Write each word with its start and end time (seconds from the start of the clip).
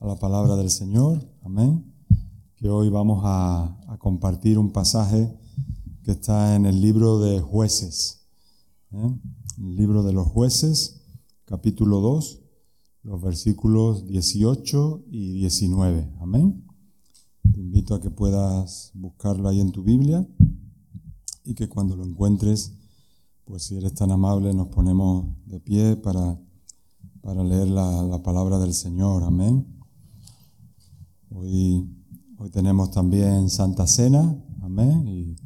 a 0.00 0.06
la 0.06 0.16
palabra 0.16 0.56
del 0.56 0.70
Señor. 0.70 1.26
Amén. 1.42 1.84
Que 2.56 2.68
hoy 2.68 2.88
vamos 2.88 3.22
a, 3.24 3.74
compartir 3.98 4.58
un 4.58 4.70
pasaje 4.70 5.36
que 6.04 6.12
está 6.12 6.54
en 6.54 6.66
el 6.66 6.80
libro 6.80 7.18
de 7.18 7.40
jueces. 7.40 8.28
¿eh? 8.92 9.18
El 9.58 9.76
libro 9.76 10.02
de 10.04 10.12
los 10.12 10.28
jueces, 10.28 11.02
capítulo 11.44 12.00
2, 12.00 12.40
los 13.02 13.20
versículos 13.20 14.06
18 14.06 15.04
y 15.10 15.32
19. 15.32 16.12
Amén. 16.20 16.64
Te 17.52 17.60
invito 17.60 17.94
a 17.94 18.00
que 18.00 18.10
puedas 18.10 18.92
buscarlo 18.94 19.48
ahí 19.48 19.60
en 19.60 19.72
tu 19.72 19.82
Biblia 19.82 20.26
y 21.44 21.54
que 21.54 21.68
cuando 21.68 21.96
lo 21.96 22.04
encuentres, 22.04 22.72
pues 23.44 23.64
si 23.64 23.76
eres 23.76 23.94
tan 23.94 24.12
amable, 24.12 24.54
nos 24.54 24.68
ponemos 24.68 25.26
de 25.46 25.58
pie 25.58 25.96
para 25.96 26.38
para 27.20 27.44
leer 27.44 27.68
la, 27.68 28.22
palabra 28.22 28.58
del 28.58 28.72
Señor. 28.72 29.22
Amén. 29.22 29.77
Hoy, 31.30 31.86
hoy 32.38 32.50
tenemos 32.50 32.90
también 32.90 33.50
Santa 33.50 33.86
Cena. 33.86 34.42
Amén. 34.62 35.06
Y 35.06 35.36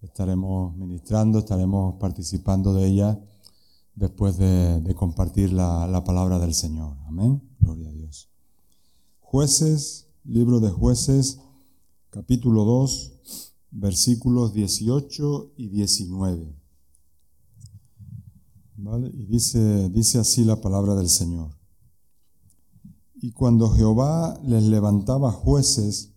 estaremos 0.00 0.76
ministrando, 0.76 1.40
estaremos 1.40 1.96
participando 1.98 2.72
de 2.72 2.86
ella 2.86 3.20
después 3.96 4.36
de, 4.36 4.94
compartir 4.96 5.52
la, 5.52 5.88
la, 5.88 6.04
palabra 6.04 6.38
del 6.38 6.54
Señor. 6.54 6.96
Amén. 7.08 7.42
Gloria 7.58 7.88
a 7.88 7.92
Dios. 7.92 8.30
Jueces, 9.18 10.06
libro 10.24 10.60
de 10.60 10.70
jueces, 10.70 11.40
capítulo 12.10 12.64
2, 12.64 13.12
versículos 13.72 14.52
18 14.52 15.54
y 15.56 15.68
19. 15.68 16.54
Y 19.12 19.26
dice, 19.26 19.88
dice 19.88 20.18
así 20.18 20.44
la 20.44 20.60
palabra 20.60 20.94
del 20.94 21.08
Señor. 21.08 21.55
Y 23.16 23.32
cuando 23.32 23.70
Jehová 23.70 24.38
les 24.44 24.62
levantaba 24.64 25.32
jueces, 25.32 26.12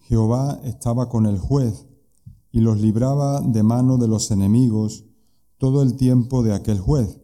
Jehová 0.00 0.60
estaba 0.64 1.08
con 1.08 1.26
el 1.26 1.38
juez 1.38 1.86
y 2.50 2.60
los 2.60 2.80
libraba 2.80 3.40
de 3.40 3.62
mano 3.62 3.98
de 3.98 4.08
los 4.08 4.30
enemigos 4.30 5.04
todo 5.58 5.82
el 5.82 5.96
tiempo 5.96 6.42
de 6.42 6.54
aquel 6.54 6.80
juez, 6.80 7.18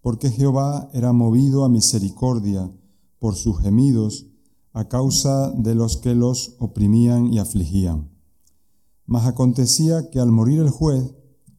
porque 0.00 0.30
Jehová 0.30 0.90
era 0.92 1.12
movido 1.12 1.64
a 1.64 1.68
misericordia 1.68 2.70
por 3.18 3.36
sus 3.36 3.60
gemidos 3.60 4.26
a 4.72 4.88
causa 4.88 5.50
de 5.50 5.74
los 5.74 5.96
que 5.96 6.14
los 6.14 6.56
oprimían 6.58 7.32
y 7.32 7.38
afligían. 7.38 8.10
Mas 9.06 9.26
acontecía 9.26 10.10
que 10.10 10.20
al 10.20 10.32
morir 10.32 10.60
el 10.60 10.70
juez, 10.70 11.14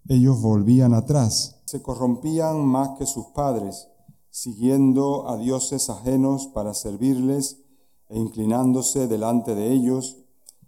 ellos 0.08 0.42
volvían 0.42 0.94
atrás 0.94 1.54
se 1.74 1.82
corrompían 1.82 2.64
más 2.64 2.90
que 3.00 3.08
sus 3.08 3.26
padres, 3.34 3.88
siguiendo 4.34 5.30
a 5.30 5.38
dioses 5.38 5.92
ajenos 5.92 6.48
para 6.48 6.74
servirles 6.74 7.62
e 8.10 8.18
inclinándose 8.18 9.08
delante 9.08 9.54
de 9.54 9.72
ellos, 9.72 10.18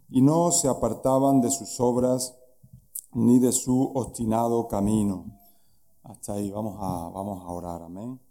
y 0.08 0.22
no 0.22 0.52
se 0.52 0.68
apartaban 0.68 1.42
de 1.42 1.50
sus 1.50 1.80
obras 1.80 2.36
ni 3.12 3.40
de 3.40 3.52
su 3.52 3.92
obstinado 3.96 4.68
camino. 4.68 5.26
Hasta 6.04 6.34
ahí 6.34 6.52
vamos 6.52 6.78
a, 6.80 7.10
vamos 7.10 7.42
a 7.44 7.52
orar, 7.52 7.82
amén. 7.82 8.22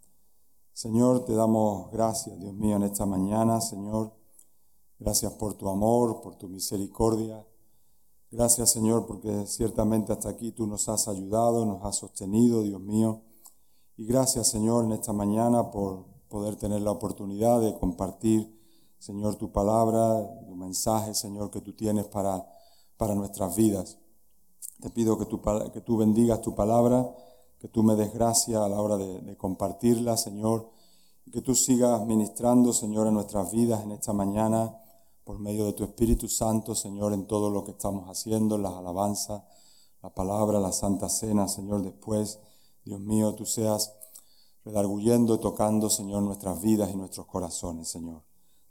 Señor, 0.71 1.25
te 1.25 1.33
damos 1.33 1.91
gracias, 1.91 2.39
Dios 2.39 2.53
mío, 2.53 2.77
en 2.77 2.83
esta 2.83 3.05
mañana, 3.05 3.59
Señor. 3.59 4.13
Gracias 4.99 5.33
por 5.33 5.55
tu 5.55 5.67
amor, 5.67 6.21
por 6.21 6.37
tu 6.37 6.47
misericordia. 6.47 7.45
Gracias 8.31 8.71
Señor 8.71 9.05
porque 9.05 9.45
ciertamente 9.47 10.13
hasta 10.13 10.29
aquí 10.29 10.53
tú 10.53 10.65
nos 10.65 10.87
has 10.87 11.09
ayudado, 11.09 11.65
nos 11.65 11.83
has 11.83 11.97
sostenido, 11.97 12.63
Dios 12.63 12.79
mío. 12.79 13.21
Y 13.97 14.05
gracias 14.05 14.49
Señor 14.49 14.83
en 14.83 14.91
esta 14.91 15.13
mañana 15.13 15.71
por 15.71 16.05
poder 16.27 16.57
tener 16.57 16.81
la 16.81 16.91
oportunidad 16.91 17.61
de 17.61 17.77
compartir, 17.79 18.53
Señor, 18.99 19.35
tu 19.35 19.51
palabra, 19.51 20.27
tu 20.45 20.55
mensaje, 20.55 21.13
Señor, 21.13 21.49
que 21.49 21.61
tú 21.61 21.73
tienes 21.73 22.05
para, 22.05 22.45
para 22.97 23.15
nuestras 23.15 23.55
vidas. 23.55 23.97
Te 24.81 24.89
pido 24.89 25.17
que 25.17 25.25
tú, 25.25 25.41
que 25.71 25.79
tú 25.81 25.97
bendigas 25.97 26.41
tu 26.41 26.55
palabra, 26.55 27.09
que 27.59 27.69
tú 27.69 27.83
me 27.83 27.95
des 27.95 28.13
gracia 28.13 28.65
a 28.65 28.67
la 28.67 28.81
hora 28.81 28.97
de, 28.97 29.37
compartirla, 29.37 30.17
Señor, 30.17 30.69
y 31.25 31.31
que 31.31 31.41
tú 31.41 31.55
sigas 31.55 32.05
ministrando, 32.05 32.73
Señor, 32.73 33.07
en 33.07 33.13
nuestras 33.13 33.51
vidas 33.51 33.83
en 33.83 33.91
esta 33.91 34.11
mañana 34.11 34.75
por 35.23 35.39
medio 35.39 35.65
de 35.65 35.73
tu 35.73 35.83
Espíritu 35.83 36.27
Santo, 36.27 36.75
Señor, 36.75 37.13
en 37.13 37.27
todo 37.27 37.49
lo 37.49 37.63
que 37.63 37.71
estamos 37.71 38.09
haciendo, 38.09 38.57
las 38.57 38.73
alabanzas, 38.73 39.43
la 40.03 40.13
palabra, 40.13 40.59
la 40.59 40.71
Santa 40.71 41.07
Cena, 41.09 41.47
Señor, 41.47 41.81
después, 41.81 42.39
Dios 42.85 42.99
mío, 42.99 43.33
tú 43.33 43.45
seas 43.45 43.93
redarguyendo, 44.63 45.39
tocando, 45.39 45.89
Señor, 45.89 46.23
nuestras 46.23 46.61
vidas 46.61 46.91
y 46.91 46.95
nuestros 46.95 47.25
corazones, 47.25 47.87
Señor. 47.87 48.21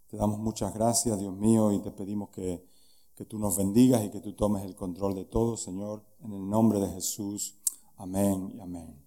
Te 0.08 0.16
damos 0.16 0.38
muchas 0.38 0.72
gracias, 0.72 1.18
Dios 1.18 1.34
mío, 1.34 1.72
y 1.72 1.80
te 1.80 1.90
pedimos 1.90 2.30
que, 2.30 2.64
que 3.16 3.24
tú 3.24 3.38
nos 3.38 3.56
bendigas 3.56 4.04
y 4.04 4.10
que 4.10 4.20
tú 4.20 4.32
tomes 4.34 4.64
el 4.64 4.76
control 4.76 5.14
de 5.14 5.24
todo, 5.24 5.56
Señor, 5.56 6.04
en 6.22 6.32
el 6.32 6.48
nombre 6.48 6.78
de 6.80 6.88
Jesús. 6.88 7.56
Amén 7.96 8.52
y 8.56 8.60
amén. 8.60 9.02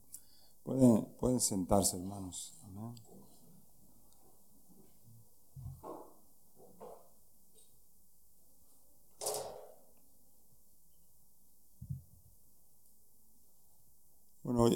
Pueden, 0.63 1.05
pueden 1.19 1.39
sentarse, 1.39 1.95
hermanos. 1.95 2.56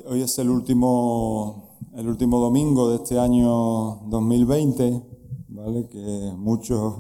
Hoy, 0.05 0.21
es 0.21 0.39
el 0.39 0.49
último, 0.49 1.77
el 1.95 2.07
último 2.07 2.39
domingo 2.39 2.89
de 2.89 2.95
este 2.95 3.19
año 3.19 3.99
2020, 4.07 5.03
¿vale? 5.49 5.89
Que 5.89 6.31
muchos 6.37 6.93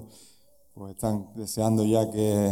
pues, 0.73 0.91
están 0.91 1.29
deseando 1.35 1.85
ya 1.85 2.11
que, 2.11 2.51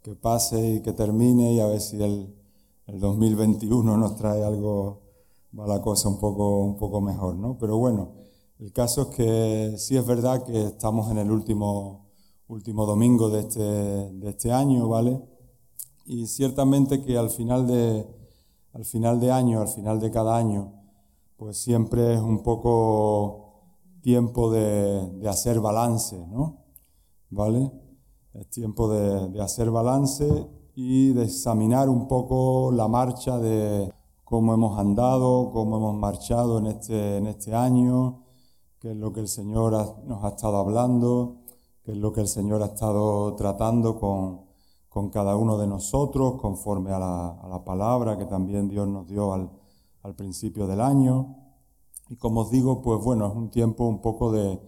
que, 0.00 0.14
pase 0.14 0.74
y 0.74 0.80
que 0.80 0.92
termine 0.92 1.54
y 1.54 1.60
a 1.60 1.66
ver 1.66 1.80
si 1.80 2.00
el, 2.00 2.32
el 2.86 3.00
2021 3.00 3.96
nos 3.96 4.14
trae 4.14 4.44
algo, 4.44 5.02
va 5.58 5.66
la 5.66 5.82
cosa 5.82 6.08
un 6.08 6.20
poco, 6.20 6.60
un 6.60 6.76
poco 6.76 7.00
mejor, 7.00 7.34
¿no? 7.34 7.58
Pero 7.58 7.76
bueno, 7.76 8.12
el 8.60 8.72
caso 8.72 9.02
es 9.02 9.08
que 9.16 9.74
sí 9.76 9.96
es 9.96 10.06
verdad 10.06 10.44
que 10.44 10.66
estamos 10.66 11.10
en 11.10 11.18
el 11.18 11.32
último, 11.32 12.12
último 12.46 12.86
domingo 12.86 13.28
de 13.28 13.40
este, 13.40 13.60
de 13.60 14.30
este 14.30 14.52
año, 14.52 14.88
¿vale? 14.88 15.20
Y 16.06 16.28
ciertamente 16.28 17.02
que 17.02 17.18
al 17.18 17.30
final 17.30 17.66
de 17.66 18.23
al 18.74 18.84
final 18.84 19.20
de 19.20 19.30
año, 19.30 19.60
al 19.60 19.68
final 19.68 20.00
de 20.00 20.10
cada 20.10 20.36
año, 20.36 20.72
pues 21.36 21.56
siempre 21.56 22.14
es 22.14 22.20
un 22.20 22.42
poco 22.42 23.44
tiempo 24.02 24.50
de, 24.50 25.22
hacer 25.28 25.60
balance, 25.60 26.18
¿no? 26.26 26.58
¿Vale? 27.30 27.70
Es 28.34 28.50
tiempo 28.50 28.88
de, 28.88 29.40
hacer 29.40 29.70
balance 29.70 30.48
y 30.74 31.12
de 31.12 31.24
examinar 31.24 31.88
un 31.88 32.08
poco 32.08 32.72
la 32.72 32.88
marcha 32.88 33.38
de 33.38 33.92
cómo 34.24 34.52
hemos 34.52 34.76
andado, 34.78 35.50
cómo 35.52 35.76
hemos 35.76 35.94
marchado 35.94 36.58
en 36.58 36.66
este, 36.66 37.18
en 37.18 37.28
este 37.28 37.54
año, 37.54 38.24
qué 38.80 38.90
es 38.90 38.96
lo 38.96 39.12
que 39.12 39.20
el 39.20 39.28
Señor 39.28 39.72
nos 40.04 40.24
ha 40.24 40.30
estado 40.30 40.56
hablando, 40.56 41.36
qué 41.84 41.92
es 41.92 41.98
lo 41.98 42.12
que 42.12 42.22
el 42.22 42.28
Señor 42.28 42.60
ha 42.62 42.66
estado 42.66 43.36
tratando 43.36 44.00
con, 44.00 44.43
con 44.94 45.10
cada 45.10 45.34
uno 45.34 45.58
de 45.58 45.66
nosotros, 45.66 46.40
conforme 46.40 46.92
a 46.92 47.00
la, 47.00 47.62
palabra 47.64 48.16
que 48.16 48.26
también 48.26 48.68
Dios 48.68 48.86
nos 48.86 49.08
dio 49.08 49.32
al, 49.32 49.50
principio 50.16 50.68
del 50.68 50.80
año. 50.80 51.34
Y 52.08 52.14
como 52.14 52.42
os 52.42 52.52
digo, 52.52 52.80
pues 52.80 53.02
bueno, 53.02 53.26
es 53.26 53.34
un 53.34 53.50
tiempo 53.50 53.86
un 53.88 54.00
poco 54.00 54.30
de, 54.30 54.60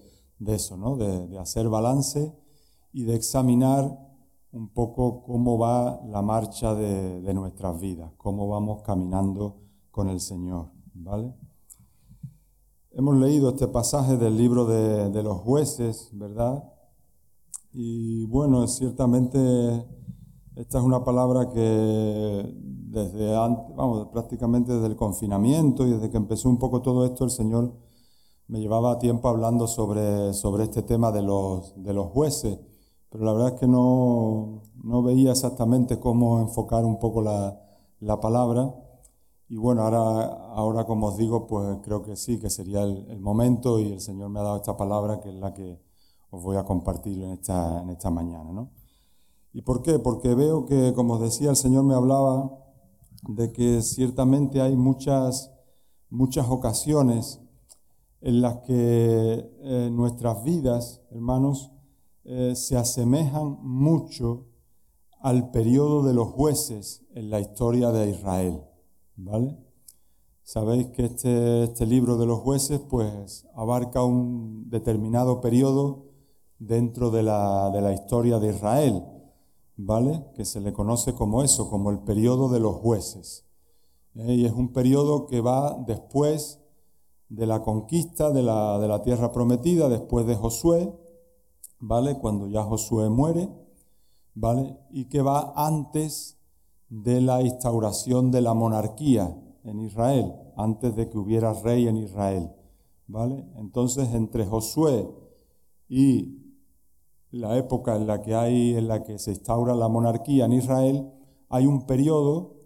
eso, 0.48 0.76
¿no? 0.76 0.96
De, 0.96 1.38
hacer 1.38 1.68
balance 1.68 2.36
y 2.92 3.04
de 3.04 3.14
examinar 3.14 3.84
un 4.50 4.68
poco 4.70 5.22
cómo 5.22 5.58
va 5.58 6.00
la 6.06 6.22
marcha 6.22 6.74
de, 6.74 7.32
nuestras 7.32 7.78
vidas, 7.78 8.10
cómo 8.16 8.48
vamos 8.48 8.82
caminando 8.82 9.60
con 9.92 10.08
el 10.08 10.18
Señor, 10.18 10.72
¿vale? 10.92 11.32
Hemos 12.90 13.14
leído 13.14 13.50
este 13.50 13.68
pasaje 13.68 14.16
del 14.16 14.36
libro 14.36 14.66
de, 14.66 15.08
de 15.08 15.22
los 15.22 15.38
jueces, 15.38 16.10
¿verdad? 16.14 16.64
Y 17.72 18.24
bueno, 18.26 18.66
ciertamente 18.66 19.86
esta 20.56 20.78
es 20.78 20.84
una 20.84 21.04
palabra 21.04 21.50
que 21.50 22.50
desde 22.96 23.36
antes, 23.36 23.76
vamos, 23.76 24.08
prácticamente 24.08 24.72
desde 24.72 24.86
el 24.86 24.96
confinamiento 24.96 25.86
y 25.86 25.90
desde 25.90 26.10
que 26.10 26.16
empezó 26.16 26.48
un 26.48 26.58
poco 26.58 26.80
todo 26.80 27.04
esto, 27.04 27.24
el 27.24 27.30
Señor 27.30 27.74
me 28.48 28.60
llevaba 28.60 28.98
tiempo 28.98 29.28
hablando 29.28 29.66
sobre, 29.66 30.32
sobre 30.32 30.64
este 30.64 30.82
tema 30.82 31.12
de 31.12 31.22
los, 31.22 31.74
de 31.82 31.92
los 31.92 32.06
jueces, 32.08 32.58
pero 33.10 33.24
la 33.24 33.32
verdad 33.34 33.54
es 33.54 33.60
que 33.60 33.66
no, 33.68 34.62
no 34.82 35.02
veía 35.02 35.32
exactamente 35.32 36.00
cómo 36.00 36.40
enfocar 36.40 36.84
un 36.86 36.98
poco 36.98 37.20
la, 37.22 37.60
la, 38.00 38.20
palabra. 38.20 38.74
Y 39.48 39.56
bueno, 39.56 39.82
ahora, 39.82 40.24
ahora 40.54 40.86
como 40.86 41.08
os 41.08 41.16
digo, 41.18 41.46
pues 41.46 41.78
creo 41.82 42.02
que 42.02 42.16
sí, 42.16 42.38
que 42.40 42.50
sería 42.50 42.82
el, 42.82 43.20
momento 43.20 43.78
y 43.78 43.92
el 43.92 44.00
Señor 44.00 44.30
me 44.30 44.40
ha 44.40 44.42
dado 44.44 44.56
esta 44.56 44.76
palabra 44.76 45.20
que 45.20 45.28
es 45.28 45.34
la 45.34 45.52
que 45.54 45.80
os 46.30 46.42
voy 46.42 46.56
a 46.56 46.64
compartir 46.64 47.22
en 47.22 47.32
esta, 47.32 47.82
en 47.82 47.90
esta 47.90 48.10
mañana, 48.10 48.52
¿no? 48.52 48.70
¿Y 49.56 49.62
por 49.62 49.80
qué? 49.80 49.98
Porque 49.98 50.34
veo 50.34 50.66
que, 50.66 50.92
como 50.94 51.14
os 51.14 51.20
decía, 51.22 51.48
el 51.48 51.56
Señor 51.56 51.82
me 51.82 51.94
hablaba 51.94 52.52
de 53.26 53.54
que 53.54 53.80
ciertamente 53.80 54.60
hay 54.60 54.76
muchas, 54.76 55.50
muchas 56.10 56.46
ocasiones 56.50 57.40
en 58.20 58.42
las 58.42 58.58
que 58.66 59.50
eh, 59.62 59.88
nuestras 59.90 60.44
vidas, 60.44 61.00
hermanos, 61.10 61.72
eh, 62.24 62.52
se 62.54 62.76
asemejan 62.76 63.56
mucho 63.62 64.44
al 65.22 65.50
periodo 65.52 66.02
de 66.02 66.12
los 66.12 66.28
jueces 66.28 67.06
en 67.14 67.30
la 67.30 67.40
historia 67.40 67.92
de 67.92 68.10
Israel. 68.10 68.60
¿Vale? 69.16 69.56
Sabéis 70.42 70.88
que 70.88 71.06
este, 71.06 71.62
este 71.64 71.86
libro 71.86 72.18
de 72.18 72.26
los 72.26 72.40
jueces 72.40 72.80
pues 72.80 73.46
abarca 73.54 74.04
un 74.04 74.68
determinado 74.68 75.40
periodo 75.40 76.10
dentro 76.58 77.10
de 77.10 77.22
la, 77.22 77.70
de 77.70 77.80
la 77.80 77.94
historia 77.94 78.38
de 78.38 78.50
Israel, 78.50 79.02
¿vale? 79.76 80.24
Que 80.34 80.44
se 80.44 80.60
le 80.60 80.72
conoce 80.72 81.14
como 81.14 81.42
eso, 81.42 81.68
como 81.68 81.90
el 81.90 82.00
periodo 82.00 82.48
de 82.48 82.60
los 82.60 82.76
jueces. 82.76 83.44
¿eh? 84.14 84.34
Y 84.34 84.46
es 84.46 84.52
un 84.52 84.72
periodo 84.72 85.26
que 85.26 85.40
va 85.40 85.76
después 85.86 86.60
de 87.28 87.46
la 87.46 87.62
conquista 87.62 88.30
de 88.30 88.42
la, 88.42 88.78
de 88.78 88.88
la 88.88 89.02
tierra 89.02 89.32
prometida, 89.32 89.88
después 89.88 90.26
de 90.26 90.36
Josué, 90.36 90.92
¿vale? 91.80 92.18
Cuando 92.18 92.46
ya 92.46 92.62
Josué 92.62 93.10
muere, 93.10 93.48
¿vale? 94.34 94.76
Y 94.90 95.06
que 95.06 95.22
va 95.22 95.52
antes 95.56 96.38
de 96.88 97.20
la 97.20 97.42
instauración 97.42 98.30
de 98.30 98.40
la 98.40 98.54
monarquía 98.54 99.36
en 99.64 99.80
Israel, 99.80 100.32
antes 100.56 100.94
de 100.94 101.08
que 101.08 101.18
hubiera 101.18 101.52
rey 101.52 101.88
en 101.88 101.96
Israel, 101.96 102.52
¿vale? 103.08 103.44
Entonces, 103.56 104.14
entre 104.14 104.46
Josué 104.46 105.10
y 105.88 106.45
la 107.36 107.56
época 107.56 107.96
en 107.96 108.06
la 108.06 108.22
que 108.22 108.34
hay, 108.34 108.74
en 108.76 108.88
la 108.88 109.02
que 109.02 109.18
se 109.18 109.30
instaura 109.30 109.74
la 109.74 109.88
monarquía 109.88 110.46
en 110.46 110.52
Israel, 110.52 111.10
hay 111.48 111.66
un 111.66 111.86
periodo 111.86 112.56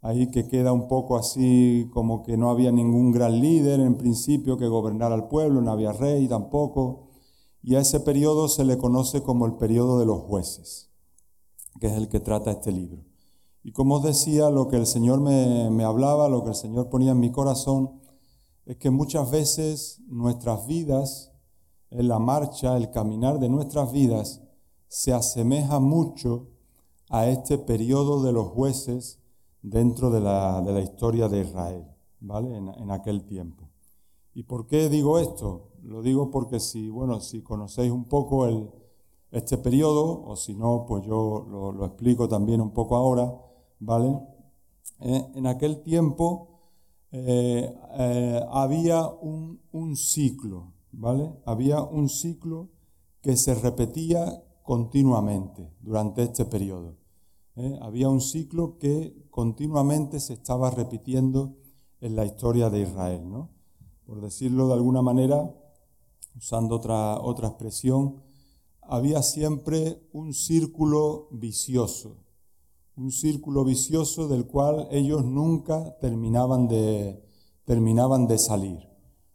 ahí 0.00 0.30
que 0.30 0.48
queda 0.48 0.72
un 0.72 0.88
poco 0.88 1.16
así 1.16 1.88
como 1.92 2.22
que 2.22 2.36
no 2.36 2.50
había 2.50 2.72
ningún 2.72 3.12
gran 3.12 3.40
líder 3.40 3.80
en 3.80 3.96
principio 3.96 4.56
que 4.56 4.66
gobernara 4.66 5.14
al 5.14 5.28
pueblo, 5.28 5.60
no 5.60 5.70
había 5.70 5.92
rey 5.92 6.28
tampoco, 6.28 7.08
y 7.62 7.76
a 7.76 7.80
ese 7.80 8.00
periodo 8.00 8.48
se 8.48 8.64
le 8.64 8.76
conoce 8.76 9.22
como 9.22 9.46
el 9.46 9.54
periodo 9.54 9.98
de 10.00 10.06
los 10.06 10.20
jueces, 10.22 10.90
que 11.80 11.86
es 11.86 11.92
el 11.92 12.08
que 12.08 12.20
trata 12.20 12.50
este 12.50 12.72
libro. 12.72 13.04
Y 13.62 13.70
como 13.70 13.96
os 13.96 14.02
decía, 14.02 14.50
lo 14.50 14.66
que 14.66 14.76
el 14.76 14.86
Señor 14.86 15.20
me, 15.20 15.70
me 15.70 15.84
hablaba, 15.84 16.28
lo 16.28 16.42
que 16.42 16.50
el 16.50 16.56
Señor 16.56 16.88
ponía 16.88 17.12
en 17.12 17.20
mi 17.20 17.30
corazón, 17.30 18.00
es 18.66 18.76
que 18.76 18.90
muchas 18.90 19.30
veces 19.30 20.00
nuestras 20.08 20.66
vidas, 20.66 21.31
la 21.94 22.18
marcha, 22.18 22.76
el 22.76 22.90
caminar 22.90 23.38
de 23.38 23.48
nuestras 23.48 23.92
vidas, 23.92 24.42
se 24.88 25.12
asemeja 25.12 25.80
mucho 25.80 26.48
a 27.08 27.28
este 27.28 27.58
periodo 27.58 28.22
de 28.22 28.32
los 28.32 28.48
jueces 28.48 29.18
dentro 29.62 30.10
de 30.10 30.20
la, 30.20 30.80
historia 30.82 31.28
de 31.28 31.42
Israel, 31.42 31.86
¿vale? 32.20 32.56
En, 32.56 32.90
aquel 32.90 33.24
tiempo. 33.24 33.68
¿Y 34.34 34.44
por 34.44 34.66
qué 34.66 34.88
digo 34.88 35.18
esto? 35.18 35.70
Lo 35.82 36.02
digo 36.02 36.30
porque 36.30 36.58
si, 36.58 36.88
bueno, 36.88 37.20
si 37.20 37.42
conocéis 37.42 37.92
un 37.92 38.04
poco 38.04 38.46
este 39.30 39.58
periodo, 39.58 40.22
o 40.24 40.36
si 40.36 40.54
no, 40.54 40.84
pues 40.86 41.04
yo 41.04 41.46
lo, 41.48 41.84
explico 41.84 42.28
también 42.28 42.60
un 42.60 42.70
poco 42.70 42.96
ahora, 42.96 43.32
¿vale? 43.78 44.18
Eh, 45.00 45.32
en 45.34 45.46
aquel 45.46 45.82
tiempo 45.82 46.48
eh, 47.10 47.74
eh, 47.98 48.40
había 48.50 49.06
un, 49.06 49.60
un 49.72 49.96
ciclo, 49.96 50.72
¿vale? 50.92 51.32
Había 51.44 51.82
un 51.82 52.08
ciclo 52.08 52.70
que 53.20 53.36
se 53.36 53.54
repetía 53.54 54.44
continuamente 54.62 55.72
durante 55.80 56.22
este 56.22 56.44
periodo. 56.44 56.96
¿eh? 57.56 57.78
había 57.82 58.08
un 58.08 58.20
ciclo 58.20 58.78
que 58.78 59.26
continuamente 59.30 60.20
se 60.20 60.34
estaba 60.34 60.70
repitiendo 60.70 61.56
en 62.00 62.16
la 62.16 62.24
historia 62.24 62.70
de 62.70 62.82
Israel. 62.82 63.28
¿no? 63.28 63.50
Por 64.06 64.20
decirlo 64.20 64.68
de 64.68 64.74
alguna 64.74 65.02
manera, 65.02 65.54
usando 66.36 66.76
otra, 66.76 67.20
otra 67.20 67.48
expresión, 67.48 68.22
había 68.82 69.22
siempre 69.22 70.02
un 70.12 70.34
círculo 70.34 71.28
vicioso, 71.30 72.16
un 72.96 73.12
círculo 73.12 73.64
vicioso 73.64 74.28
del 74.28 74.46
cual 74.46 74.88
ellos 74.90 75.24
nunca 75.24 75.96
terminaban 76.00 76.68
de, 76.68 77.22
terminaban 77.64 78.26
de 78.26 78.38
salir. 78.38 78.88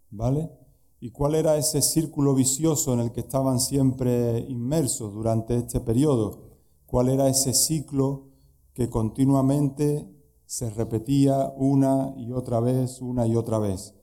¿Vale? 0.09 0.49
¿Y 0.99 1.11
cuál 1.11 1.35
era 1.35 1.57
ese 1.57 1.81
círculo 1.81 2.33
vicioso 2.33 2.93
en 2.93 3.01
el 3.01 3.11
que 3.11 3.21
estaban 3.21 3.59
siempre 3.59 4.39
inmersos 4.39 5.13
durante 5.13 5.55
este 5.55 5.79
periodo? 5.79 6.47
cuál 6.87 7.09
era 7.09 7.27
ese 7.27 7.53
ciclo 7.53 8.29
que 8.73 8.89
continuamente 8.89 10.09
se 10.45 10.69
repetía 10.71 11.53
una 11.55 12.13
y 12.17 12.31
otra 12.31 12.59
vez, 12.59 13.01
una 13.01 13.27
y 13.27 13.35
otra 13.35 13.59
vez. 13.59 13.93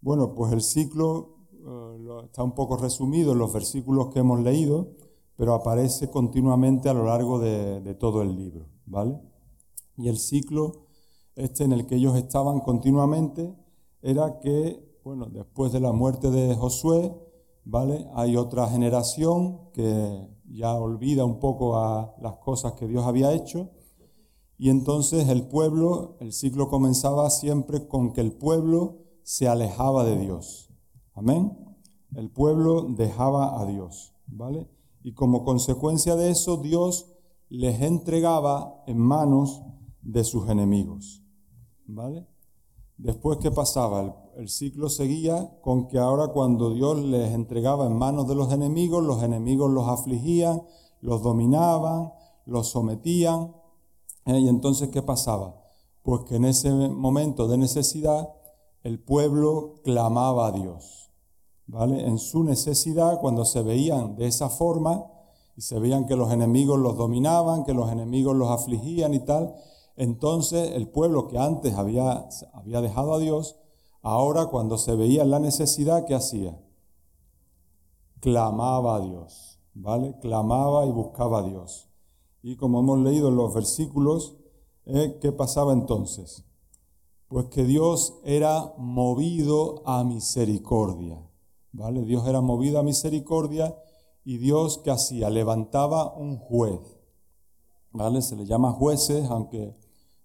Bueno, 0.00 0.34
pues 0.34 0.52
el 0.52 0.60
ciclo 0.60 1.36
eh, 1.52 2.24
está 2.24 2.42
un 2.42 2.52
poco 2.52 2.76
resumido 2.76 3.32
en 3.32 3.38
los 3.38 3.52
versículos 3.52 4.08
que 4.12 4.18
hemos 4.18 4.40
leído, 4.40 4.90
pero 5.36 5.54
aparece 5.54 6.10
continuamente 6.10 6.88
a 6.88 6.94
lo 6.94 7.04
largo 7.04 7.38
de, 7.38 7.80
de 7.80 7.94
todo 7.94 8.22
el 8.22 8.36
libro, 8.36 8.66
¿vale? 8.84 9.20
Y 9.96 10.08
el 10.08 10.18
ciclo 10.18 10.86
este 11.36 11.62
en 11.62 11.72
el 11.72 11.86
que 11.86 11.94
ellos 11.94 12.16
estaban 12.16 12.58
continuamente 12.60 13.54
era 14.02 14.40
que, 14.40 14.87
bueno, 15.08 15.24
después 15.32 15.72
de 15.72 15.80
la 15.80 15.92
muerte 15.92 16.30
de 16.30 16.54
Josué, 16.54 17.18
¿vale? 17.64 18.06
Hay 18.12 18.36
otra 18.36 18.68
generación 18.68 19.70
que 19.72 20.28
ya 20.50 20.74
olvida 20.74 21.24
un 21.24 21.40
poco 21.40 21.78
a 21.78 22.14
las 22.20 22.34
cosas 22.34 22.74
que 22.74 22.86
Dios 22.86 23.06
había 23.06 23.32
hecho. 23.32 23.70
Y 24.58 24.68
entonces 24.68 25.30
el 25.30 25.48
pueblo, 25.48 26.18
el 26.20 26.34
ciclo 26.34 26.68
comenzaba 26.68 27.30
siempre 27.30 27.88
con 27.88 28.12
que 28.12 28.20
el 28.20 28.32
pueblo 28.32 28.98
se 29.22 29.48
alejaba 29.48 30.04
de 30.04 30.18
Dios. 30.18 30.74
Amén. 31.14 31.56
El 32.14 32.30
pueblo 32.30 32.82
dejaba 32.82 33.62
a 33.62 33.64
Dios, 33.64 34.12
¿vale? 34.26 34.68
Y 35.02 35.14
como 35.14 35.42
consecuencia 35.42 36.16
de 36.16 36.28
eso, 36.28 36.58
Dios 36.58 37.14
les 37.48 37.80
entregaba 37.80 38.84
en 38.86 38.98
manos 38.98 39.62
de 40.02 40.22
sus 40.22 40.50
enemigos, 40.50 41.22
¿vale? 41.86 42.26
Después, 42.98 43.38
¿qué 43.38 43.50
pasaba? 43.50 44.27
El, 44.38 44.48
ciclo 44.48 44.88
seguía 44.88 45.58
con 45.62 45.88
que 45.88 45.98
ahora 45.98 46.28
cuando 46.28 46.70
Dios 46.70 46.98
les 46.98 47.32
entregaba 47.32 47.86
en 47.86 47.96
manos 47.96 48.28
de 48.28 48.36
los 48.36 48.52
enemigos, 48.52 49.02
los 49.02 49.22
enemigos 49.24 49.68
los 49.68 49.88
afligían, 49.88 50.62
los 51.00 51.22
dominaban, 51.22 52.12
los 52.46 52.68
sometían. 52.68 53.52
¿eh? 54.26 54.38
Y 54.38 54.48
entonces, 54.48 54.90
¿qué 54.90 55.02
pasaba? 55.02 55.60
Pues 56.02 56.22
que 56.22 56.36
en 56.36 56.44
ese 56.44 56.70
momento 56.70 57.48
de 57.48 57.58
necesidad, 57.58 58.32
el 58.84 59.02
pueblo 59.02 59.80
clamaba 59.82 60.46
a 60.46 60.52
Dios. 60.52 61.10
¿Vale? 61.66 62.06
En 62.06 62.18
su 62.18 62.44
necesidad, 62.44 63.20
cuando 63.20 63.44
se 63.44 63.62
veían 63.62 64.14
de 64.16 64.28
esa 64.28 64.48
forma 64.48 65.04
y 65.56 65.62
se 65.62 65.80
veían 65.80 66.06
que 66.06 66.16
los 66.16 66.32
enemigos 66.32 66.78
los 66.78 66.96
dominaban, 66.96 67.64
que 67.64 67.74
los 67.74 67.90
enemigos 67.90 68.36
los 68.36 68.50
afligían 68.50 69.14
y 69.14 69.18
tal, 69.18 69.56
entonces 69.96 70.70
el 70.76 70.88
pueblo 70.88 71.26
que 71.26 71.38
antes 71.38 71.74
había, 71.74 72.28
había 72.54 72.80
dejado 72.80 73.14
a 73.14 73.18
Dios, 73.18 73.56
ahora 74.02 74.46
cuando 74.46 74.78
se 74.78 74.94
veía 74.94 75.24
la 75.24 75.38
necesidad, 75.38 76.04
¿qué 76.06 76.14
hacía? 76.14 76.58
Clamaba 78.20 78.96
a 78.96 79.00
Dios, 79.00 79.60
¿vale? 79.74 80.18
Clamaba 80.20 80.86
y 80.86 80.90
buscaba 80.90 81.40
a 81.40 81.42
Dios. 81.42 81.88
Y 82.42 82.56
como 82.56 82.80
hemos 82.80 82.98
leído 83.00 83.28
en 83.28 83.36
los 83.36 83.54
versículos, 83.54 84.36
¿eh? 84.86 85.18
¿qué 85.20 85.32
pasaba 85.32 85.72
entonces? 85.72 86.44
Pues 87.28 87.46
que 87.46 87.64
Dios 87.64 88.14
era 88.24 88.72
movido 88.78 89.82
a 89.86 90.02
misericordia, 90.02 91.20
¿vale? 91.72 92.04
Dios 92.04 92.26
era 92.26 92.40
movido 92.40 92.78
a 92.78 92.82
misericordia 92.82 93.76
y 94.24 94.38
Dios, 94.38 94.78
¿qué 94.84 94.90
hacía? 94.90 95.30
Levantaba 95.30 96.14
un 96.14 96.38
juez, 96.38 96.80
¿vale? 97.92 98.22
Se 98.22 98.36
le 98.36 98.46
llama 98.46 98.72
jueces, 98.72 99.28
aunque 99.30 99.74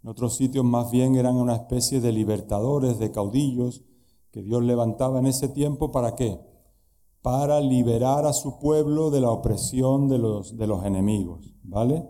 en 0.03 0.09
otros 0.09 0.35
sitios 0.35 0.65
más 0.65 0.91
bien 0.91 1.15
eran 1.15 1.37
una 1.37 1.55
especie 1.55 2.01
de 2.01 2.11
libertadores, 2.11 2.99
de 2.99 3.11
caudillos, 3.11 3.83
que 4.31 4.41
Dios 4.41 4.61
levantaba 4.63 5.19
en 5.19 5.27
ese 5.27 5.47
tiempo 5.47 5.91
para 5.91 6.15
qué? 6.15 6.41
Para 7.21 7.61
liberar 7.61 8.25
a 8.25 8.33
su 8.33 8.59
pueblo 8.59 9.11
de 9.11 9.21
la 9.21 9.31
opresión 9.31 10.09
de 10.09 10.17
los, 10.17 10.57
de 10.57 10.67
los 10.67 10.83
enemigos, 10.83 11.55
¿vale? 11.63 12.05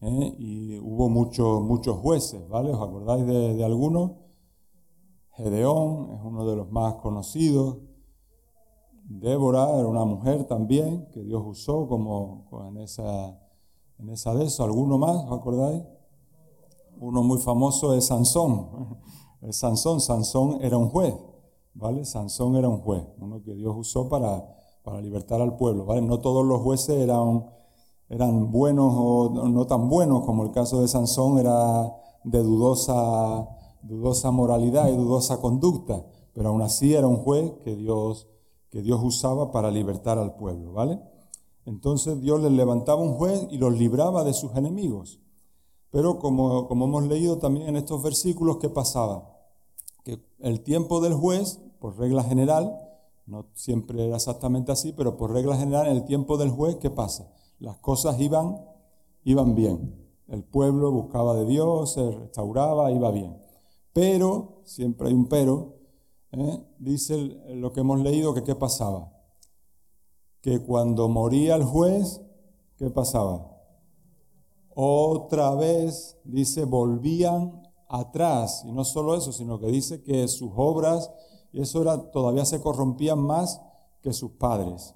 ¿Eh? 0.00 0.34
Y 0.38 0.78
hubo 0.78 1.10
muchos, 1.10 1.60
muchos 1.60 1.98
jueces, 1.98 2.48
¿vale? 2.48 2.72
¿Os 2.72 2.80
acordáis 2.80 3.26
de, 3.26 3.62
algunos? 3.64 4.12
Gedeón 5.32 6.12
es 6.14 6.20
uno 6.24 6.46
de 6.46 6.56
los 6.56 6.70
más 6.70 6.94
conocidos. 6.94 7.78
Débora 9.04 9.78
era 9.78 9.86
una 9.86 10.06
mujer 10.06 10.44
también 10.44 11.06
que 11.12 11.22
Dios 11.22 11.42
usó 11.44 11.86
como, 11.86 12.48
en, 12.70 12.78
esa, 12.78 13.38
en 13.98 14.08
esa 14.08 14.34
de 14.34 14.44
eso. 14.44 14.64
¿Alguno 14.64 14.96
más? 14.96 15.16
¿Os 15.26 15.38
acordáis? 15.38 15.82
Uno 17.00 17.22
muy 17.22 17.38
famoso 17.38 17.94
es 17.94 18.06
Sansón. 18.06 18.98
Sansón, 19.52 20.02
Sansón 20.02 20.58
era 20.60 20.76
un 20.76 20.90
juez, 20.90 21.14
¿vale? 21.72 22.04
Sansón 22.04 22.56
era 22.56 22.68
un 22.68 22.82
juez, 22.82 23.02
uno 23.18 23.42
que 23.42 23.54
Dios 23.54 23.74
usó 23.74 24.10
para, 24.10 24.46
para 24.84 25.00
libertar 25.00 25.40
al 25.40 25.56
pueblo, 25.56 25.86
¿vale? 25.86 26.02
No 26.02 26.20
todos 26.20 26.44
los 26.44 26.60
jueces 26.60 26.98
eran, 26.98 27.46
eran 28.10 28.50
buenos 28.50 28.92
o 28.94 29.48
no 29.48 29.66
tan 29.66 29.88
buenos, 29.88 30.26
como 30.26 30.42
el 30.42 30.50
caso 30.50 30.82
de 30.82 30.88
Sansón 30.88 31.38
era 31.38 31.90
de 32.24 32.42
dudosa, 32.42 33.48
dudosa 33.80 34.30
moralidad 34.30 34.90
y 34.90 34.96
dudosa 34.96 35.40
conducta. 35.40 36.04
pero 36.34 36.50
aún 36.50 36.60
así 36.60 36.92
era 36.94 37.06
un 37.06 37.16
juez 37.16 37.50
que 37.64 37.76
Dios, 37.76 38.28
que 38.68 38.82
Dios 38.82 39.00
usaba 39.02 39.50
para 39.50 39.70
libertar 39.70 40.18
al 40.18 40.36
pueblo, 40.36 40.74
¿vale? 40.74 41.00
Entonces 41.64 42.20
Dios 42.20 42.42
les 42.42 42.52
levantaba 42.52 43.00
un 43.00 43.14
juez 43.14 43.46
y 43.50 43.56
los 43.56 43.72
libraba 43.72 44.22
de 44.22 44.34
sus 44.34 44.54
enemigos. 44.54 45.18
Pero 45.90 46.18
como, 46.18 46.68
hemos 46.70 47.04
leído 47.04 47.38
también 47.38 47.68
en 47.68 47.76
estos 47.76 48.02
versículos, 48.02 48.58
¿qué 48.58 48.68
pasaba? 48.68 49.36
Que 50.04 50.22
el 50.38 50.62
tiempo 50.62 51.00
del 51.00 51.14
juez, 51.14 51.60
por 51.80 51.98
regla 51.98 52.22
general, 52.22 52.76
no 53.26 53.46
siempre 53.54 54.06
era 54.06 54.16
exactamente 54.16 54.72
así, 54.72 54.92
pero 54.92 55.16
por 55.16 55.32
regla 55.32 55.56
general, 55.56 55.86
en 55.86 55.96
el 55.96 56.04
tiempo 56.04 56.36
del 56.36 56.50
juez, 56.50 56.76
¿qué 56.76 56.90
pasa? 56.90 57.32
Las 57.58 57.78
cosas 57.78 58.20
iban, 58.20 58.64
iban 59.24 59.54
bien. 59.54 59.96
El 60.28 60.44
pueblo 60.44 60.92
buscaba 60.92 61.34
de 61.34 61.44
Dios, 61.44 61.94
se 61.94 62.10
restauraba, 62.10 62.92
iba 62.92 63.10
bien. 63.10 63.36
Pero, 63.92 64.62
siempre 64.64 65.08
hay 65.08 65.14
un 65.14 65.26
pero, 65.26 65.74
¿eh? 66.32 66.64
dice 66.78 67.16
lo 67.48 67.72
que 67.72 67.80
hemos 67.80 68.00
leído 68.00 68.32
que 68.32 68.44
qué 68.44 68.54
pasaba. 68.54 69.12
Que 70.40 70.60
cuando 70.60 71.08
moría 71.08 71.56
el 71.56 71.64
juez, 71.64 72.20
¿qué 72.76 72.90
pasaba? 72.90 73.49
Otra 74.82 75.54
vez, 75.56 76.16
dice, 76.24 76.64
volvían 76.64 77.60
atrás. 77.86 78.62
Y 78.64 78.72
no 78.72 78.82
solo 78.86 79.14
eso, 79.14 79.30
sino 79.30 79.60
que 79.60 79.66
dice 79.66 80.02
que 80.02 80.26
sus 80.26 80.52
obras, 80.56 81.12
y 81.52 81.60
eso 81.60 81.82
era, 81.82 82.10
todavía 82.10 82.46
se 82.46 82.62
corrompían 82.62 83.18
más 83.18 83.60
que 84.00 84.14
sus 84.14 84.30
padres. 84.30 84.94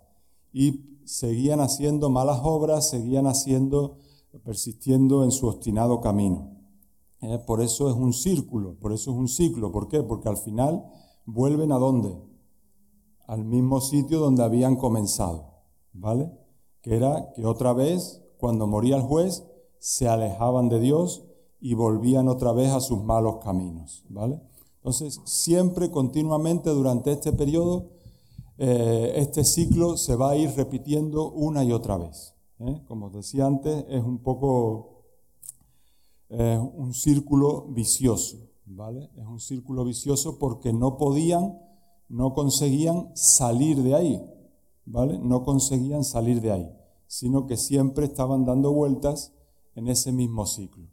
Y 0.55 1.03
seguían 1.05 1.61
haciendo 1.61 2.09
malas 2.09 2.41
obras, 2.43 2.89
seguían 2.89 3.27
haciendo, 3.27 3.99
persistiendo 4.43 5.23
en 5.23 5.31
su 5.31 5.49
obstinado 5.49 6.01
camino. 6.01 6.57
Eh, 7.21 7.39
por 7.47 7.61
eso 7.61 7.91
es 7.91 7.95
un 7.95 8.15
círculo, 8.15 8.79
por 8.81 8.91
eso 8.95 9.11
es 9.11 9.19
un 9.19 9.29
ciclo. 9.29 9.71
¿Por 9.71 9.89
qué? 9.89 10.03
Porque 10.03 10.31
al 10.31 10.39
final 10.39 10.83
vuelven 11.27 11.73
a 11.73 11.79
dónde? 11.79 12.19
Al 13.27 13.45
mismo 13.45 13.83
sitio 13.83 14.19
donde 14.19 14.45
habían 14.45 14.77
comenzado, 14.77 15.61
¿vale? 15.93 16.33
Que 16.81 16.97
era 16.97 17.35
que 17.35 17.45
otra 17.45 17.75
vez, 17.75 18.23
cuando 18.39 18.67
moría 18.67 18.97
el 18.97 19.03
juez, 19.03 19.45
se 19.85 20.09
alejaban 20.09 20.71
de 20.71 20.81
Dios 20.81 21.27
y 21.61 21.75
volvían 21.75 22.29
otra 22.29 22.53
vez 22.53 22.71
a 22.71 22.81
sus 22.81 23.05
malos 23.05 23.45
caminos, 23.45 24.03
¿vale? 24.09 24.41
Entonces, 24.77 25.21
siempre, 25.27 25.91
continuamente, 25.91 26.71
durante 26.71 27.13
este 27.13 27.35
periodo, 27.35 27.91
eh, 28.57 29.13
este 29.17 29.45
ciclo 29.45 29.99
se 29.99 30.17
va 30.17 30.31
a 30.31 30.37
ir 30.37 30.51
repitiendo 30.57 31.31
una 31.31 31.65
y 31.65 31.73
otra 31.73 31.99
vez. 31.99 32.35
¿eh? 32.61 32.81
Como 32.89 33.11
decía 33.11 33.45
antes, 33.45 33.85
es 33.91 34.03
un 34.03 34.23
poco 34.23 34.91
un 36.31 36.95
círculo 36.95 37.67
vicioso, 37.69 38.39
¿vale? 38.65 39.11
Es 39.17 39.27
un 39.27 39.39
círculo 39.39 39.85
vicioso 39.85 40.39
porque 40.39 40.73
no 40.73 40.97
podían, 40.97 41.61
no 42.09 42.33
conseguían 42.33 43.11
salir 43.15 43.83
de 43.83 43.95
ahí, 43.95 44.25
¿vale? 44.87 45.19
No 45.19 45.45
conseguían 45.45 46.05
salir 46.05 46.41
de 46.41 46.53
ahí, 46.53 46.77
sino 47.07 47.47
que 47.47 47.59
siempre 47.59 48.07
estaban 48.07 48.47
dando 48.47 48.73
vueltas 48.73 49.34
en 49.75 49.89
ese 49.89 50.13
mismo 50.13 50.47
ciclo. 50.47 50.89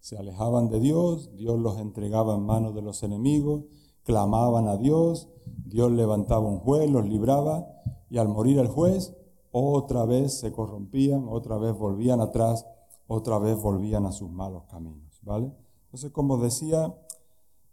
Se 0.00 0.16
alejaban 0.16 0.68
de 0.68 0.80
Dios, 0.80 1.34
Dios 1.36 1.58
los 1.58 1.78
entregaba 1.78 2.34
en 2.34 2.42
manos 2.44 2.74
de 2.74 2.82
los 2.82 3.02
enemigos, 3.02 3.64
clamaban 4.04 4.68
a 4.68 4.76
Dios, 4.76 5.28
Dios 5.64 5.90
levantaba 5.90 6.46
un 6.46 6.58
juez, 6.58 6.90
los 6.90 7.06
libraba, 7.06 7.66
y 8.08 8.18
al 8.18 8.28
morir 8.28 8.58
el 8.58 8.68
juez, 8.68 9.14
otra 9.50 10.04
vez 10.04 10.38
se 10.38 10.52
corrompían, 10.52 11.26
otra 11.28 11.58
vez 11.58 11.76
volvían 11.76 12.20
atrás 12.20 12.66
otra 13.06 13.38
vez 13.38 13.60
volvían 13.60 14.06
a 14.06 14.12
sus 14.12 14.30
malos 14.30 14.64
caminos, 14.70 15.20
¿vale? 15.22 15.52
Entonces, 15.84 16.10
como 16.10 16.38
decía, 16.38 16.94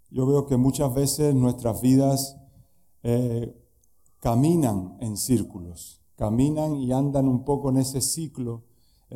yo 0.10 0.26
veo 0.26 0.46
que 0.46 0.58
muchas 0.58 0.94
veces 0.94 1.34
nuestras 1.34 1.82
vidas 1.82 2.38
eh, 3.02 3.56
caminan 4.20 4.98
en 5.00 5.18
círculos, 5.18 6.02
caminan 6.16 6.76
y 6.76 6.92
andan 6.92 7.28
un 7.28 7.44
poco 7.44 7.70
en 7.70 7.78
ese 7.78 8.02
ciclo 8.02 8.64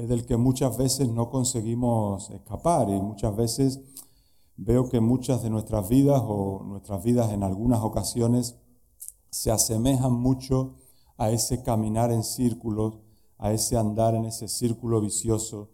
del 0.06 0.26
que 0.26 0.38
muchas 0.38 0.78
veces 0.78 1.10
no 1.10 1.30
conseguimos 1.30 2.30
escapar 2.30 2.90
y 2.90 3.02
muchas 3.02 3.36
veces 3.36 3.80
veo 4.56 4.90
que 4.90 5.00
muchas 5.00 5.42
de 5.42 5.50
nuestras 5.50 5.90
vidas 5.90 6.22
o 6.24 6.64
nuestras 6.64 7.04
vidas 7.04 7.32
en 7.32 7.44
algunas 7.44 7.82
ocasiones 7.82 8.58
se 9.30 9.52
asemejan 9.52 10.14
mucho 10.14 10.76
a 11.18 11.32
ese 11.32 11.64
caminar 11.64 12.12
en 12.12 12.24
círculos, 12.24 13.00
a 13.38 13.52
ese 13.52 13.78
andar 13.78 14.14
en 14.14 14.26
ese 14.26 14.48
círculo 14.48 15.02
vicioso 15.02 15.70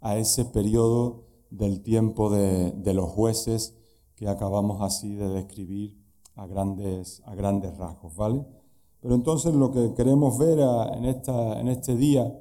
a 0.00 0.16
ese 0.16 0.44
periodo 0.44 1.24
del 1.50 1.82
tiempo 1.82 2.30
de, 2.30 2.94
los 2.94 3.10
jueces 3.10 3.76
que 4.16 4.28
acabamos 4.28 4.82
así 4.82 5.14
de 5.14 5.28
describir 5.28 5.96
a 6.34 6.46
grandes, 6.46 7.22
a 7.24 7.34
grandes 7.34 7.76
rasgos, 7.76 8.14
¿vale? 8.16 8.44
Pero 9.00 9.14
entonces 9.14 9.54
lo 9.54 9.70
que 9.70 9.94
queremos 9.94 10.38
ver 10.38 10.58
en, 10.58 11.04
esta, 11.04 11.60
en 11.60 11.68
este 11.68 11.96
día 11.96 12.32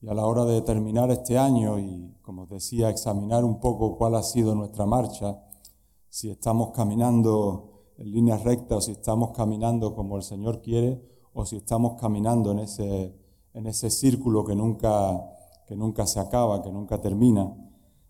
y 0.00 0.08
a 0.08 0.14
la 0.14 0.26
hora 0.26 0.44
de 0.44 0.62
terminar 0.62 1.10
este 1.10 1.38
año 1.38 1.78
y, 1.78 2.14
como 2.22 2.46
decía, 2.46 2.90
examinar 2.90 3.44
un 3.44 3.60
poco 3.60 3.96
cuál 3.96 4.14
ha 4.14 4.22
sido 4.22 4.54
nuestra 4.54 4.86
marcha, 4.86 5.42
si 6.08 6.30
estamos 6.30 6.70
caminando 6.70 7.92
en 7.98 8.12
línea 8.12 8.36
recta 8.36 8.76
o 8.76 8.80
si 8.80 8.92
estamos 8.92 9.30
caminando 9.36 9.94
como 9.94 10.16
el 10.16 10.22
Señor 10.22 10.60
quiere 10.62 11.02
o 11.32 11.44
si 11.44 11.56
estamos 11.56 12.00
caminando 12.00 12.52
en 12.52 12.60
ese, 12.60 13.14
en 13.54 13.66
ese 13.66 13.90
círculo 13.90 14.44
que 14.44 14.54
nunca 14.54 15.34
que 15.68 15.76
nunca 15.76 16.06
se 16.06 16.18
acaba, 16.18 16.62
que 16.62 16.72
nunca 16.72 16.98
termina. 16.98 17.54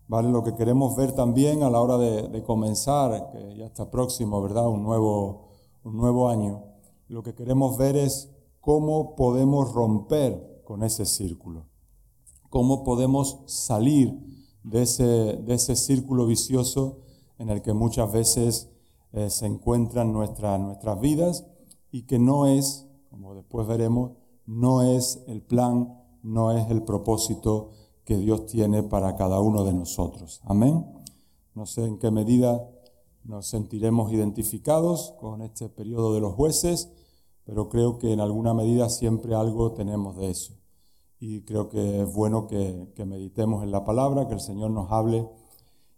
¿Vale? 0.07 0.29
Lo 0.29 0.43
que 0.43 0.55
queremos 0.55 0.95
ver 0.95 1.11
también 1.11 1.61
a 1.61 1.69
la 1.69 1.81
hora 1.81 1.97
de, 1.97 2.41
comenzar, 2.43 3.31
que 3.31 3.57
ya 3.57 3.65
está 3.65 3.91
próximo, 3.91 4.41
¿verdad? 4.41 4.67
Un 4.67 4.81
nuevo, 4.81 5.49
un 5.83 5.97
nuevo 5.97 6.29
año. 6.29 6.63
Lo 7.09 7.21
que 7.21 7.35
queremos 7.35 7.77
ver 7.77 7.97
es 7.97 8.31
cómo 8.61 9.15
podemos 9.15 9.73
romper 9.73 10.63
con 10.65 10.83
ese 10.83 11.05
círculo. 11.05 11.65
Cómo 12.49 12.83
podemos 12.83 13.39
salir 13.45 14.19
de 14.63 14.83
ese, 14.83 15.03
de 15.03 15.53
ese 15.53 15.75
círculo 15.75 16.25
vicioso 16.25 16.99
en 17.37 17.49
el 17.49 17.61
que 17.61 17.73
muchas 17.73 18.11
veces 18.11 18.69
eh, 19.13 19.29
se 19.29 19.45
encuentran 19.45 20.11
nuestras 20.11 20.59
nuestras 20.59 20.99
vidas 20.99 21.45
y 21.91 22.03
que 22.03 22.19
no 22.19 22.45
es, 22.45 22.87
como 23.09 23.33
después 23.33 23.67
veremos, 23.67 24.11
no 24.45 24.81
es 24.81 25.23
el 25.27 25.41
plan 25.41 25.99
no 26.23 26.51
es 26.51 26.69
el 26.69 26.83
propósito 26.83 27.71
que 28.03 28.17
Dios 28.17 28.45
tiene 28.45 28.83
para 28.83 29.15
cada 29.15 29.39
uno 29.39 29.63
de 29.63 29.73
nosotros. 29.73 30.41
Amén. 30.43 30.85
No 31.53 31.65
sé 31.65 31.85
en 31.85 31.99
qué 31.99 32.11
medida 32.11 32.69
nos 33.23 33.47
sentiremos 33.47 34.11
identificados 34.11 35.13
con 35.19 35.41
este 35.41 35.69
periodo 35.69 36.13
de 36.13 36.21
los 36.21 36.33
jueces, 36.33 36.91
pero 37.45 37.69
creo 37.69 37.99
que 37.99 38.11
en 38.13 38.19
alguna 38.19 38.53
medida 38.53 38.89
siempre 38.89 39.35
algo 39.35 39.73
tenemos 39.73 40.17
de 40.17 40.31
eso. 40.31 40.53
Y 41.19 41.41
creo 41.41 41.69
que 41.69 42.01
es 42.01 42.13
bueno 42.13 42.47
que, 42.47 42.93
meditemos 43.05 43.63
en 43.63 43.71
la 43.71 43.83
palabra, 43.83 44.27
que 44.27 44.33
el 44.33 44.39
Señor 44.39 44.71
nos 44.71 44.91
hable 44.91 45.29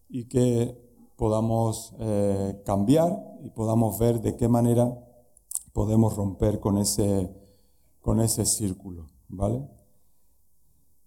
y 0.09 0.25
que 0.25 0.77
podamos 1.15 1.93
eh, 1.99 2.61
cambiar 2.65 3.37
y 3.43 3.49
podamos 3.51 3.99
ver 3.99 4.21
de 4.21 4.35
qué 4.35 4.47
manera 4.47 4.97
podemos 5.73 6.15
romper 6.15 6.59
con 6.59 6.77
ese, 6.77 7.31
con 8.01 8.19
ese 8.19 8.45
círculo. 8.45 9.07
¿Vale? 9.29 9.67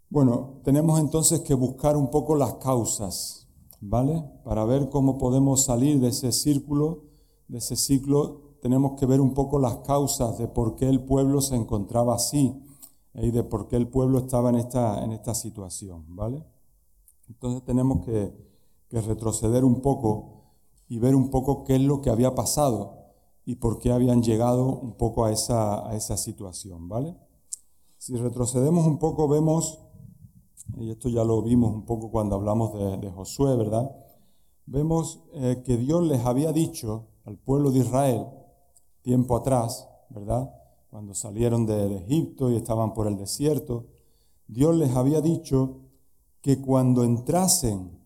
Bueno, 0.09 0.61
tenemos 0.63 1.01
entonces 1.01 1.41
que 1.41 1.55
buscar 1.55 1.97
un 1.97 2.09
poco 2.09 2.37
las 2.37 2.55
causas, 2.55 3.49
¿vale? 3.81 4.25
Para 4.45 4.65
ver 4.65 4.89
cómo 4.89 5.19
podemos 5.19 5.65
salir 5.65 6.01
de 6.01 6.09
ese 6.09 6.31
círculo, 6.31 7.03
de 7.49 7.59
ese 7.59 7.75
ciclo, 7.75 8.45
tenemos 8.63 8.99
que 8.99 9.07
ver 9.07 9.21
un 9.21 9.35
poco 9.35 9.59
las 9.59 9.79
causas 9.79 10.39
de 10.39 10.47
por 10.47 10.77
qué 10.77 10.89
el 10.89 11.05
pueblo 11.05 11.41
se 11.41 11.57
encontraba 11.57 12.15
así. 12.15 12.55
Y 13.15 13.31
de 13.31 13.45
por 13.45 13.69
qué 13.69 13.77
el 13.77 13.89
pueblo 13.89 14.19
estaba 14.19 14.51
en 14.51 14.57
esta, 14.57 15.05
en 15.05 15.13
esta 15.13 15.35
situación, 15.35 16.05
¿vale? 16.09 16.45
Entonces 17.29 17.65
tenemos 17.65 18.05
que, 18.05 18.55
retroceder 18.91 19.65
un 19.65 19.81
poco 19.81 20.53
y 20.87 21.01
ver 21.01 21.17
un 21.17 21.29
poco 21.29 21.65
qué 21.65 21.75
es 21.75 21.81
lo 21.81 22.01
que 22.01 22.11
había 22.11 22.37
pasado 22.37 23.09
y 23.45 23.57
por 23.57 23.81
qué 23.81 23.91
habían 23.91 24.23
llegado 24.23 24.67
un 24.67 24.93
poco 24.93 25.25
a 25.25 25.33
esa, 25.33 25.89
a 25.89 25.97
esa 25.97 26.17
situación, 26.17 26.89
¿vale? 26.89 27.17
Si 27.99 28.15
retrocedemos 28.15 28.87
un 28.87 29.01
poco, 29.01 29.27
vemos 29.27 29.81
y 30.77 30.91
esto 30.91 31.09
ya 31.09 31.25
lo 31.25 31.43
vimos 31.43 31.73
un 31.73 31.85
poco 31.85 32.11
cuando 32.11 32.37
hablamos 32.37 32.73
de, 33.01 33.11
Josué, 33.11 33.57
¿verdad? 33.57 33.91
Vemos 34.67 35.21
eh, 35.35 35.63
que 35.65 35.77
Dios 35.77 36.03
les 36.05 36.25
había 36.25 36.53
dicho 36.53 37.07
al 37.25 37.37
pueblo 37.37 37.71
de 37.71 37.81
Israel 37.81 38.27
tiempo 39.03 39.37
atrás, 39.37 39.89
¿verdad? 40.09 40.51
Cuando 40.95 41.13
salieron 41.13 41.67
de, 41.67 41.97
Egipto 41.97 42.53
y 42.53 42.55
estaban 42.55 42.95
por 42.95 43.09
el 43.09 43.17
desierto, 43.17 43.87
Dios 44.47 44.77
les 44.77 44.95
había 44.95 45.21
dicho 45.21 45.81
que 46.41 46.61
cuando 46.61 47.03
entrasen, 47.03 47.99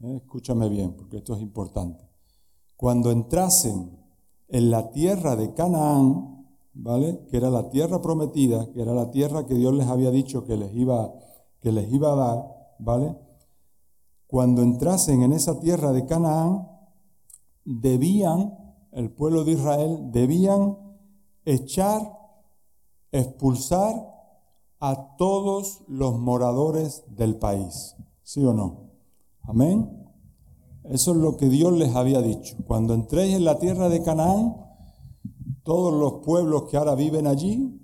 eh, 0.00 0.16
escúchame 0.16 0.70
bien, 0.70 0.94
porque 0.94 1.18
esto 1.18 1.34
es 1.34 1.42
importante, 1.42 2.08
cuando 2.74 3.10
entrasen 3.10 3.98
en 4.48 4.70
la 4.70 4.90
tierra 4.92 5.36
de 5.36 5.52
Canaán, 5.52 6.46
¿vale? 6.72 7.20
Que 7.28 7.36
era 7.36 7.50
la 7.50 7.68
tierra 7.68 8.00
prometida, 8.00 8.66
que 8.72 8.80
era 8.80 8.94
la 8.94 9.10
tierra 9.10 9.44
que 9.44 9.54
Dios 9.54 9.74
les 9.74 9.88
había 9.88 10.10
dicho 10.10 10.46
que 10.46 10.56
les 10.56 10.74
iba 10.74 11.12
que 11.60 11.70
les 11.70 11.92
iba 11.92 12.14
a 12.14 12.16
dar, 12.16 12.76
¿vale? 12.78 13.14
Cuando 14.26 14.62
entrasen 14.62 15.20
en 15.20 15.34
esa 15.34 15.60
tierra 15.60 15.92
de 15.92 16.06
Canaán, 16.06 16.66
debían 17.66 18.56
el 18.92 19.10
pueblo 19.10 19.44
de 19.44 19.52
Israel, 19.52 20.10
debían 20.12 20.78
echar, 21.44 22.21
expulsar 23.12 23.94
a 24.80 25.16
todos 25.16 25.82
los 25.86 26.18
moradores 26.18 27.04
del 27.08 27.36
país. 27.36 27.94
¿Sí 28.22 28.44
o 28.44 28.52
no? 28.52 28.90
Amén. 29.42 30.02
Eso 30.84 31.12
es 31.12 31.18
lo 31.18 31.36
que 31.36 31.48
Dios 31.48 31.72
les 31.74 31.94
había 31.94 32.20
dicho. 32.20 32.56
Cuando 32.66 32.94
entréis 32.94 33.36
en 33.36 33.44
la 33.44 33.58
tierra 33.58 33.88
de 33.88 34.02
Canaán, 34.02 34.56
todos 35.62 35.92
los 35.94 36.24
pueblos 36.24 36.64
que 36.64 36.76
ahora 36.76 36.96
viven 36.96 37.28
allí, 37.28 37.78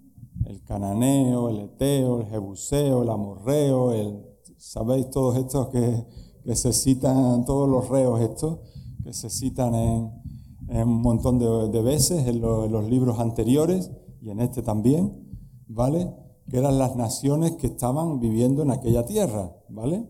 el 0.47 0.63
cananeo, 0.65 1.49
el 1.51 1.61
eteo, 1.61 2.21
el 2.21 2.27
jebuseo, 2.27 3.03
el 3.03 3.11
amorreo, 3.11 3.93
el, 3.93 4.25
sabéis 4.57 5.11
todos 5.11 5.37
estos 5.37 5.69
que, 5.69 6.05
se 6.55 6.73
citan, 6.73 7.45
todos 7.45 7.69
los 7.69 7.89
reos 7.89 8.21
estos, 8.21 8.59
que 9.05 9.13
se 9.13 9.31
citan 9.31 9.75
en, 9.75 10.11
un 10.69 11.03
montón 11.03 11.39
de, 11.39 11.83
veces 11.83 12.27
en, 12.27 12.41
los 12.41 12.85
libros 12.89 13.21
anteriores 13.21 13.91
y 14.21 14.31
en 14.31 14.41
este 14.41 14.63
también, 14.63 15.27
¿vale? 15.67 16.15
Que 16.49 16.59
eran 16.59 16.79
las 16.79 16.97
naciones 16.97 17.57
que 17.57 17.69
estaban 17.69 18.21
viviendo 18.21 18.63
en 18.63 18.71
aquella 18.71 19.05
tierra, 19.05 19.55
¿vale? 19.69 20.09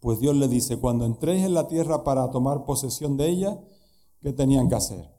Pues 0.00 0.20
Dios 0.20 0.36
le 0.36 0.48
dice, 0.48 0.78
cuando 0.78 1.04
entréis 1.04 1.44
en 1.44 1.54
la 1.54 1.66
tierra 1.66 2.04
para 2.04 2.30
tomar 2.30 2.64
posesión 2.64 3.16
de 3.16 3.28
ella, 3.28 3.60
¿qué 4.20 4.32
tenían 4.32 4.68
que 4.68 4.76
hacer? 4.76 5.10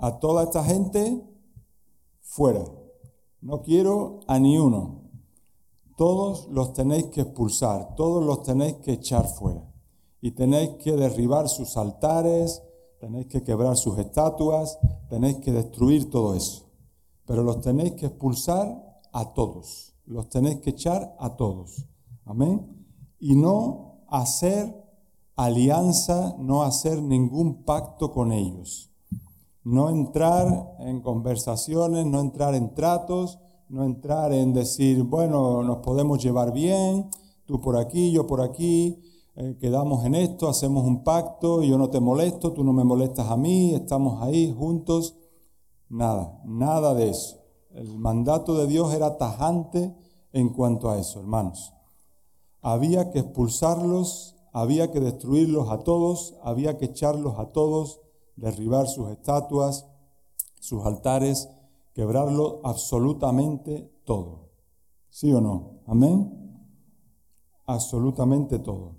A 0.00 0.18
toda 0.18 0.44
esta 0.44 0.64
gente, 0.64 1.22
fuera. 2.22 2.64
No 3.40 3.62
quiero 3.62 4.20
a 4.26 4.38
ni 4.38 4.58
uno. 4.58 5.10
Todos 5.96 6.48
los 6.48 6.72
tenéis 6.72 7.06
que 7.06 7.20
expulsar, 7.20 7.94
todos 7.94 8.24
los 8.24 8.42
tenéis 8.42 8.76
que 8.76 8.92
echar 8.92 9.28
fuera. 9.28 9.62
Y 10.20 10.30
tenéis 10.30 10.70
que 10.82 10.92
derribar 10.96 11.48
sus 11.48 11.76
altares, 11.76 12.62
tenéis 12.98 13.26
que 13.26 13.42
quebrar 13.42 13.76
sus 13.76 13.98
estatuas, 13.98 14.78
tenéis 15.10 15.36
que 15.38 15.52
destruir 15.52 16.08
todo 16.08 16.34
eso. 16.34 16.71
Pero 17.26 17.42
los 17.42 17.60
tenéis 17.60 17.92
que 17.92 18.06
expulsar 18.06 19.00
a 19.12 19.32
todos, 19.34 19.94
los 20.06 20.28
tenéis 20.28 20.60
que 20.60 20.70
echar 20.70 21.14
a 21.18 21.36
todos. 21.36 21.86
Amén 22.24 22.82
y 23.22 23.36
no 23.36 24.00
hacer 24.08 24.84
alianza, 25.36 26.34
no 26.40 26.64
hacer 26.64 27.00
ningún 27.00 27.62
pacto 27.62 28.10
con 28.10 28.32
ellos. 28.32 28.90
No 29.62 29.90
entrar 29.90 30.74
en 30.80 31.00
conversaciones, 31.00 32.04
no 32.04 32.20
entrar 32.20 32.56
en 32.56 32.74
tratos, 32.74 33.38
no 33.68 33.84
entrar 33.84 34.32
en 34.32 34.52
decir, 34.52 35.04
bueno, 35.04 35.62
nos 35.62 35.78
podemos 35.78 36.20
llevar 36.20 36.52
bien, 36.52 37.10
tú 37.46 37.60
por 37.60 37.76
aquí, 37.76 38.10
yo 38.10 38.26
por 38.26 38.40
aquí, 38.40 38.98
eh, 39.36 39.56
quedamos 39.60 40.04
en 40.04 40.16
esto, 40.16 40.48
hacemos 40.48 40.84
un 40.84 41.04
pacto, 41.04 41.62
yo 41.62 41.78
no 41.78 41.90
te 41.90 42.00
molesto, 42.00 42.52
tú 42.52 42.64
no 42.64 42.72
me 42.72 42.82
molestas 42.82 43.28
a 43.30 43.36
mí, 43.36 43.72
estamos 43.72 44.20
ahí 44.20 44.52
juntos. 44.52 45.14
Nada, 45.92 46.40
nada 46.46 46.94
de 46.94 47.10
eso. 47.10 47.36
El 47.74 47.98
mandato 47.98 48.54
de 48.54 48.66
Dios 48.66 48.94
era 48.94 49.18
tajante 49.18 49.94
en 50.32 50.48
cuanto 50.48 50.88
a 50.88 50.98
eso, 50.98 51.20
hermanos. 51.20 51.74
Había 52.62 53.10
que 53.10 53.18
expulsarlos, 53.18 54.34
había 54.54 54.90
que 54.90 55.00
destruirlos 55.00 55.68
a 55.68 55.80
todos, 55.80 56.34
había 56.42 56.78
que 56.78 56.86
echarlos 56.86 57.38
a 57.38 57.50
todos, 57.52 58.00
derribar 58.36 58.88
sus 58.88 59.10
estatuas, 59.10 59.86
sus 60.60 60.82
altares, 60.86 61.50
quebrarlo 61.92 62.62
absolutamente 62.64 63.92
todo. 64.06 64.48
¿Sí 65.10 65.30
o 65.34 65.42
no? 65.42 65.82
Amén. 65.86 66.56
Absolutamente 67.66 68.58
todo. 68.58 68.96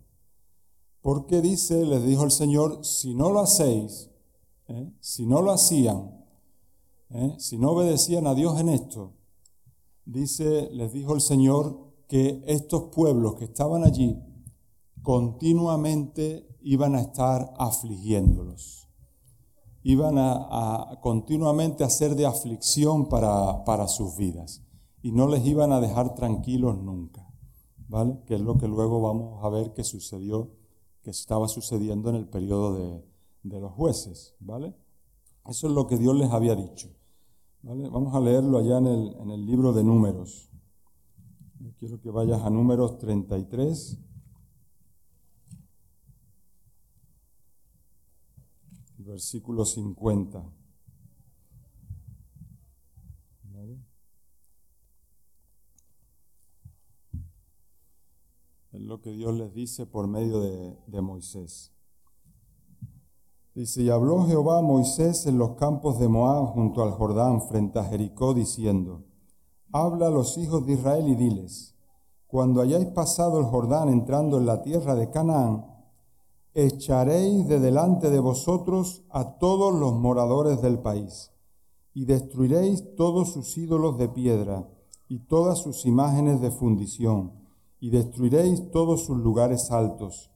Porque 1.02 1.42
dice, 1.42 1.88
les 1.88 2.06
dijo 2.06 2.24
el 2.24 2.32
Señor, 2.32 2.86
si 2.86 3.16
no 3.16 3.32
lo 3.32 3.40
hacéis, 3.40 4.12
¿eh? 4.68 4.94
si 5.00 5.26
no 5.26 5.42
lo 5.42 5.52
hacían, 5.52 6.23
¿eh? 7.14 7.36
si 7.38 7.58
no 7.58 7.72
obedecían 7.72 8.28
a 8.28 8.36
Dios 8.36 8.60
en 8.60 8.70
esto, 8.70 9.14
dice, 10.06 10.70
les 10.72 10.92
dijo 10.94 11.14
el 11.14 11.22
Señor, 11.22 11.94
que 12.08 12.44
estos 12.46 12.92
pueblos 12.94 13.36
que 13.36 13.46
estaban 13.46 13.84
allí 13.84 14.22
continuamente 15.02 16.48
iban 16.62 16.96
a 16.96 17.02
estar 17.02 17.54
afligiéndolos. 17.58 18.88
Iban 19.82 20.16
a, 20.18 21.00
continuamente 21.02 21.84
a 21.84 21.90
ser 21.90 22.16
de 22.16 22.26
aflicción 22.26 23.10
para, 23.10 23.66
para, 23.66 23.88
sus 23.88 24.16
vidas 24.16 24.62
y 25.02 25.12
no 25.12 25.28
les 25.28 25.46
iban 25.46 25.74
a 25.74 25.82
dejar 25.82 26.14
tranquilos 26.14 26.78
nunca. 26.78 27.28
¿Vale? 27.90 28.20
Que 28.26 28.36
es 28.36 28.42
lo 28.42 28.58
que 28.58 28.68
luego 28.68 29.02
vamos 29.02 29.44
a 29.44 29.50
ver 29.50 29.74
que 29.74 29.84
sucedió, 29.84 30.52
que 31.02 31.10
estaba 31.10 31.48
sucediendo 31.48 32.10
en 32.10 32.16
el 32.16 32.28
periodo 32.28 32.76
de, 32.76 33.04
de 33.44 33.60
los 33.60 33.74
jueces. 33.74 34.36
¿Vale? 34.40 34.74
Eso 35.46 35.68
es 35.68 35.74
lo 35.74 35.86
que 35.88 35.98
Dios 35.98 36.16
les 36.16 36.32
había 36.32 36.56
dicho. 36.56 36.90
Vamos 37.66 38.14
a 38.14 38.20
leerlo 38.20 38.58
allá 38.58 38.78
en 38.78 38.88
el, 38.88 39.16
en 39.22 39.32
el 39.32 39.46
libro 39.46 39.72
de 39.72 39.86
números. 39.86 40.50
Quiero 41.80 41.98
que 42.02 42.10
vayas 42.10 42.42
a 42.42 42.50
números 42.50 42.98
33. 42.98 43.98
Versículo 48.98 49.64
50. 49.64 50.44
Es 58.74 58.82
lo 58.82 59.00
que 59.00 59.12
Dios 59.12 59.34
les 59.36 59.54
dice 59.54 59.86
por 59.86 60.08
medio 60.08 60.42
de, 60.42 60.78
de 60.88 61.02
Moisés. 61.02 61.73
Dice, 63.56 63.84
y 63.84 63.90
habló 63.92 64.26
Jehová 64.26 64.58
a 64.58 64.62
Moisés 64.64 65.28
en 65.28 65.38
los 65.38 65.52
campos 65.52 66.00
de 66.00 66.08
Moab 66.08 66.54
junto 66.54 66.82
al 66.82 66.92
Jordán 66.92 67.40
frente 67.44 67.78
a 67.78 67.84
Jericó, 67.84 68.34
diciendo, 68.34 69.04
Habla 69.72 70.08
a 70.08 70.12
los 70.12 70.40
hijos 70.40 70.66
de 70.66 70.74
Israel 70.74 71.08
y 71.08 71.16
diles, 71.16 71.76
cuando 72.26 72.62
hayáis 72.62 72.88
pasado 72.88 73.40
el 73.40 73.46
Jordán 73.46 73.90
entrando 73.90 74.40
en 74.40 74.48
la 74.48 74.64
tierra 74.64 74.96
de 74.96 75.12
Canaán, 75.12 75.68
echaréis 76.56 77.48
de 77.48 77.60
delante 77.60 78.10
de 78.10 78.20
vosotros 78.20 79.04
a 79.12 79.38
todos 79.38 79.72
los 79.72 79.94
moradores 79.94 80.60
del 80.64 80.80
país, 80.80 81.32
y 81.94 82.06
destruiréis 82.06 82.96
todos 82.96 83.34
sus 83.34 83.56
ídolos 83.56 84.00
de 84.00 84.10
piedra 84.10 84.68
y 85.08 85.20
todas 85.20 85.60
sus 85.60 85.86
imágenes 85.86 86.42
de 86.42 86.50
fundición, 86.50 87.34
y 87.80 87.92
destruiréis 87.92 88.72
todos 88.72 89.06
sus 89.06 89.18
lugares 89.18 89.70
altos, 89.70 90.32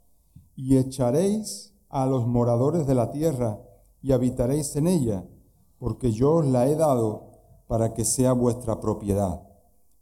y 0.55 0.77
echaréis 0.77 1.73
a 1.89 2.05
los 2.05 2.27
moradores 2.27 2.87
de 2.87 2.95
la 2.95 3.11
tierra, 3.11 3.59
y 4.01 4.11
habitaréis 4.11 4.75
en 4.75 4.87
ella, 4.87 5.25
porque 5.79 6.11
yo 6.11 6.35
os 6.35 6.45
la 6.45 6.67
he 6.67 6.75
dado 6.75 7.31
para 7.67 7.93
que 7.93 8.05
sea 8.05 8.33
vuestra 8.33 8.79
propiedad. 8.79 9.41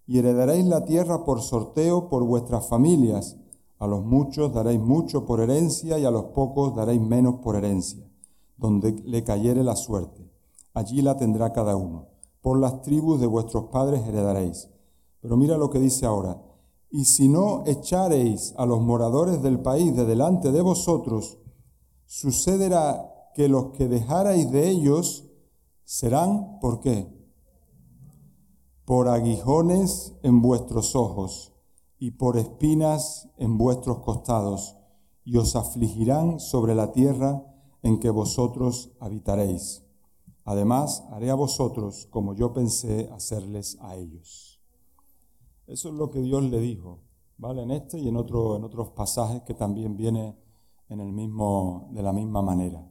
Y 0.08 0.20
heredaréis 0.20 0.66
la 0.66 0.86
tierra 0.86 1.26
por 1.26 1.42
sorteo 1.42 2.10
por 2.10 2.24
vuestras 2.24 2.68
familias. 2.68 3.38
A 3.80 3.88
los 3.88 4.04
muchos 4.06 4.54
daréis 4.54 4.80
mucho 4.80 5.26
por 5.26 5.40
herencia 5.40 5.98
y 5.98 6.06
a 6.06 6.12
los 6.12 6.26
pocos 6.26 6.76
daréis 6.76 7.02
menos 7.02 7.36
por 7.36 7.56
herencia, 7.56 8.08
donde 8.58 8.92
le 9.04 9.24
cayere 9.24 9.64
la 9.64 9.76
suerte. 9.76 10.30
Allí 10.74 11.02
la 11.02 11.18
tendrá 11.18 11.52
cada 11.54 11.76
uno. 11.76 12.08
Por 12.42 12.60
las 12.60 12.82
tribus 12.84 13.20
de 13.20 13.28
vuestros 13.28 13.66
padres 13.66 14.08
heredaréis. 14.08 14.70
Pero 15.22 15.38
mira 15.38 15.58
lo 15.58 15.72
que 15.72 15.80
dice 15.80 16.06
ahora. 16.06 16.40
Y 16.92 17.06
si 17.06 17.28
no 17.28 17.64
echareis 17.66 18.54
a 18.58 18.66
los 18.66 18.82
moradores 18.82 19.42
del 19.42 19.60
país 19.60 19.96
de 19.96 20.06
delante 20.06 20.52
de 20.52 20.62
vosotros, 20.62 21.40
sucederá 22.18 23.12
que 23.34 23.50
los 23.50 23.72
que 23.72 23.90
dejarais 23.90 24.50
de 24.50 24.70
ellos 24.70 25.26
serán, 25.84 26.60
¿por 26.62 26.80
qué? 26.80 27.14
por 28.86 29.10
aguijones 29.10 30.14
en 30.22 30.42
vuestros 30.42 30.96
ojos 30.96 31.52
y 31.98 32.12
por 32.12 32.38
espinas 32.38 33.28
en 33.38 33.58
vuestros 33.58 34.00
costados, 34.00 34.78
y 35.26 35.38
os 35.38 35.56
afligirán 35.56 36.40
sobre 36.40 36.76
la 36.76 36.94
tierra 36.94 37.44
en 37.82 38.00
que 38.00 38.12
vosotros 38.12 38.92
habitaréis. 39.00 39.84
Además, 40.46 41.04
haré 41.12 41.32
a 41.32 41.36
vosotros 41.36 42.08
como 42.12 42.34
yo 42.36 42.54
pensé 42.54 43.10
hacerles 43.12 43.78
a 43.82 43.96
ellos. 43.96 44.62
Eso 45.66 45.90
es 45.90 45.96
lo 45.96 46.12
que 46.12 46.22
Dios 46.22 46.44
le 46.44 46.60
dijo, 46.60 47.00
¿vale? 47.38 47.64
En 47.64 47.72
este 47.72 48.00
y 48.00 48.08
en, 48.08 48.16
otro, 48.16 48.56
en 48.56 48.64
otros 48.64 48.92
pasajes 48.92 49.42
que 49.42 49.56
también 49.56 49.98
viene 49.98 50.45
en 50.90 51.00
el 51.00 51.12
mismo, 51.12 51.90
de 51.94 52.04
la 52.04 52.14
misma 52.14 52.42
manera. 52.42 52.86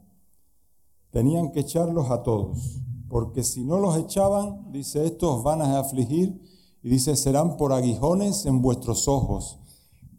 Tenían 1.11 1.52
que 1.52 1.61
echarlos 1.61 2.11
a 2.11 2.22
todos, 2.22 2.80
porque 3.09 3.44
si 3.44 3.64
no 3.64 3.78
los 3.78 3.96
echaban, 3.96 4.72
dice, 4.72 5.04
estos 5.04 5.42
van 5.42 5.62
a 5.62 5.78
afligir, 5.78 6.40
y 6.83 6.88
dice, 6.88 7.16
serán 7.16 7.57
por 7.57 7.72
aguijones 7.72 8.44
en 8.44 8.61
vuestros 8.61 9.09
ojos. 9.09 9.59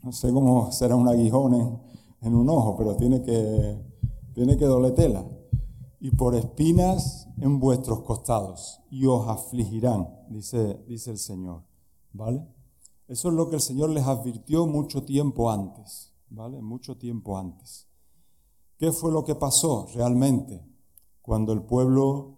No 0.01 0.11
sé 0.11 0.31
cómo 0.31 0.71
será 0.71 0.95
un 0.95 1.07
aguijón 1.07 1.81
en, 2.21 2.33
un 2.33 2.49
ojo, 2.49 2.75
pero 2.77 2.95
tiene 2.95 3.21
que, 3.21 3.79
tiene 4.33 4.57
que 4.57 4.65
doletela. 4.65 5.25
Y 5.99 6.11
por 6.11 6.33
espinas 6.35 7.27
en 7.39 7.59
vuestros 7.59 8.01
costados, 8.01 8.81
y 8.89 9.05
os 9.05 9.27
afligirán, 9.27 10.09
dice, 10.29 10.83
dice 10.87 11.11
el 11.11 11.17
Señor. 11.17 11.63
¿Vale? 12.13 12.47
Eso 13.07 13.27
es 13.27 13.35
lo 13.35 13.49
que 13.49 13.57
el 13.57 13.61
Señor 13.61 13.89
les 13.91 14.05
advirtió 14.05 14.65
mucho 14.65 15.03
tiempo 15.03 15.51
antes, 15.51 16.14
¿vale? 16.29 16.61
Mucho 16.61 16.97
tiempo 16.97 17.37
antes. 17.37 17.87
¿Qué 18.77 18.91
fue 18.91 19.11
lo 19.11 19.23
que 19.23 19.35
pasó 19.35 19.87
realmente? 19.93 20.63
cuando 21.25 21.53
el 21.53 21.63
pueblo 21.63 22.37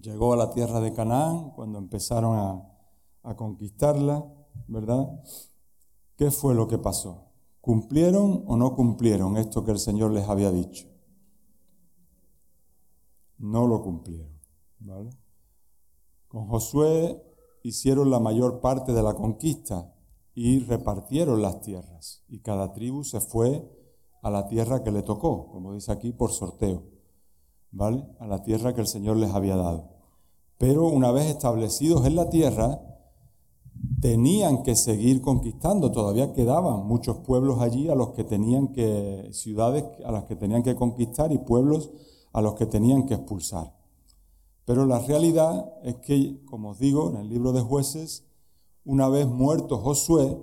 llegó 0.00 0.32
a 0.32 0.36
la 0.36 0.52
tierra 0.52 0.78
de 0.78 0.92
Canaán, 0.92 1.50
cuando 1.50 1.76
empezaron 1.76 2.38
a, 2.38 2.78
a 3.24 3.34
conquistarla, 3.34 4.24
¿verdad? 4.68 5.08
¿Qué 6.14 6.30
fue 6.30 6.54
lo 6.54 6.68
que 6.68 6.78
pasó? 6.78 7.32
¿Cumplieron 7.60 8.44
o 8.46 8.56
no 8.56 8.76
cumplieron 8.76 9.36
esto 9.36 9.64
que 9.64 9.72
el 9.72 9.80
Señor 9.80 10.12
les 10.12 10.28
había 10.28 10.52
dicho? 10.52 10.86
No 13.38 13.66
lo 13.66 13.82
cumplieron, 13.82 14.38
¿vale? 14.78 15.10
Con 16.28 16.46
Josué 16.46 17.20
hicieron 17.64 18.08
la 18.08 18.20
mayor 18.20 18.60
parte 18.60 18.92
de 18.92 19.02
la 19.02 19.14
conquista 19.14 19.92
y 20.42 20.60
repartieron 20.60 21.42
las 21.42 21.60
tierras. 21.60 22.24
Y 22.26 22.38
cada 22.38 22.72
tribu 22.72 23.04
se 23.04 23.20
fue 23.20 23.62
a 24.22 24.30
la 24.30 24.46
tierra 24.46 24.82
que 24.82 24.90
le 24.90 25.02
tocó, 25.02 25.48
como 25.48 25.74
dice 25.74 25.92
aquí, 25.92 26.12
por 26.12 26.32
sorteo, 26.32 26.84
¿vale? 27.70 28.06
A 28.18 28.26
la 28.26 28.42
tierra 28.42 28.74
que 28.74 28.80
el 28.80 28.86
Señor 28.86 29.18
les 29.18 29.34
había 29.34 29.56
dado. 29.56 29.90
Pero 30.56 30.88
una 30.88 31.12
vez 31.12 31.26
establecidos 31.26 32.06
en 32.06 32.16
la 32.16 32.30
tierra, 32.30 32.80
tenían 34.00 34.62
que 34.62 34.76
seguir 34.76 35.20
conquistando. 35.20 35.92
Todavía 35.92 36.32
quedaban 36.32 36.86
muchos 36.86 37.18
pueblos 37.18 37.60
allí 37.60 37.90
a 37.90 37.94
los 37.94 38.12
que 38.12 38.24
tenían 38.24 38.68
que, 38.68 39.28
ciudades 39.32 39.84
a 40.06 40.10
las 40.10 40.24
que 40.24 40.36
tenían 40.36 40.62
que 40.62 40.74
conquistar 40.74 41.32
y 41.32 41.38
pueblos 41.38 41.90
a 42.32 42.40
los 42.40 42.54
que 42.54 42.64
tenían 42.64 43.04
que 43.04 43.12
expulsar. 43.12 43.76
Pero 44.64 44.86
la 44.86 45.00
realidad 45.00 45.70
es 45.82 45.96
que, 45.96 46.42
como 46.46 46.70
os 46.70 46.78
digo, 46.78 47.10
en 47.10 47.16
el 47.16 47.28
libro 47.28 47.52
de 47.52 47.60
jueces, 47.60 48.24
una 48.84 49.08
vez 49.08 49.26
muerto 49.26 49.78
Josué, 49.78 50.38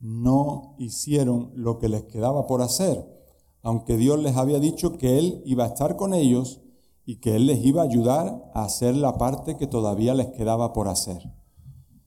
no 0.00 0.74
hicieron 0.78 1.52
lo 1.54 1.78
que 1.78 1.88
les 1.88 2.04
quedaba 2.04 2.46
por 2.46 2.62
hacer, 2.62 3.06
aunque 3.62 3.96
Dios 3.96 4.18
les 4.20 4.36
había 4.36 4.58
dicho 4.58 4.98
que 4.98 5.18
Él 5.18 5.42
iba 5.44 5.64
a 5.64 5.68
estar 5.68 5.96
con 5.96 6.14
ellos 6.14 6.60
y 7.04 7.16
que 7.16 7.36
Él 7.36 7.46
les 7.46 7.64
iba 7.64 7.82
a 7.82 7.84
ayudar 7.84 8.50
a 8.54 8.64
hacer 8.64 8.96
la 8.96 9.16
parte 9.18 9.56
que 9.56 9.66
todavía 9.66 10.14
les 10.14 10.28
quedaba 10.28 10.72
por 10.72 10.88
hacer. 10.88 11.22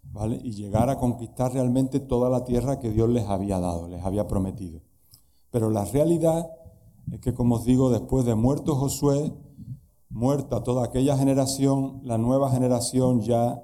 ¿Vale? 0.03 0.39
Y 0.43 0.53
llegar 0.53 0.89
a 0.89 0.97
conquistar 0.97 1.53
realmente 1.53 1.99
toda 1.99 2.29
la 2.29 2.45
tierra 2.45 2.79
que 2.79 2.89
Dios 2.89 3.09
les 3.09 3.27
había 3.27 3.59
dado, 3.59 3.89
les 3.89 4.03
había 4.03 4.27
prometido. 4.27 4.81
Pero 5.51 5.69
la 5.69 5.83
realidad 5.83 6.49
es 7.11 7.19
que, 7.19 7.33
como 7.33 7.55
os 7.55 7.65
digo, 7.65 7.89
después 7.89 8.25
de 8.25 8.35
muerto 8.35 8.75
Josué, 8.75 9.33
Muerta 10.15 10.63
toda 10.63 10.85
aquella 10.85 11.17
generación, 11.17 11.99
la 12.05 12.17
nueva 12.17 12.49
generación 12.49 13.19
ya 13.19 13.61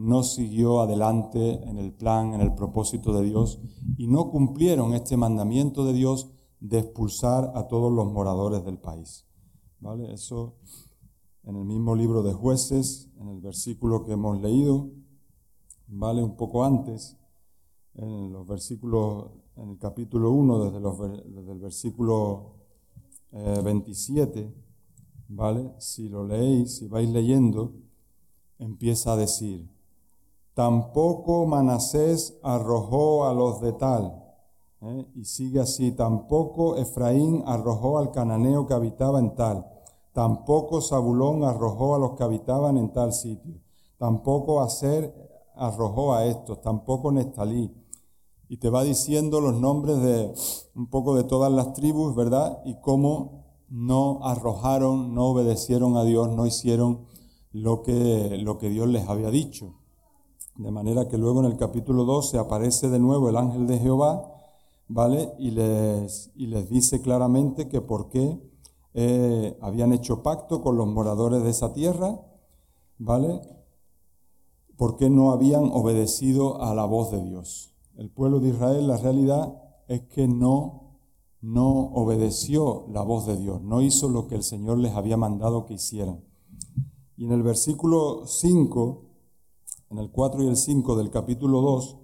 no 0.00 0.22
siguió 0.22 0.80
adelante 0.80 1.62
en 1.68 1.76
el 1.76 1.92
plan, 1.92 2.32
en 2.32 2.40
el 2.40 2.54
propósito 2.54 3.12
de 3.12 3.22
Dios 3.22 3.60
y 3.98 4.06
no 4.06 4.30
cumplieron 4.30 4.94
este 4.94 5.18
mandamiento 5.18 5.84
de 5.84 5.92
Dios 5.92 6.30
de 6.58 6.78
expulsar 6.78 7.52
a 7.54 7.68
todos 7.68 7.92
los 7.92 8.10
moradores 8.10 8.64
del 8.64 8.78
país. 8.78 9.26
¿Vale? 9.78 10.10
Eso 10.14 10.54
en 11.44 11.56
el 11.56 11.66
mismo 11.66 11.94
libro 11.94 12.22
de 12.22 12.32
jueces, 12.32 13.10
en 13.18 13.28
el 13.28 13.40
versículo 13.40 14.02
que 14.02 14.12
hemos 14.12 14.40
leído, 14.40 14.90
¿vale? 15.86 16.22
Un 16.22 16.34
poco 16.34 16.64
antes, 16.64 17.18
en 17.94 18.32
los 18.32 18.46
versículos, 18.46 19.32
en 19.56 19.68
el 19.68 19.78
capítulo 19.78 20.32
1, 20.32 20.64
desde, 20.64 20.80
los, 20.80 20.98
el 21.00 21.58
versículo 21.58 22.54
27, 23.32 24.40
eh, 24.40 24.54
¿vale? 25.28 25.74
Si 25.78 26.08
lo 26.08 26.26
leéis, 26.26 26.76
si 26.76 26.88
vais 26.88 27.10
leyendo, 27.10 27.74
empieza 28.58 29.12
a 29.12 29.16
decir, 29.16 29.68
tampoco 30.60 31.46
Manasés 31.46 32.38
arrojó 32.42 33.24
a 33.24 33.32
los 33.32 33.62
de 33.62 33.72
tal, 33.72 34.22
¿eh? 34.82 35.06
y 35.14 35.24
sigue 35.24 35.58
así, 35.58 35.92
tampoco 35.92 36.76
Efraín 36.76 37.42
arrojó 37.46 37.96
al 37.96 38.10
cananeo 38.10 38.66
que 38.66 38.74
habitaba 38.74 39.20
en 39.20 39.34
tal, 39.34 39.66
tampoco 40.12 40.82
Zabulón 40.82 41.44
arrojó 41.44 41.94
a 41.94 41.98
los 41.98 42.10
que 42.10 42.24
habitaban 42.24 42.76
en 42.76 42.92
tal 42.92 43.14
sitio, 43.14 43.54
tampoco 43.96 44.60
Aser 44.60 45.14
arrojó 45.56 46.12
a 46.12 46.26
estos, 46.26 46.60
tampoco 46.60 47.10
Nestalí. 47.10 47.74
Y 48.50 48.58
te 48.58 48.68
va 48.68 48.82
diciendo 48.82 49.40
los 49.40 49.58
nombres 49.58 50.02
de 50.02 50.34
un 50.74 50.90
poco 50.90 51.14
de 51.14 51.24
todas 51.24 51.50
las 51.50 51.72
tribus, 51.72 52.14
¿verdad? 52.14 52.60
Y 52.66 52.78
cómo 52.82 53.46
no 53.70 54.20
arrojaron, 54.24 55.14
no 55.14 55.28
obedecieron 55.28 55.96
a 55.96 56.04
Dios, 56.04 56.28
no 56.28 56.44
hicieron 56.44 57.06
lo 57.50 57.80
que, 57.80 58.36
lo 58.42 58.58
que 58.58 58.68
Dios 58.68 58.88
les 58.88 59.08
había 59.08 59.30
dicho. 59.30 59.79
De 60.56 60.70
manera 60.70 61.08
que 61.08 61.18
luego 61.18 61.40
en 61.40 61.46
el 61.46 61.56
capítulo 61.56 62.04
12 62.04 62.38
aparece 62.38 62.88
de 62.88 62.98
nuevo 62.98 63.28
el 63.28 63.36
ángel 63.36 63.66
de 63.66 63.78
Jehová, 63.78 64.22
¿vale? 64.88 65.32
Y 65.38 65.52
les, 65.52 66.30
y 66.34 66.46
les 66.46 66.68
dice 66.68 67.00
claramente 67.00 67.68
que 67.68 67.80
por 67.80 68.08
qué 68.08 68.38
eh, 68.94 69.56
habían 69.60 69.92
hecho 69.92 70.22
pacto 70.22 70.60
con 70.62 70.76
los 70.76 70.86
moradores 70.86 71.42
de 71.42 71.50
esa 71.50 71.72
tierra, 71.72 72.20
¿vale? 72.98 73.40
¿Por 74.76 74.96
qué 74.96 75.08
no 75.10 75.32
habían 75.32 75.70
obedecido 75.72 76.62
a 76.62 76.74
la 76.74 76.84
voz 76.84 77.10
de 77.10 77.22
Dios? 77.22 77.74
El 77.96 78.10
pueblo 78.10 78.40
de 78.40 78.48
Israel, 78.48 78.88
la 78.88 78.96
realidad 78.96 79.62
es 79.88 80.02
que 80.02 80.28
no 80.28 80.80
no 81.42 81.70
obedeció 81.94 82.86
la 82.90 83.02
voz 83.02 83.26
de 83.26 83.36
Dios, 83.36 83.62
no 83.62 83.80
hizo 83.80 84.08
lo 84.08 84.26
que 84.26 84.34
el 84.34 84.42
Señor 84.42 84.78
les 84.78 84.94
había 84.94 85.16
mandado 85.16 85.64
que 85.66 85.74
hicieran. 85.74 86.22
Y 87.16 87.24
en 87.24 87.32
el 87.32 87.42
versículo 87.42 88.26
5, 88.26 89.09
en 89.90 89.98
el 89.98 90.10
4 90.10 90.44
y 90.44 90.46
el 90.46 90.56
5 90.56 90.96
del 90.96 91.10
capítulo 91.10 91.60
2, 91.60 91.96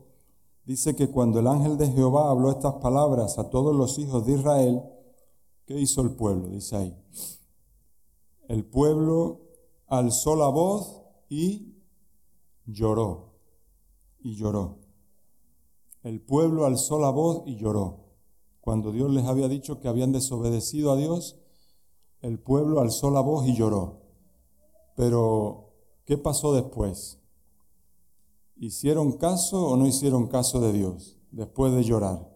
dice 0.65 0.97
que 0.97 1.09
cuando 1.09 1.39
el 1.39 1.47
ángel 1.47 1.79
de 1.79 1.91
Jehová 1.93 2.31
habló 2.31 2.51
estas 2.51 2.75
palabras 2.75 3.39
a 3.39 3.49
todos 3.49 3.75
los 3.75 3.99
hijos 3.99 4.27
de 4.27 4.33
Israel, 4.35 4.83
¿qué 5.67 5.79
hizo 5.79 6.03
el 6.03 6.11
pueblo? 6.11 6.49
Dice 6.49 6.77
ahí. 6.77 6.97
El 8.49 8.65
pueblo 8.65 9.41
alzó 9.87 10.35
la 10.35 10.49
voz 10.49 11.03
y 11.29 11.77
lloró. 12.65 13.35
Y 14.19 14.35
lloró. 14.35 14.79
El 16.03 16.21
pueblo 16.21 16.67
alzó 16.67 16.99
la 16.99 17.11
voz 17.11 17.43
y 17.47 17.57
lloró. 17.57 18.07
Cuando 18.61 18.91
Dios 18.91 19.13
les 19.13 19.27
había 19.27 19.47
dicho 19.47 19.79
que 19.79 19.87
habían 19.87 20.11
desobedecido 20.11 20.91
a 20.91 20.97
Dios, 20.97 21.39
el 22.21 22.41
pueblo 22.41 22.81
alzó 22.81 23.11
la 23.13 23.21
voz 23.21 23.47
y 23.47 23.55
lloró. 23.55 24.03
Pero, 24.97 25.73
¿qué 26.05 26.19
pasó 26.19 26.53
después? 26.53 27.21
¿Hicieron 28.59 29.13
caso 29.19 29.69
o 29.69 29.77
no 29.77 29.87
hicieron 29.87 30.29
caso 30.29 30.61
de 30.61 30.73
Dios 30.73 31.19
después 31.31 31.75
de 31.75 31.85
llorar? 31.85 32.27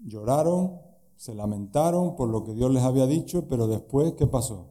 Lloraron, 0.00 0.80
se 1.16 1.34
lamentaron 1.34 2.16
por 2.16 2.28
lo 2.30 2.42
que 2.42 2.54
Dios 2.54 2.70
les 2.72 2.82
había 2.82 3.06
dicho, 3.06 3.46
pero 3.48 3.66
después, 3.66 4.14
¿qué 4.14 4.26
pasó? 4.26 4.70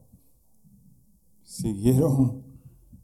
Siguieron 1.44 2.44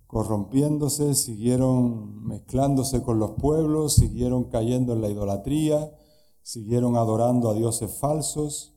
corrompiéndose, 0.07 1.13
siguieron 1.13 2.25
mezclándose 2.25 3.03
con 3.03 3.19
los 3.19 3.31
pueblos, 3.31 3.93
siguieron 3.93 4.45
cayendo 4.45 4.93
en 4.93 5.01
la 5.01 5.09
idolatría, 5.09 5.93
siguieron 6.41 6.95
adorando 6.95 7.49
a 7.49 7.53
dioses 7.53 7.95
falsos. 7.99 8.73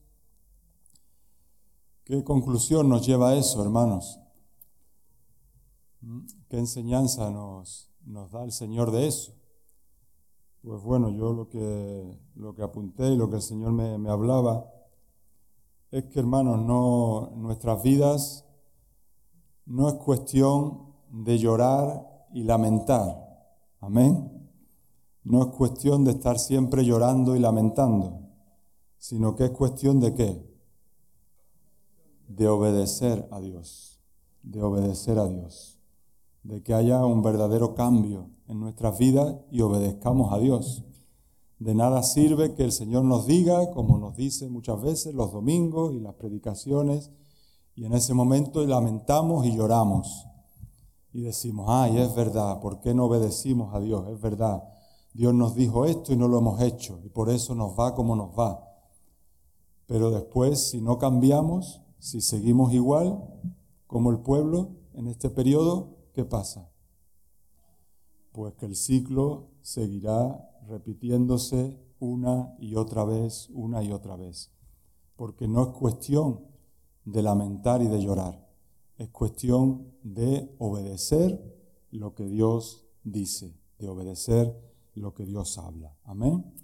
¿Qué 2.04 2.22
conclusión 2.22 2.88
nos 2.88 3.06
lleva 3.06 3.30
a 3.30 3.36
eso, 3.36 3.62
hermanos? 3.62 4.20
¿Mm? 6.00 6.20
¿Qué 6.48 6.58
enseñanza 6.58 7.30
nos, 7.30 7.90
nos 8.04 8.30
da 8.30 8.44
el 8.44 8.52
Señor 8.52 8.90
de 8.90 9.06
eso? 9.06 9.34
Pues 10.62 10.82
bueno, 10.82 11.10
yo 11.10 11.32
lo 11.32 11.48
que, 11.48 12.18
lo 12.34 12.54
que 12.54 12.62
apunté 12.62 13.08
y 13.08 13.16
lo 13.16 13.30
que 13.30 13.36
el 13.36 13.42
Señor 13.42 13.72
me, 13.72 13.98
me 13.98 14.10
hablaba 14.10 14.70
es 15.90 16.04
que, 16.04 16.20
hermanos, 16.20 16.58
no, 16.60 17.32
nuestras 17.36 17.82
vidas 17.82 18.44
no 19.66 19.88
es 19.88 19.94
cuestión 19.94 20.94
de 21.10 21.38
llorar 21.38 22.26
y 22.32 22.44
lamentar. 22.44 23.26
Amén. 23.80 24.48
No 25.24 25.42
es 25.42 25.48
cuestión 25.48 26.04
de 26.04 26.12
estar 26.12 26.38
siempre 26.38 26.84
llorando 26.84 27.36
y 27.36 27.40
lamentando, 27.40 28.20
sino 28.98 29.34
que 29.36 29.46
es 29.46 29.50
cuestión 29.50 30.00
de 30.00 30.14
qué? 30.14 30.50
De 32.28 32.48
obedecer 32.48 33.28
a 33.30 33.40
Dios, 33.40 34.00
de 34.42 34.62
obedecer 34.62 35.18
a 35.18 35.26
Dios, 35.26 35.79
de 36.42 36.62
que 36.62 36.74
haya 36.74 37.04
un 37.04 37.22
verdadero 37.22 37.74
cambio 37.74 38.30
en 38.48 38.60
nuestras 38.60 38.98
vidas 38.98 39.36
y 39.50 39.60
obedezcamos 39.60 40.32
a 40.32 40.38
Dios. 40.38 40.84
De 41.58 41.74
nada 41.74 42.02
sirve 42.02 42.54
que 42.54 42.64
el 42.64 42.72
Señor 42.72 43.04
nos 43.04 43.26
diga, 43.26 43.70
como 43.72 43.98
nos 43.98 44.16
dice 44.16 44.48
muchas 44.48 44.80
veces 44.80 45.14
los 45.14 45.32
domingos 45.32 45.92
y 45.92 46.00
las 46.00 46.14
predicaciones, 46.14 47.10
y 47.74 47.84
en 47.84 47.92
ese 47.92 48.14
momento 48.14 48.66
lamentamos 48.66 49.46
y 49.46 49.56
lloramos 49.56 50.26
y 51.12 51.22
decimos, 51.22 51.66
ay, 51.68 51.98
es 51.98 52.14
verdad, 52.14 52.60
¿por 52.60 52.80
qué 52.80 52.94
no 52.94 53.06
obedecimos 53.06 53.74
a 53.74 53.80
Dios? 53.80 54.08
Es 54.08 54.20
verdad, 54.20 54.62
Dios 55.12 55.34
nos 55.34 55.54
dijo 55.54 55.84
esto 55.84 56.12
y 56.12 56.16
no 56.16 56.28
lo 56.28 56.38
hemos 56.38 56.60
hecho, 56.60 57.00
y 57.04 57.08
por 57.08 57.30
eso 57.30 57.54
nos 57.54 57.78
va 57.78 57.94
como 57.94 58.16
nos 58.16 58.30
va. 58.38 58.64
Pero 59.86 60.10
después, 60.10 60.68
si 60.70 60.80
no 60.80 60.98
cambiamos, 60.98 61.82
si 61.98 62.20
seguimos 62.20 62.72
igual 62.72 63.22
como 63.86 64.10
el 64.10 64.20
pueblo 64.20 64.70
en 64.94 65.08
este 65.08 65.30
periodo, 65.30 65.99
¿qué 66.20 66.26
pasa? 66.26 66.70
Pues 68.32 68.52
que 68.56 68.66
el 68.66 68.76
ciclo 68.76 69.52
seguirá 69.62 70.50
repitiéndose 70.68 71.80
una 71.98 72.54
y 72.58 72.74
otra 72.74 73.06
vez, 73.06 73.48
una 73.54 73.82
y 73.82 73.90
otra 73.90 74.16
vez. 74.16 74.52
porque 75.16 75.48
no 75.48 75.62
es 75.62 75.68
cuestión 75.68 76.46
de 77.04 77.22
lamentar 77.22 77.82
y 77.82 77.88
de 77.88 78.02
llorar, 78.02 78.48
es 78.96 79.10
cuestión 79.10 79.92
de 80.02 80.54
obedecer 80.58 81.38
lo 81.90 82.14
que 82.14 82.26
Dios 82.26 82.86
dice, 83.04 83.54
de 83.78 83.88
obedecer 83.88 84.58
lo 84.94 85.12
que 85.12 85.26
Dios 85.26 85.58
habla. 85.58 85.94
Amén. 86.04 86.54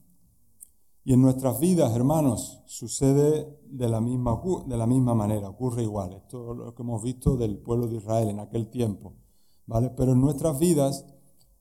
Y 1.04 1.12
en 1.12 1.20
nuestras 1.20 1.60
vidas, 1.60 1.94
hermanos, 1.94 2.62
sucede 2.66 3.58
de 3.68 3.88
la 3.88 4.00
misma, 4.00 4.40
de 4.66 4.76
la 4.76 4.86
misma 4.86 5.14
manera, 5.14 5.50
ocurre 5.50 5.82
igual. 5.82 6.14
Esto 6.14 6.52
es 6.52 6.58
lo 6.58 6.74
que 6.74 6.82
hemos 6.82 7.02
visto 7.02 7.36
del 7.36 7.58
pueblo 7.58 7.86
de 7.88 7.96
Israel 7.96 8.28
en 8.30 8.40
aquel 8.40 8.68
tiempo. 8.68 9.14
¿Vale? 9.66 9.90
Pero 9.90 10.12
en 10.12 10.20
nuestras 10.20 10.58
vidas, 10.58 11.04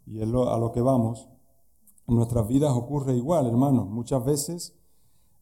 y 0.05 0.19
es 0.19 0.27
a 0.27 0.57
lo 0.57 0.71
que 0.71 0.81
vamos, 0.81 1.27
en 2.07 2.15
nuestras 2.15 2.47
vidas 2.47 2.71
ocurre 2.73 3.15
igual, 3.15 3.47
hermanos. 3.47 3.89
Muchas 3.89 4.23
veces 4.23 4.75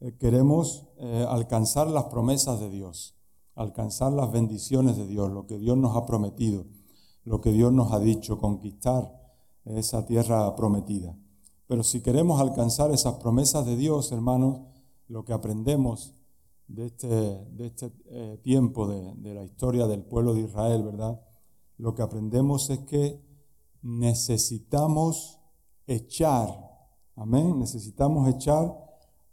eh, 0.00 0.16
queremos 0.18 0.86
eh, 0.98 1.26
alcanzar 1.28 1.88
las 1.88 2.04
promesas 2.04 2.60
de 2.60 2.70
Dios, 2.70 3.14
alcanzar 3.54 4.12
las 4.12 4.32
bendiciones 4.32 4.96
de 4.96 5.06
Dios, 5.06 5.30
lo 5.30 5.46
que 5.46 5.58
Dios 5.58 5.76
nos 5.76 5.96
ha 5.96 6.06
prometido, 6.06 6.64
lo 7.24 7.40
que 7.40 7.52
Dios 7.52 7.72
nos 7.72 7.92
ha 7.92 7.98
dicho, 7.98 8.38
conquistar 8.38 9.12
esa 9.64 10.06
tierra 10.06 10.54
prometida. 10.56 11.16
Pero 11.66 11.82
si 11.82 12.02
queremos 12.02 12.40
alcanzar 12.40 12.90
esas 12.90 13.14
promesas 13.14 13.64
de 13.64 13.76
Dios, 13.76 14.12
hermanos, 14.12 14.60
lo 15.08 15.24
que 15.24 15.32
aprendemos 15.32 16.14
de 16.68 16.86
este, 16.86 17.06
de 17.06 17.66
este 17.66 17.92
eh, 18.06 18.38
tiempo 18.42 18.86
de, 18.86 19.14
de 19.16 19.34
la 19.34 19.44
historia 19.44 19.86
del 19.86 20.02
pueblo 20.02 20.34
de 20.34 20.40
Israel, 20.40 20.82
¿verdad? 20.82 21.20
Lo 21.76 21.94
que 21.94 22.02
aprendemos 22.02 22.70
es 22.70 22.80
que 22.80 23.20
necesitamos 23.82 25.40
echar, 25.86 26.48
amén, 27.16 27.58
necesitamos 27.58 28.28
echar 28.28 28.74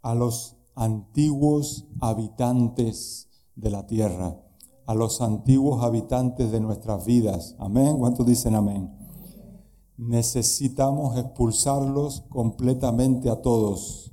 a 0.02 0.14
los 0.14 0.56
antiguos 0.74 1.86
habitantes 2.00 3.28
de 3.54 3.70
la 3.70 3.86
tierra, 3.86 4.40
a 4.86 4.94
los 4.94 5.20
antiguos 5.20 5.82
habitantes 5.82 6.50
de 6.50 6.60
nuestras 6.60 7.04
vidas, 7.04 7.54
amén. 7.58 7.98
¿Cuántos 7.98 8.26
dicen 8.26 8.54
amén? 8.54 9.02
necesitamos 10.08 11.16
expulsarlos 11.16 12.22
completamente 12.22 13.30
a 13.30 13.40
todos, 13.40 14.12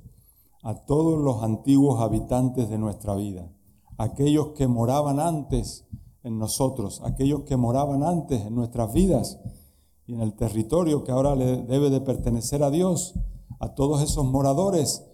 a 0.62 0.74
todos 0.74 1.18
los 1.18 1.42
antiguos 1.42 2.00
habitantes 2.00 2.68
de 2.68 2.78
nuestra 2.78 3.14
vida, 3.14 3.50
aquellos 3.98 4.48
que 4.48 4.68
moraban 4.68 5.18
antes 5.18 5.86
en 6.22 6.38
nosotros, 6.38 7.00
aquellos 7.04 7.42
que 7.42 7.56
moraban 7.56 8.02
antes 8.02 8.42
en 8.42 8.54
nuestras 8.54 8.92
vidas 8.92 9.38
y 10.06 10.14
en 10.14 10.20
el 10.20 10.34
territorio 10.34 11.04
que 11.04 11.12
ahora 11.12 11.34
le 11.34 11.62
debe 11.62 11.90
de 11.90 12.00
pertenecer 12.00 12.62
a 12.62 12.70
Dios, 12.70 13.14
a 13.58 13.74
todos 13.74 14.02
esos 14.02 14.24
moradores 14.24 15.04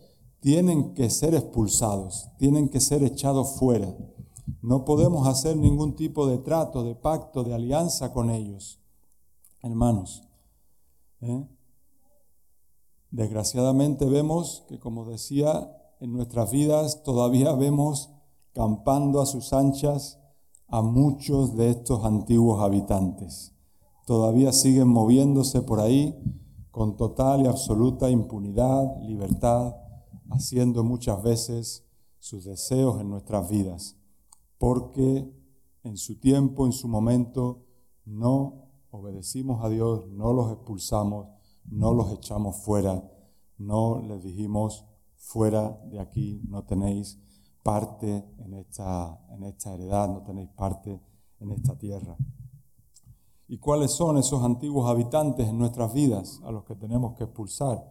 tienen 0.40 0.94
que 0.94 1.10
ser 1.10 1.34
expulsados, 1.34 2.28
tienen 2.38 2.68
que 2.68 2.80
ser 2.80 3.02
echados 3.02 3.56
fuera. 3.58 3.94
No 4.62 4.84
podemos 4.84 5.26
hacer 5.26 5.56
ningún 5.56 5.96
tipo 5.96 6.26
de 6.26 6.38
trato, 6.38 6.84
de 6.84 6.94
pacto, 6.94 7.44
de 7.44 7.54
alianza 7.54 8.12
con 8.12 8.30
ellos. 8.30 8.80
Hermanos, 9.62 10.22
¿eh? 11.20 11.46
Desgraciadamente 13.10 14.04
vemos 14.06 14.64
que, 14.68 14.78
como 14.78 15.04
decía, 15.04 15.72
en 16.00 16.12
nuestras 16.12 16.50
vidas 16.50 17.02
todavía 17.02 17.52
vemos 17.52 18.10
campando 18.52 19.20
a 19.20 19.26
sus 19.26 19.52
anchas 19.52 20.18
a 20.68 20.82
muchos 20.82 21.56
de 21.56 21.70
estos 21.70 22.04
antiguos 22.04 22.60
habitantes. 22.60 23.54
Todavía 24.06 24.52
siguen 24.52 24.88
moviéndose 24.88 25.62
por 25.62 25.80
ahí 25.80 26.14
con 26.70 26.96
total 26.96 27.42
y 27.42 27.46
absoluta 27.46 28.10
impunidad, 28.10 29.00
libertad, 29.02 29.74
haciendo 30.30 30.84
muchas 30.84 31.22
veces 31.22 31.86
sus 32.18 32.44
deseos 32.44 33.00
en 33.00 33.10
nuestras 33.10 33.48
vidas, 33.48 33.96
porque 34.58 35.32
en 35.84 35.96
su 35.96 36.18
tiempo, 36.18 36.66
en 36.66 36.72
su 36.72 36.88
momento, 36.88 37.64
no 38.04 38.66
obedecimos 38.90 39.64
a 39.64 39.68
Dios, 39.68 40.06
no 40.08 40.32
los 40.32 40.52
expulsamos, 40.52 41.28
no 41.64 41.94
los 41.94 42.12
echamos 42.12 42.56
fuera, 42.56 43.08
no 43.58 44.02
les 44.02 44.22
dijimos 44.22 44.84
fuera 45.16 45.80
de 45.90 46.00
aquí, 46.00 46.42
no 46.48 46.64
tenéis 46.64 47.20
parte 47.66 48.24
en 48.38 48.54
esta, 48.54 49.18
en 49.30 49.42
esta 49.42 49.74
heredad, 49.74 50.06
no 50.06 50.22
tenéis 50.22 50.50
parte 50.50 51.02
en 51.40 51.50
esta 51.50 51.76
tierra. 51.76 52.16
¿Y 53.48 53.58
cuáles 53.58 53.90
son 53.90 54.18
esos 54.18 54.44
antiguos 54.44 54.88
habitantes 54.88 55.48
en 55.48 55.58
nuestras 55.58 55.92
vidas 55.92 56.40
a 56.44 56.52
los 56.52 56.62
que 56.62 56.76
tenemos 56.76 57.16
que 57.16 57.24
expulsar? 57.24 57.84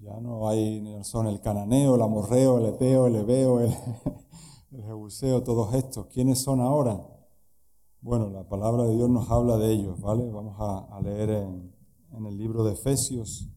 Ya 0.00 0.18
no 0.18 0.48
hay, 0.48 0.84
son 1.04 1.28
el 1.28 1.40
cananeo, 1.40 1.94
el 1.94 2.02
amorreo, 2.02 2.58
el 2.58 2.74
eteo, 2.74 3.06
el 3.06 3.14
ebeo, 3.14 3.60
el, 3.60 3.72
el 4.72 4.82
jebuseo, 4.82 5.44
todos 5.44 5.72
estos. 5.74 6.06
¿Quiénes 6.06 6.42
son 6.42 6.60
ahora? 6.60 7.00
Bueno, 8.00 8.30
la 8.30 8.48
palabra 8.48 8.82
de 8.82 8.96
Dios 8.96 9.08
nos 9.08 9.30
habla 9.30 9.58
de 9.58 9.70
ellos, 9.70 10.00
¿vale? 10.00 10.28
Vamos 10.28 10.56
a, 10.58 11.00
leer 11.02 11.30
en, 11.30 11.72
en, 12.14 12.26
el 12.26 12.36
libro 12.36 12.64
de 12.64 12.72
Efesios, 12.72 13.48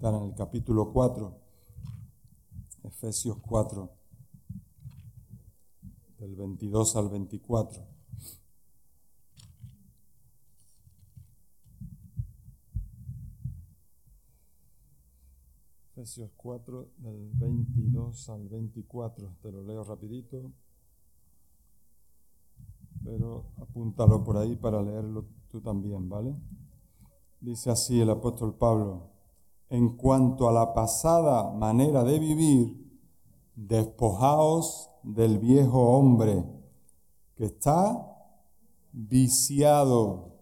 en 0.00 0.14
el 0.14 0.34
capítulo 0.34 0.90
4, 0.90 1.47
Efesios 2.84 3.36
4, 3.38 3.90
del 6.18 6.34
22 6.34 6.96
al 6.96 7.08
24. 7.08 7.82
Efesios 15.92 16.30
4, 16.36 16.88
del 16.98 17.30
22 17.34 18.28
al 18.28 18.48
24, 18.48 19.36
te 19.42 19.52
lo 19.52 19.62
leo 19.64 19.84
rapidito 19.84 20.52
pero 23.08 23.46
apúntalo 23.56 24.22
por 24.22 24.36
ahí 24.36 24.54
para 24.56 24.82
leerlo 24.82 25.24
tú 25.50 25.62
también, 25.62 26.08
¿vale? 26.08 26.34
Dice 27.40 27.70
así 27.70 28.00
el 28.00 28.10
apóstol 28.10 28.54
Pablo, 28.54 29.10
en 29.70 29.96
cuanto 29.96 30.48
a 30.48 30.52
la 30.52 30.74
pasada 30.74 31.50
manera 31.52 32.04
de 32.04 32.18
vivir, 32.18 32.88
despojaos 33.54 34.90
del 35.02 35.38
viejo 35.38 35.96
hombre 35.96 36.44
que 37.34 37.46
está 37.46 38.16
viciado, 38.92 40.36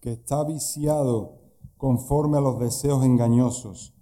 que 0.00 0.12
está 0.12 0.44
viciado 0.44 1.40
conforme 1.76 2.38
a 2.38 2.40
los 2.40 2.58
deseos 2.58 3.04
engañosos, 3.04 3.94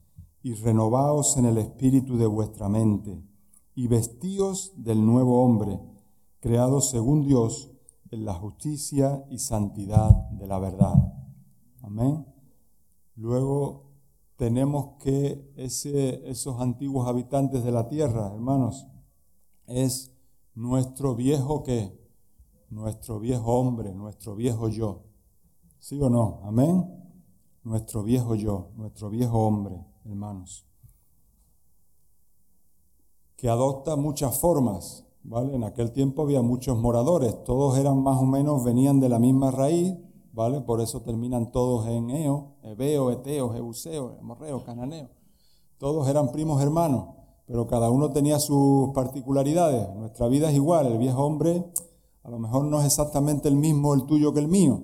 y 0.42 0.54
renovaos 0.54 1.36
en 1.36 1.44
el 1.44 1.58
espíritu 1.58 2.16
de 2.16 2.26
vuestra 2.26 2.68
mente, 2.68 3.22
y 3.74 3.88
vestíos 3.88 4.72
del 4.76 5.04
nuevo 5.04 5.44
hombre, 5.44 5.80
creado 6.40 6.80
según 6.80 7.22
Dios, 7.22 7.70
en 8.10 8.24
la 8.24 8.34
justicia 8.34 9.24
y 9.30 9.38
santidad 9.38 10.10
de 10.30 10.46
la 10.46 10.58
verdad. 10.58 10.94
Amén. 11.82 12.26
Luego 13.14 13.89
tenemos 14.40 14.96
que 15.00 15.52
esos 15.54 16.60
antiguos 16.62 17.06
habitantes 17.06 17.62
de 17.62 17.70
la 17.70 17.88
tierra, 17.88 18.32
hermanos, 18.32 18.86
es 19.66 20.16
nuestro 20.54 21.14
viejo 21.14 21.62
que, 21.62 21.92
nuestro 22.70 23.20
viejo 23.20 23.52
hombre, 23.52 23.92
nuestro 23.92 24.34
viejo 24.34 24.70
yo. 24.70 25.02
¿Sí 25.78 26.00
o 26.00 26.08
no? 26.08 26.40
Amén. 26.44 26.90
Nuestro 27.64 28.02
viejo 28.02 28.34
yo, 28.34 28.70
nuestro 28.76 29.10
viejo 29.10 29.46
hombre, 29.46 29.84
hermanos, 30.06 30.66
que 33.36 33.50
adopta 33.50 33.94
muchas 33.94 34.38
formas, 34.38 35.04
¿vale? 35.22 35.54
En 35.54 35.64
aquel 35.64 35.92
tiempo 35.92 36.22
había 36.22 36.40
muchos 36.40 36.78
moradores, 36.78 37.44
todos 37.44 37.76
eran 37.76 38.02
más 38.02 38.16
o 38.16 38.24
menos, 38.24 38.64
venían 38.64 39.00
de 39.00 39.10
la 39.10 39.18
misma 39.18 39.50
raíz, 39.50 39.98
¿vale? 40.32 40.60
Por 40.60 40.80
eso 40.80 41.02
terminan 41.02 41.52
todos 41.52 41.86
en 41.86 42.10
Eo, 42.10 42.56
Ebeo, 42.62 43.10
Eteo, 43.10 43.52
Jebuseo, 43.52 44.18
Morreo, 44.22 44.64
Cananeo. 44.64 45.08
Todos 45.78 46.08
eran 46.08 46.32
primos 46.32 46.60
hermanos, 46.62 47.14
pero 47.46 47.66
cada 47.66 47.90
uno 47.90 48.10
tenía 48.10 48.38
sus 48.38 48.90
particularidades. 48.90 49.94
Nuestra 49.96 50.28
vida 50.28 50.50
es 50.50 50.56
igual, 50.56 50.86
el 50.86 50.98
viejo 50.98 51.24
hombre 51.24 51.64
a 52.22 52.30
lo 52.30 52.38
mejor 52.38 52.64
no 52.64 52.80
es 52.80 52.86
exactamente 52.86 53.48
el 53.48 53.56
mismo 53.56 53.94
el 53.94 54.04
tuyo 54.04 54.32
que 54.32 54.40
el 54.40 54.48
mío. 54.48 54.82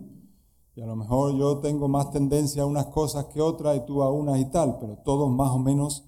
Y 0.75 0.81
a 0.81 0.87
lo 0.87 0.97
mejor 0.97 1.37
yo 1.37 1.59
tengo 1.59 1.89
más 1.89 2.11
tendencia 2.11 2.63
a 2.63 2.67
unas 2.67 2.87
cosas 2.87 3.27
que 3.27 3.41
otras 3.41 3.77
y 3.77 3.81
tú 3.87 4.03
a 4.03 4.11
unas 4.11 4.39
y 4.39 4.47
tal, 4.47 4.79
pero 4.79 4.97
todos 5.05 5.31
más 5.31 5.51
o 5.51 5.59
menos 5.59 6.05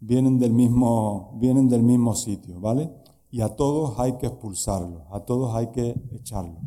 vienen 0.00 0.38
del 0.38 0.52
mismo, 0.52 1.32
vienen 1.36 1.68
del 1.68 1.82
mismo 1.82 2.14
sitio, 2.14 2.60
¿vale? 2.60 2.90
y 3.32 3.40
a 3.40 3.48
todos 3.56 3.98
hay 3.98 4.18
que 4.18 4.26
expulsarlo, 4.26 5.06
a 5.10 5.20
todos 5.20 5.54
hay 5.56 5.68
que 5.68 5.98
echarlo. 6.12 6.60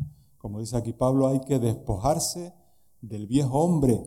Como 0.46 0.60
dice 0.60 0.76
aquí 0.76 0.92
Pablo, 0.92 1.26
hay 1.26 1.40
que 1.40 1.58
despojarse 1.58 2.54
del 3.00 3.26
viejo 3.26 3.58
hombre 3.58 4.00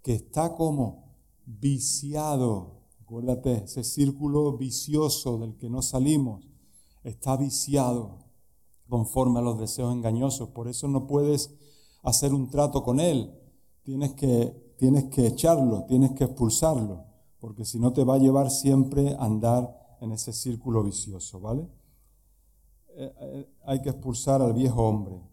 que 0.00 0.14
está 0.14 0.54
como 0.54 1.18
viciado. 1.44 2.86
Acuérdate, 3.02 3.64
ese 3.64 3.84
círculo 3.84 4.56
vicioso 4.56 5.36
del 5.36 5.54
que 5.58 5.68
no 5.68 5.82
salimos, 5.82 6.48
está 7.04 7.36
viciado 7.36 8.24
conforme 8.88 9.40
a 9.40 9.42
los 9.42 9.58
deseos 9.58 9.92
engañosos. 9.92 10.48
Por 10.48 10.66
eso 10.66 10.88
no 10.88 11.06
puedes 11.06 11.54
hacer 12.02 12.32
un 12.32 12.48
trato 12.48 12.82
con 12.82 12.98
él. 12.98 13.30
Tienes 13.82 14.14
que, 14.14 14.74
tienes 14.78 15.10
que 15.10 15.26
echarlo, 15.26 15.84
tienes 15.84 16.12
que 16.12 16.24
expulsarlo, 16.24 17.04
porque 17.38 17.66
si 17.66 17.78
no 17.78 17.92
te 17.92 18.02
va 18.02 18.14
a 18.14 18.18
llevar 18.18 18.50
siempre 18.50 19.14
a 19.14 19.26
andar 19.26 19.98
en 20.00 20.12
ese 20.12 20.32
círculo 20.32 20.82
vicioso, 20.82 21.38
¿vale? 21.38 21.68
Eh, 22.96 23.14
eh, 23.20 23.48
hay 23.66 23.82
que 23.82 23.90
expulsar 23.90 24.40
al 24.40 24.54
viejo 24.54 24.88
hombre, 24.88 25.31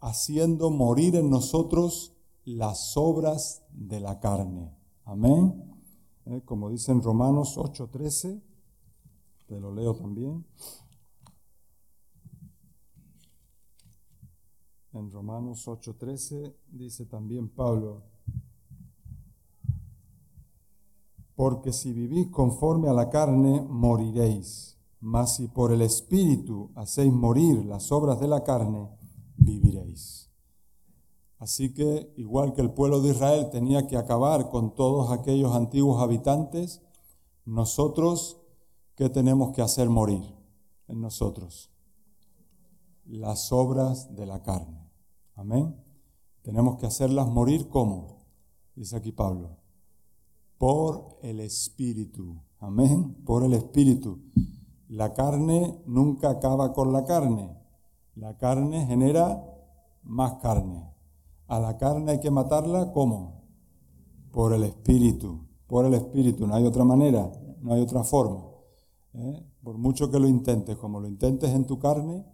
haciendo 0.00 0.70
morir 0.70 1.16
en 1.16 1.30
nosotros 1.30 2.12
las 2.44 2.96
obras 2.96 3.64
de 3.72 4.00
la 4.00 4.20
carne. 4.20 4.72
Amén. 5.04 5.76
Eh, 6.26 6.42
como 6.44 6.70
dice 6.70 6.92
en 6.92 7.02
Romanos 7.02 7.56
8:13, 7.56 8.42
te 9.46 9.60
lo 9.60 9.72
leo 9.72 9.94
también. 9.94 10.44
En 14.92 15.10
Romanos 15.10 15.68
8:13 15.68 16.56
dice 16.68 17.04
también 17.06 17.48
Pablo, 17.48 18.02
porque 21.34 21.72
si 21.72 21.92
vivís 21.92 22.28
conforme 22.28 22.88
a 22.88 22.94
la 22.94 23.10
carne, 23.10 23.60
moriréis, 23.60 24.78
mas 25.00 25.36
si 25.36 25.48
por 25.48 25.70
el 25.70 25.82
Espíritu 25.82 26.70
hacéis 26.74 27.12
morir 27.12 27.64
las 27.66 27.92
obras 27.92 28.18
de 28.18 28.26
la 28.26 28.42
carne, 28.42 28.88
viviréis. 29.46 30.30
Así 31.38 31.72
que, 31.72 32.12
igual 32.16 32.52
que 32.54 32.62
el 32.62 32.72
pueblo 32.72 33.00
de 33.00 33.10
Israel 33.10 33.48
tenía 33.50 33.86
que 33.86 33.96
acabar 33.96 34.48
con 34.48 34.74
todos 34.74 35.12
aquellos 35.12 35.54
antiguos 35.54 36.02
habitantes, 36.02 36.82
nosotros, 37.44 38.40
¿qué 38.96 39.08
tenemos 39.08 39.52
que 39.54 39.62
hacer 39.62 39.88
morir 39.88 40.22
en 40.88 41.00
nosotros? 41.00 41.70
Las 43.04 43.52
obras 43.52 44.14
de 44.16 44.26
la 44.26 44.42
carne. 44.42 44.90
Amén. 45.34 45.76
Tenemos 46.42 46.76
que 46.78 46.86
hacerlas 46.86 47.28
morir 47.28 47.68
como, 47.68 48.24
dice 48.74 48.96
aquí 48.96 49.12
Pablo, 49.12 49.58
por 50.58 51.18
el 51.22 51.40
Espíritu. 51.40 52.40
Amén. 52.58 53.14
Por 53.24 53.44
el 53.44 53.52
Espíritu. 53.52 54.20
La 54.88 55.12
carne 55.12 55.82
nunca 55.86 56.30
acaba 56.30 56.72
con 56.72 56.92
la 56.92 57.04
carne. 57.04 57.65
La 58.16 58.38
carne 58.38 58.86
genera 58.86 59.44
más 60.02 60.34
carne. 60.40 60.90
A 61.48 61.60
la 61.60 61.76
carne 61.76 62.12
hay 62.12 62.20
que 62.20 62.30
matarla 62.30 62.90
¿cómo? 62.92 63.44
Por 64.32 64.54
el 64.54 64.64
Espíritu. 64.64 65.46
Por 65.66 65.84
el 65.84 65.94
Espíritu. 65.94 66.46
No 66.46 66.54
hay 66.54 66.64
otra 66.64 66.84
manera, 66.84 67.30
no 67.60 67.74
hay 67.74 67.82
otra 67.82 68.02
forma. 68.04 68.42
¿eh? 69.12 69.44
Por 69.62 69.76
mucho 69.76 70.10
que 70.10 70.18
lo 70.18 70.26
intentes, 70.26 70.76
como 70.76 70.98
lo 70.98 71.08
intentes 71.08 71.50
en 71.50 71.66
tu 71.66 71.78
carne, 71.78 72.24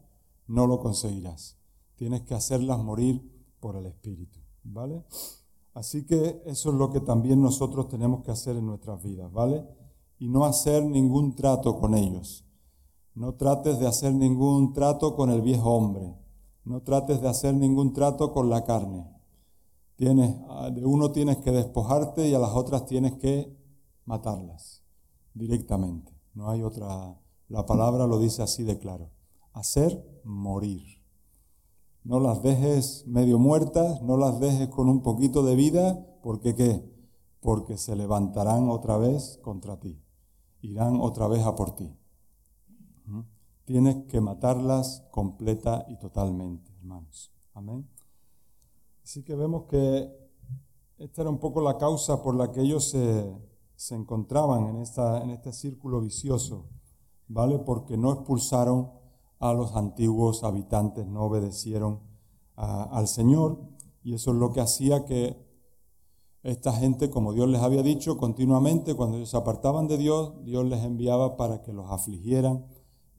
no 0.47 0.69
lo 0.69 0.79
conseguirás. 0.79 1.59
Tienes 1.97 2.23
que 2.23 2.35
hacerlas 2.35 2.79
morir 2.79 3.21
por 3.59 3.75
el 3.75 3.87
Espíritu. 3.87 4.39
¿Vale? 4.63 5.05
Así 5.75 6.07
que 6.07 6.43
eso 6.47 6.71
es 6.71 6.77
lo 6.77 6.91
que 6.91 7.01
también 7.01 7.43
nosotros 7.43 7.89
tenemos 7.89 8.23
que 8.23 8.31
hacer 8.31 8.57
en 8.57 8.67
nuestras 8.67 9.03
vidas, 9.03 9.33
¿vale? 9.33 9.67
Y 10.21 10.29
no 10.29 10.45
hacer 10.45 10.85
ningún 10.85 11.35
trato 11.35 11.81
con 11.81 11.95
ellos. 11.95 12.45
No 13.15 13.35
trates 13.35 13.79
de 13.79 13.87
hacer 13.87 14.15
ningún 14.15 14.73
trato 14.73 15.15
con 15.15 15.31
el 15.31 15.43
viejo 15.43 15.71
hombre. 15.71 16.17
No 16.65 16.83
trates 16.83 17.21
de 17.21 17.29
hacer 17.29 17.55
ningún 17.55 17.93
trato 17.93 18.33
con 18.33 18.49
la 18.49 18.65
carne. 18.65 19.07
Tienes, 19.97 20.35
de 20.75 20.87
uno 20.87 21.13
tienes 21.13 21.37
que 21.39 21.51
despojarte 21.51 22.29
y 22.29 22.35
a 22.35 22.39
las 22.39 22.53
otras 22.53 22.87
tienes 22.87 23.13
que 23.19 23.55
matarlas 24.07 24.83
directamente. 25.35 26.13
No 26.35 26.49
hay 26.49 26.63
otra. 26.63 27.21
La 27.49 27.67
palabra 27.67 28.07
lo 28.07 28.19
dice 28.19 28.43
así 28.43 28.63
de 28.63 28.79
claro. 28.79 29.11
Hacer 29.53 30.03
morir. 30.25 31.03
No 32.05 32.19
las 32.19 32.43
dejes 32.43 33.05
medio 33.07 33.39
muertas, 33.39 34.01
no 34.03 34.17
las 34.17 34.41
dejes 34.41 34.69
con 34.69 34.89
un 34.89 35.03
poquito 35.03 35.45
de 35.45 35.55
vida, 35.55 36.05
porque 36.23 36.55
qué? 36.55 36.91
Porque 37.41 37.77
se 37.77 37.95
levantarán 37.95 38.71
otra 38.71 38.97
vez 38.97 39.39
contra 39.43 39.79
ti, 39.79 40.03
irán 40.63 40.99
otra 41.01 41.29
vez 41.29 41.45
a 41.45 41.55
por 41.55 41.77
ti. 41.77 41.97
Tienes 43.65 44.05
que 44.07 44.21
matarlas 44.21 45.05
completa 45.11 45.85
y 45.89 45.99
totalmente, 45.99 46.71
hermanos. 46.79 47.33
Amén. 47.55 47.89
Así 49.03 49.23
que 49.23 49.35
vemos 49.35 49.65
que 49.69 50.11
esta 50.99 51.23
era 51.23 51.31
un 51.31 51.39
poco 51.39 51.61
la 51.61 51.79
causa 51.79 52.23
por 52.23 52.35
la 52.35 52.51
que 52.51 52.61
ellos 52.61 52.91
se, 52.91 53.33
se 53.75 53.95
encontraban 53.95 54.67
en, 54.67 54.77
esta, 54.77 55.23
en 55.23 55.31
este 55.31 55.53
círculo 55.53 56.01
vicioso, 56.01 56.69
¿vale? 57.29 57.59
Porque 57.59 57.97
no 57.97 58.13
expulsaron 58.13 58.91
a 59.41 59.53
los 59.53 59.75
antiguos 59.75 60.45
habitantes, 60.45 61.07
no 61.07 61.23
obedecieron 61.23 62.01
al 62.55 63.09
Señor 63.09 63.59
y 64.05 64.15
eso 64.15 64.31
es 64.31 64.37
lo 64.37 64.53
que 64.53 64.61
hacía 64.61 65.05
que 65.05 65.37
esta 66.45 66.73
gente, 66.73 67.11
como 67.11 67.33
Dios 67.33 67.49
les 67.49 67.61
había 67.61 67.83
dicho 67.83 68.17
continuamente, 68.19 68.95
cuando 68.95 69.17
ellos 69.17 69.31
se 69.31 69.37
apartaban 69.37 69.89
de 69.89 69.99
Dios, 69.99 70.45
Dios 70.45 70.65
les 70.65 70.85
enviaba 70.85 71.37
para 71.37 71.63
que 71.63 71.73
los 71.73 71.91
afligieran, 71.91 72.67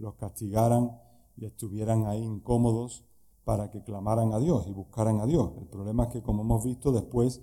los 0.04 0.16
castigaran 0.16 1.00
y 1.38 1.46
estuvieran 1.46 2.06
ahí 2.06 2.22
incómodos 2.22 3.06
para 3.46 3.72
que 3.72 3.84
clamaran 3.84 4.34
a 4.34 4.40
Dios 4.40 4.68
y 4.68 4.72
buscaran 4.72 5.20
a 5.20 5.26
Dios. 5.26 5.52
El 5.58 5.68
problema 5.68 6.04
es 6.04 6.10
que, 6.10 6.22
como 6.22 6.44
hemos 6.44 6.64
visto, 6.64 6.92
después 6.92 7.42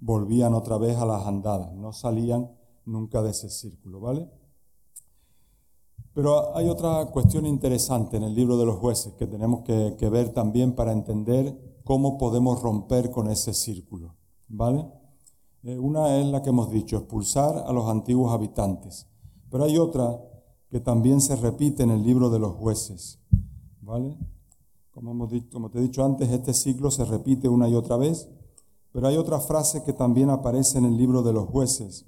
volvían 0.00 0.54
otra 0.54 0.78
vez 0.78 0.96
a 0.96 1.04
las 1.04 1.26
andadas, 1.26 1.74
no 1.74 1.92
salían 1.92 2.50
nunca 2.84 3.20
de 3.20 3.30
ese 3.30 3.50
círculo, 3.50 4.00
¿vale? 4.00 4.30
Pero 6.14 6.56
hay 6.56 6.68
otra 6.68 7.06
cuestión 7.06 7.46
interesante 7.46 8.16
en 8.16 8.24
el 8.24 8.34
libro 8.34 8.56
de 8.56 8.66
los 8.66 8.78
jueces 8.78 9.12
que 9.14 9.26
tenemos 9.26 9.62
que, 9.62 10.08
ver 10.10 10.30
también 10.30 10.74
para 10.74 10.92
entender 10.92 11.80
cómo 11.84 12.16
podemos 12.16 12.62
romper 12.62 13.10
con 13.10 13.28
ese 13.28 13.52
círculo. 13.54 14.16
¿Vale? 14.48 14.88
Eh, 15.64 15.78
una 15.78 16.16
es 16.16 16.26
la 16.26 16.42
que 16.42 16.50
hemos 16.50 16.70
dicho, 16.70 16.96
expulsar 16.96 17.64
a 17.66 17.72
los 17.72 17.88
antiguos 17.88 18.32
habitantes. 18.32 19.06
Pero 19.50 19.64
hay 19.64 19.78
otra 19.78 20.18
que 20.70 20.80
también 20.80 21.20
se 21.20 21.36
repite 21.36 21.82
en 21.82 21.90
el 21.90 22.02
libro 22.02 22.30
de 22.30 22.38
los 22.38 22.54
jueces. 22.54 23.18
¿Vale? 23.80 24.16
Como, 24.90 25.12
hemos 25.12 25.30
dicho, 25.30 25.48
como 25.52 25.70
te 25.70 25.78
he 25.78 25.82
dicho 25.82 26.04
antes, 26.04 26.30
este 26.30 26.52
ciclo 26.52 26.90
se 26.90 27.04
repite 27.04 27.48
una 27.48 27.68
y 27.68 27.74
otra 27.74 27.96
vez. 27.96 28.28
Pero 28.92 29.06
hay 29.06 29.16
otra 29.16 29.40
frase 29.40 29.82
que 29.84 29.92
también 29.92 30.30
aparece 30.30 30.78
en 30.78 30.84
el 30.84 30.96
libro 30.96 31.22
de 31.22 31.32
los 31.32 31.46
jueces 31.46 32.06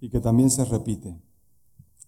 y 0.00 0.10
que 0.10 0.20
también 0.20 0.50
se 0.50 0.64
repite. 0.64 1.18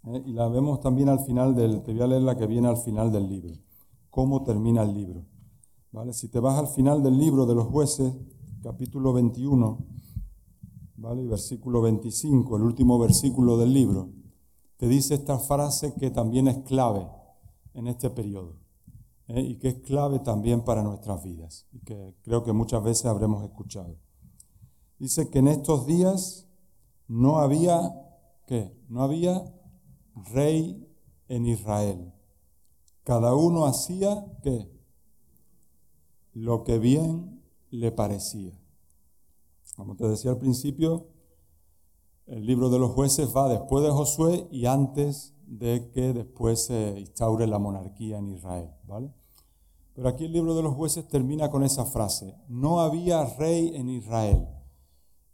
¿eh? 0.06 0.22
y 0.24 0.32
la 0.32 0.48
vemos 0.48 0.80
también 0.80 1.08
al 1.08 1.20
final 1.20 1.54
del, 1.54 1.82
te 1.82 1.92
voy 1.92 2.02
a 2.02 2.06
leer 2.06 2.22
la 2.22 2.36
que 2.36 2.46
viene 2.46 2.68
al 2.68 2.76
final 2.76 3.12
del 3.12 3.28
libro, 3.28 3.54
cómo 4.10 4.42
termina 4.44 4.82
el 4.82 4.94
libro. 4.94 5.26
¿Vale? 5.92 6.12
Si 6.12 6.28
te 6.28 6.40
vas 6.40 6.58
al 6.58 6.68
final 6.68 7.02
del 7.02 7.18
libro 7.18 7.46
de 7.46 7.54
los 7.54 7.66
jueces, 7.66 8.12
capítulo 8.62 9.12
21, 9.12 9.78
¿vale? 10.96 11.26
versículo 11.26 11.80
25, 11.80 12.56
el 12.56 12.62
último 12.62 12.98
versículo 12.98 13.56
del 13.56 13.72
libro, 13.72 14.10
te 14.76 14.88
dice 14.88 15.14
esta 15.14 15.38
frase 15.38 15.94
que 15.94 16.10
también 16.10 16.48
es 16.48 16.58
clave 16.64 17.08
en 17.74 17.86
este 17.86 18.10
periodo 18.10 18.56
¿eh? 19.28 19.40
y 19.40 19.58
que 19.58 19.68
es 19.68 19.74
clave 19.80 20.18
también 20.20 20.64
para 20.64 20.82
nuestras 20.82 21.22
vidas 21.22 21.66
y 21.72 21.80
que 21.80 22.14
creo 22.22 22.44
que 22.44 22.52
muchas 22.52 22.82
veces 22.82 23.06
habremos 23.06 23.42
escuchado. 23.44 23.96
Dice 24.98 25.28
que 25.30 25.40
en 25.40 25.48
estos 25.48 25.86
días 25.86 26.46
no 27.06 27.38
había, 27.38 27.78
¿qué? 28.46 28.74
No 28.88 29.02
había 29.02 29.44
rey 30.32 30.86
en 31.28 31.46
Israel. 31.46 32.12
Cada 33.04 33.34
uno 33.34 33.66
hacía 33.66 34.26
¿qué? 34.42 34.70
lo 36.32 36.64
que 36.64 36.78
bien 36.78 37.42
le 37.70 37.92
parecía. 37.92 38.58
Como 39.76 39.96
te 39.96 40.08
decía 40.08 40.30
al 40.30 40.38
principio, 40.38 41.08
el 42.26 42.44
libro 42.44 42.70
de 42.70 42.78
los 42.78 42.90
jueces 42.90 43.34
va 43.34 43.48
después 43.48 43.84
de 43.84 43.90
Josué 43.90 44.48
y 44.50 44.66
antes 44.66 45.34
de 45.46 45.90
que 45.92 46.12
después 46.12 46.66
se 46.66 46.98
instaure 46.98 47.46
la 47.46 47.58
monarquía 47.58 48.18
en 48.18 48.28
Israel, 48.28 48.70
¿vale? 48.84 49.12
Pero 49.94 50.08
aquí 50.08 50.24
el 50.24 50.32
libro 50.32 50.54
de 50.54 50.62
los 50.62 50.74
jueces 50.74 51.08
termina 51.08 51.50
con 51.50 51.62
esa 51.62 51.84
frase, 51.84 52.36
no 52.48 52.80
había 52.80 53.24
rey 53.24 53.76
en 53.76 53.88
Israel. 53.88 54.48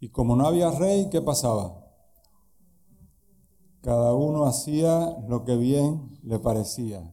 Y 0.01 0.11
como 0.11 0.37
no 0.37 0.47
había 0.47 0.71
rey, 0.71 1.09
¿qué 1.11 1.23
pasaba? 1.23 1.83
Cada 3.81 4.15
uno 4.15 4.45
hacía 4.45 5.17
lo 5.27 5.45
que 5.45 5.57
bien 5.57 6.21
le 6.23 6.39
parecía, 6.39 7.13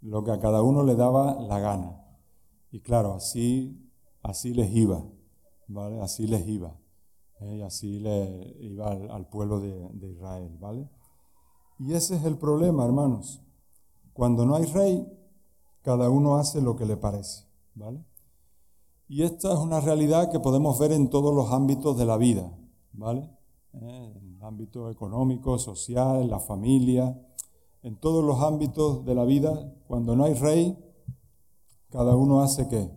lo 0.00 0.24
que 0.24 0.32
a 0.32 0.40
cada 0.40 0.62
uno 0.62 0.82
le 0.82 0.96
daba 0.96 1.40
la 1.40 1.60
gana. 1.60 2.04
Y 2.70 2.80
claro, 2.80 3.14
así, 3.14 3.90
así 4.22 4.52
les 4.52 4.74
iba, 4.74 5.04
¿vale? 5.68 6.00
Así 6.00 6.26
les 6.26 6.46
iba. 6.46 6.81
¿Eh? 7.42 7.56
Y 7.56 7.62
así 7.62 8.00
le 8.00 8.56
iba 8.60 8.90
al, 8.90 9.28
pueblo 9.28 9.60
de, 9.60 10.08
Israel, 10.10 10.56
¿vale? 10.60 10.88
Y 11.78 11.94
ese 11.94 12.16
es 12.16 12.24
el 12.24 12.38
problema, 12.38 12.84
hermanos. 12.84 13.42
Cuando 14.12 14.46
no 14.46 14.54
hay 14.54 14.66
rey, 14.66 15.06
cada 15.82 16.10
uno 16.10 16.36
hace 16.36 16.60
lo 16.60 16.76
que 16.76 16.86
le 16.86 16.96
parece, 16.96 17.46
¿vale? 17.74 18.04
Y 19.08 19.22
esta 19.24 19.52
es 19.52 19.58
una 19.58 19.80
realidad 19.80 20.30
que 20.30 20.40
podemos 20.40 20.78
ver 20.78 20.92
en 20.92 21.10
todos 21.10 21.34
los 21.34 21.52
ámbitos 21.52 21.98
de 21.98 22.06
la 22.06 22.16
vida, 22.16 22.50
¿vale? 22.92 23.28
¿eh? 23.74 24.12
en 24.16 24.36
el 24.36 24.42
ámbito 24.42 24.90
económico, 24.90 25.58
social, 25.58 26.28
la 26.28 26.40
familia, 26.40 27.18
en 27.82 27.96
todos 27.96 28.24
los 28.24 28.40
ámbitos 28.40 29.04
de 29.04 29.14
la 29.14 29.24
vida, 29.24 29.72
cuando 29.86 30.14
no 30.16 30.24
hay 30.24 30.34
rey, 30.34 30.78
cada 31.90 32.16
uno 32.16 32.40
hace 32.40 32.68
qué? 32.68 32.90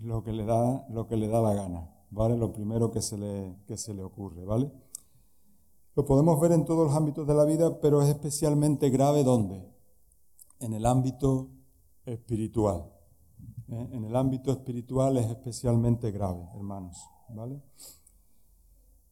Lo 0.00 0.22
que 0.24 0.32
le 0.32 0.44
da, 0.44 0.86
lo 0.90 1.06
que 1.06 1.16
le 1.16 1.28
da 1.28 1.40
la 1.40 1.54
gana, 1.54 1.88
¿vale? 2.12 2.36
Lo 2.36 2.52
primero 2.52 2.90
que 2.90 3.02
se 3.02 3.18
le, 3.18 3.56
que 3.66 3.76
se 3.76 3.94
le 3.94 4.02
ocurre, 4.02 4.44
¿vale? 4.44 4.70
Lo 5.94 6.04
podemos 6.04 6.40
ver 6.40 6.52
en 6.52 6.64
todos 6.64 6.86
los 6.86 6.96
ámbitos 6.96 7.26
de 7.26 7.34
la 7.34 7.44
vida, 7.44 7.80
pero 7.80 8.00
es 8.00 8.08
especialmente 8.08 8.88
grave 8.90 9.24
¿dónde? 9.24 9.68
En 10.60 10.72
el 10.72 10.86
ámbito 10.86 11.50
espiritual. 12.06 12.90
¿eh? 13.68 13.88
En 13.92 14.04
el 14.04 14.14
ámbito 14.14 14.52
espiritual 14.52 15.16
es 15.16 15.26
especialmente 15.26 16.10
grave, 16.10 16.46
hermanos. 16.54 16.96
¿Vale? 17.28 17.62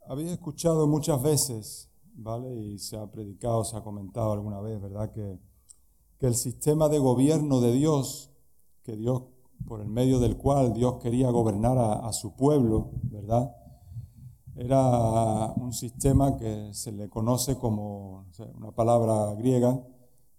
Habéis 0.07 0.30
escuchado 0.30 0.86
muchas 0.86 1.22
veces, 1.22 1.90
¿vale? 2.14 2.55
Y 2.55 2.78
se 2.78 2.96
ha 2.96 3.11
predicado, 3.11 3.64
se 3.64 3.76
ha 3.76 3.82
comentado 3.82 4.32
alguna 4.32 4.61
vez, 4.61 4.80
¿verdad? 4.80 5.11
Que, 5.12 5.38
que 6.18 6.26
el 6.26 6.34
sistema 6.34 6.88
de 6.88 6.98
gobierno 6.98 7.61
de 7.61 7.72
Dios, 7.72 8.30
que 8.82 8.96
Dios, 8.96 9.22
por 9.67 9.81
el 9.81 9.89
medio 9.89 10.19
del 10.19 10.37
cual 10.37 10.73
Dios 10.73 10.97
quería 11.03 11.31
gobernar 11.31 11.79
a 11.79 12.13
su 12.13 12.35
pueblo, 12.35 12.91
¿verdad? 13.03 13.55
era 14.61 15.55
un 15.57 15.73
sistema 15.73 16.37
que 16.37 16.75
se 16.75 16.93
le 16.93 17.09
conoce 17.09 17.57
como 17.57 18.27
una 18.59 18.71
palabra 18.73 19.35
griega 19.35 19.81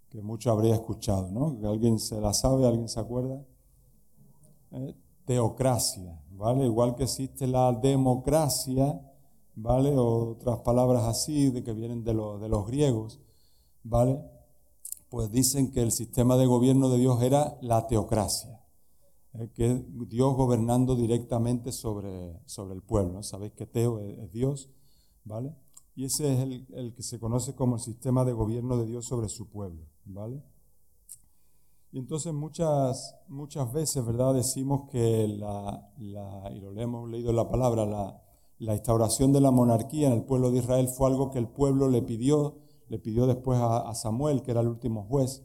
que 0.09 0.21
mucho 0.21 0.51
habría 0.51 0.75
escuchado, 0.75 1.31
¿no? 1.31 1.57
Alguien 1.67 1.97
se 1.97 2.21
la 2.21 2.31
sabe, 2.31 2.67
alguien 2.67 2.87
se 2.87 2.99
acuerda. 2.99 3.43
Eh, 4.73 4.95
teocracia, 5.25 6.21
¿vale? 6.31 6.65
Igual 6.65 6.93
que 6.93 7.03
existe 7.03 7.47
la 7.47 7.71
democracia, 7.71 9.01
¿vale? 9.55 9.97
otras 9.97 10.59
palabras 10.59 11.05
así 11.05 11.49
de 11.49 11.63
que 11.63 11.73
vienen 11.73 12.03
de, 12.03 12.13
de 12.13 12.49
los 12.49 12.67
griegos, 12.67 13.19
¿vale? 13.83 14.21
Pues 15.09 15.31
dicen 15.31 15.71
que 15.71 15.81
el 15.81 15.91
sistema 15.91 16.37
de 16.37 16.45
gobierno 16.45 16.89
de 16.89 16.99
Dios 16.99 17.23
era 17.23 17.57
la 17.61 17.87
teocracia 17.87 18.60
que 19.53 19.71
es 19.71 20.09
Dios 20.09 20.35
gobernando 20.35 20.95
directamente 20.95 21.71
sobre, 21.71 22.39
sobre 22.45 22.75
el 22.75 22.81
pueblo. 22.81 23.23
Sabéis 23.23 23.53
que 23.53 23.65
Teo 23.65 23.99
es, 23.99 24.31
Dios, 24.31 24.69
¿vale? 25.23 25.55
Y 25.95 26.05
ese 26.05 26.33
es 26.33 26.39
el, 26.39 26.67
el, 26.73 26.93
que 26.93 27.03
se 27.03 27.19
conoce 27.19 27.55
como 27.55 27.75
el 27.75 27.81
sistema 27.81 28.25
de 28.25 28.33
gobierno 28.33 28.77
de 28.77 28.85
Dios 28.85 29.05
sobre 29.05 29.29
su 29.29 29.49
pueblo, 29.49 29.85
¿vale? 30.05 30.43
Y 31.93 31.99
entonces 31.99 32.33
muchas, 32.33 33.15
muchas 33.27 33.71
veces, 33.71 34.05
¿verdad? 34.05 34.33
Decimos 34.33 34.89
que 34.89 35.27
la, 35.27 35.91
la, 35.97 36.51
y 36.53 36.59
lo 36.59 36.77
hemos 36.79 37.09
leído 37.09 37.31
en 37.31 37.35
la 37.35 37.49
palabra, 37.49 37.85
la, 37.85 38.21
la 38.59 38.73
instauración 38.73 39.33
de 39.33 39.41
la 39.41 39.51
monarquía 39.51 40.07
en 40.07 40.13
el 40.13 40.23
pueblo 40.23 40.51
de 40.51 40.59
Israel 40.59 40.87
fue 40.87 41.07
algo 41.07 41.31
que 41.31 41.39
el 41.39 41.47
pueblo 41.47 41.89
le 41.89 42.01
pidió, 42.01 42.59
le 42.87 42.99
pidió 42.99 43.27
después 43.27 43.59
a 43.61 43.93
Samuel, 43.95 44.41
que 44.41 44.51
era 44.51 44.61
el 44.61 44.67
último 44.67 45.03
juez, 45.03 45.43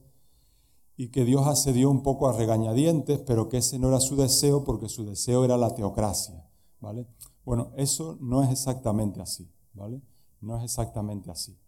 y 0.97 1.09
que 1.09 1.25
Dios 1.25 1.47
accedió 1.47 1.91
un 1.91 2.03
poco 2.03 2.29
a 2.29 2.33
regañadientes, 2.33 3.21
pero 3.21 3.49
que 3.49 3.59
ese 3.59 3.79
no 3.79 3.89
era 3.89 4.01
su 4.01 4.17
deseo 4.17 4.65
porque 4.65 4.89
su 4.89 5.05
deseo 5.05 5.45
era 5.45 5.59
la 5.59 5.75
teocracia, 5.75 6.49
¿vale? 6.81 7.07
Bueno, 7.45 7.73
eso 7.77 8.17
no 8.21 8.43
es 8.43 8.51
exactamente 8.51 9.21
así, 9.21 9.51
¿vale? 9.75 10.01
No 10.41 10.57
es 10.57 10.65
exactamente 10.65 11.31
así. 11.31 11.59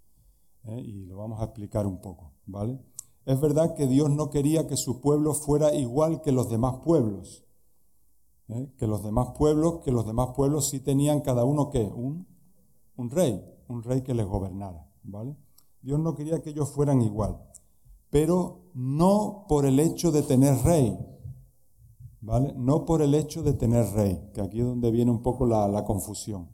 ¿eh? 0.64 0.80
Y 0.80 1.04
lo 1.04 1.18
vamos 1.18 1.40
a 1.40 1.44
explicar 1.44 1.86
un 1.86 2.00
poco, 2.00 2.32
¿vale? 2.46 2.80
Es 3.26 3.38
verdad 3.38 3.74
que 3.74 3.86
Dios 3.86 4.08
no 4.10 4.30
quería 4.30 4.66
que 4.66 4.78
su 4.78 5.02
pueblo 5.02 5.34
fuera 5.34 5.74
igual 5.74 6.22
que 6.22 6.32
los 6.32 6.48
demás 6.48 6.76
pueblos, 6.82 7.44
¿eh? 8.48 8.72
que 8.78 8.86
los 8.86 9.04
demás 9.04 9.28
pueblos, 9.36 9.80
que 9.84 9.92
los 9.92 10.06
demás 10.06 10.30
pueblos 10.34 10.70
sí 10.70 10.80
tenían 10.80 11.20
cada 11.20 11.44
uno 11.44 11.68
que 11.68 11.82
un, 11.82 12.26
un 12.96 13.10
rey, 13.10 13.44
un 13.68 13.82
rey 13.82 14.00
que 14.00 14.14
les 14.14 14.26
gobernara, 14.26 14.90
¿vale? 15.02 15.36
Dios 15.82 16.00
no 16.00 16.14
quería 16.14 16.40
que 16.40 16.50
ellos 16.50 16.70
fueran 16.70 17.02
igual 17.02 17.47
pero 18.10 18.70
no 18.74 19.44
por 19.48 19.66
el 19.66 19.80
hecho 19.80 20.12
de 20.12 20.22
tener 20.22 20.56
rey, 20.64 20.96
¿vale? 22.20 22.54
No 22.56 22.84
por 22.84 23.02
el 23.02 23.14
hecho 23.14 23.42
de 23.42 23.52
tener 23.52 23.86
rey, 23.92 24.30
que 24.34 24.40
aquí 24.40 24.60
es 24.60 24.66
donde 24.66 24.90
viene 24.90 25.10
un 25.10 25.22
poco 25.22 25.46
la, 25.46 25.84
confusión. 25.84 26.48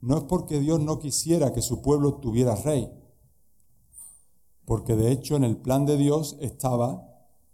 No 0.00 0.18
es 0.18 0.24
porque 0.24 0.60
Dios 0.60 0.80
no 0.80 0.98
quisiera 0.98 1.52
que 1.52 1.62
su 1.62 1.82
pueblo 1.82 2.14
tuviera 2.14 2.54
rey, 2.56 2.90
porque 4.64 4.96
de 4.96 5.12
hecho 5.12 5.36
en 5.36 5.44
el 5.44 5.56
plan 5.56 5.86
de 5.86 5.96
Dios 5.96 6.36
estaba 6.40 7.06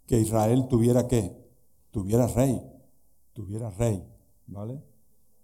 que 0.07 0.19
Israel 0.19 0.67
tuviera 0.67 1.07
qué? 1.07 1.37
Tuviera 1.91 2.27
rey, 2.27 2.61
tuviera 3.33 3.69
rey, 3.69 4.03
¿vale? 4.47 4.81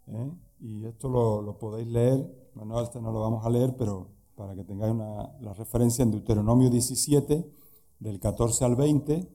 ¿Eh? 0.07 0.31
Y 0.61 0.85
esto 0.85 1.07
lo, 1.07 1.41
lo, 1.41 1.57
podéis 1.57 1.87
leer, 1.87 2.51
bueno, 2.55 2.81
este 2.81 2.99
no 2.99 3.11
lo 3.11 3.21
vamos 3.21 3.45
a 3.45 3.49
leer, 3.49 3.75
pero 3.77 4.09
para 4.35 4.55
que 4.55 4.63
tengáis 4.63 4.93
una, 4.93 5.37
la 5.39 5.53
referencia 5.53 6.03
en 6.03 6.11
Deuteronomio 6.11 6.69
17, 6.69 7.58
del 7.99 8.19
14 8.19 8.65
al 8.65 8.75
20, 8.75 9.29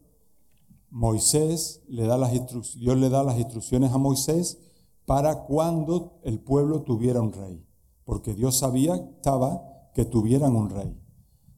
Moisés 0.90 1.82
le 1.88 2.06
da 2.06 2.16
las 2.16 2.32
Dios 2.76 2.96
le 2.96 3.08
da 3.08 3.22
las 3.22 3.38
instrucciones 3.38 3.92
a 3.92 3.98
Moisés 3.98 4.58
para 5.06 5.44
cuando 5.44 6.20
el 6.22 6.40
pueblo 6.40 6.82
tuviera 6.82 7.20
un 7.20 7.32
rey, 7.32 7.64
porque 8.04 8.34
Dios 8.34 8.58
sabía 8.58 8.94
estaba 8.94 9.90
que 9.94 10.04
tuvieran 10.04 10.56
un 10.56 10.70
rey. 10.70 10.96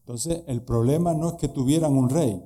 Entonces, 0.01 0.43
el 0.47 0.63
problema 0.63 1.15
no 1.15 1.29
es 1.29 1.35
que 1.35 1.49
tuvieran 1.49 1.97
un 1.97 2.09
rey, 2.09 2.43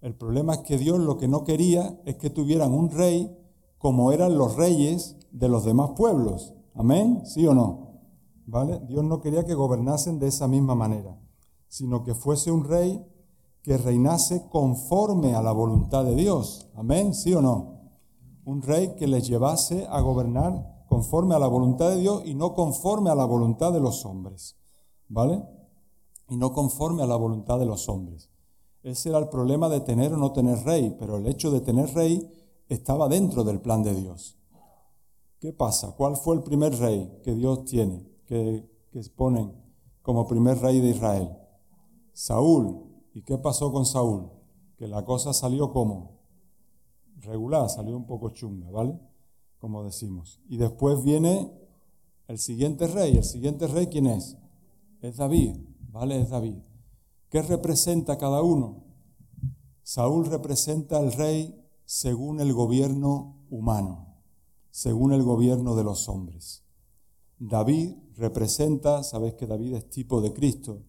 el 0.00 0.14
problema 0.14 0.54
es 0.54 0.60
que 0.60 0.78
Dios 0.78 0.98
lo 0.98 1.16
que 1.16 1.28
no 1.28 1.44
quería 1.44 2.00
es 2.04 2.16
que 2.16 2.28
tuvieran 2.28 2.74
un 2.74 2.90
rey 2.90 3.36
como 3.78 4.12
eran 4.12 4.36
los 4.36 4.56
reyes 4.56 5.16
de 5.30 5.48
los 5.48 5.64
demás 5.64 5.90
pueblos. 5.96 6.54
Amén, 6.74 7.22
¿sí 7.24 7.46
o 7.46 7.54
no? 7.54 8.00
¿Vale? 8.46 8.80
Dios 8.88 9.04
no 9.04 9.20
quería 9.20 9.44
que 9.44 9.54
gobernasen 9.54 10.18
de 10.18 10.26
esa 10.26 10.48
misma 10.48 10.74
manera, 10.74 11.18
sino 11.68 12.02
que 12.02 12.14
fuese 12.14 12.50
un 12.50 12.64
rey 12.64 13.04
que 13.62 13.76
reinase 13.76 14.48
conforme 14.50 15.34
a 15.34 15.42
la 15.42 15.52
voluntad 15.52 16.04
de 16.04 16.14
Dios. 16.14 16.68
Amén, 16.74 17.14
¿sí 17.14 17.32
o 17.32 17.40
no? 17.40 17.80
Un 18.44 18.60
rey 18.62 18.96
que 18.96 19.06
les 19.06 19.26
llevase 19.26 19.86
a 19.88 20.00
gobernar 20.00 20.84
conforme 20.88 21.34
a 21.34 21.38
la 21.38 21.46
voluntad 21.46 21.90
de 21.90 22.00
Dios 22.00 22.22
y 22.26 22.34
no 22.34 22.54
conforme 22.54 23.10
a 23.10 23.14
la 23.14 23.24
voluntad 23.24 23.72
de 23.72 23.80
los 23.80 24.04
hombres. 24.04 24.56
¿Vale? 25.08 25.42
Y 26.28 26.36
no 26.36 26.52
conforme 26.52 27.02
a 27.02 27.06
la 27.06 27.16
voluntad 27.16 27.58
de 27.58 27.66
los 27.66 27.88
hombres. 27.88 28.30
Ese 28.82 29.10
era 29.10 29.18
el 29.18 29.28
problema 29.28 29.68
de 29.68 29.80
tener 29.80 30.12
o 30.12 30.16
no 30.16 30.32
tener 30.32 30.64
rey, 30.64 30.96
pero 30.98 31.16
el 31.16 31.26
hecho 31.26 31.50
de 31.50 31.60
tener 31.60 31.94
rey 31.94 32.28
estaba 32.68 33.08
dentro 33.08 33.44
del 33.44 33.60
plan 33.60 33.82
de 33.82 33.94
Dios. 33.94 34.38
¿Qué 35.38 35.52
pasa? 35.52 35.94
¿Cuál 35.96 36.16
fue 36.16 36.36
el 36.36 36.42
primer 36.42 36.76
rey 36.78 37.20
que 37.22 37.34
Dios 37.34 37.64
tiene, 37.64 38.08
que, 38.26 38.68
que 38.90 39.00
como 40.02 40.26
primer 40.26 40.58
rey 40.58 40.80
de 40.80 40.90
Israel? 40.90 41.30
Saúl, 42.12 42.91
¿Y 43.14 43.22
qué 43.22 43.38
pasó 43.38 43.72
con 43.72 43.86
Saúl? 43.86 44.30
Que 44.76 44.88
la 44.88 45.04
cosa 45.04 45.32
salió 45.32 45.72
como 45.72 46.22
regular, 47.20 47.68
salió 47.68 47.96
un 47.96 48.06
poco 48.06 48.30
chunga, 48.30 48.70
¿vale? 48.70 48.98
Como 49.58 49.84
decimos. 49.84 50.40
Y 50.48 50.56
después 50.56 51.02
viene 51.02 51.52
el 52.28 52.38
siguiente 52.38 52.86
rey. 52.86 53.16
¿El 53.16 53.24
siguiente 53.24 53.66
rey 53.66 53.86
quién 53.86 54.06
es? 54.06 54.36
Es 55.00 55.16
David, 55.16 55.56
¿vale? 55.90 56.20
Es 56.20 56.30
David. 56.30 56.58
¿Qué 57.28 57.42
representa 57.42 58.18
cada 58.18 58.42
uno? 58.42 58.84
Saúl 59.82 60.26
representa 60.26 60.98
al 60.98 61.12
rey 61.12 61.58
según 61.84 62.40
el 62.40 62.52
gobierno 62.52 63.44
humano, 63.50 64.16
según 64.70 65.12
el 65.12 65.22
gobierno 65.22 65.74
de 65.74 65.84
los 65.84 66.08
hombres. 66.08 66.64
David 67.38 67.94
representa, 68.16 69.02
sabéis 69.02 69.34
que 69.34 69.46
David 69.46 69.74
es 69.74 69.90
tipo 69.90 70.20
de 70.20 70.32
Cristo, 70.32 70.82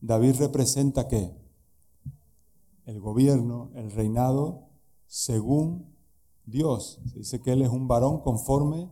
David 0.00 0.36
representa 0.38 1.08
qué? 1.08 1.43
El 2.86 3.00
gobierno, 3.00 3.70
el 3.74 3.90
reinado, 3.90 4.68
según 5.06 5.94
Dios. 6.46 7.00
Se 7.06 7.18
dice 7.18 7.40
que 7.40 7.52
él 7.52 7.62
es 7.62 7.70
un 7.70 7.88
varón 7.88 8.20
conforme 8.20 8.88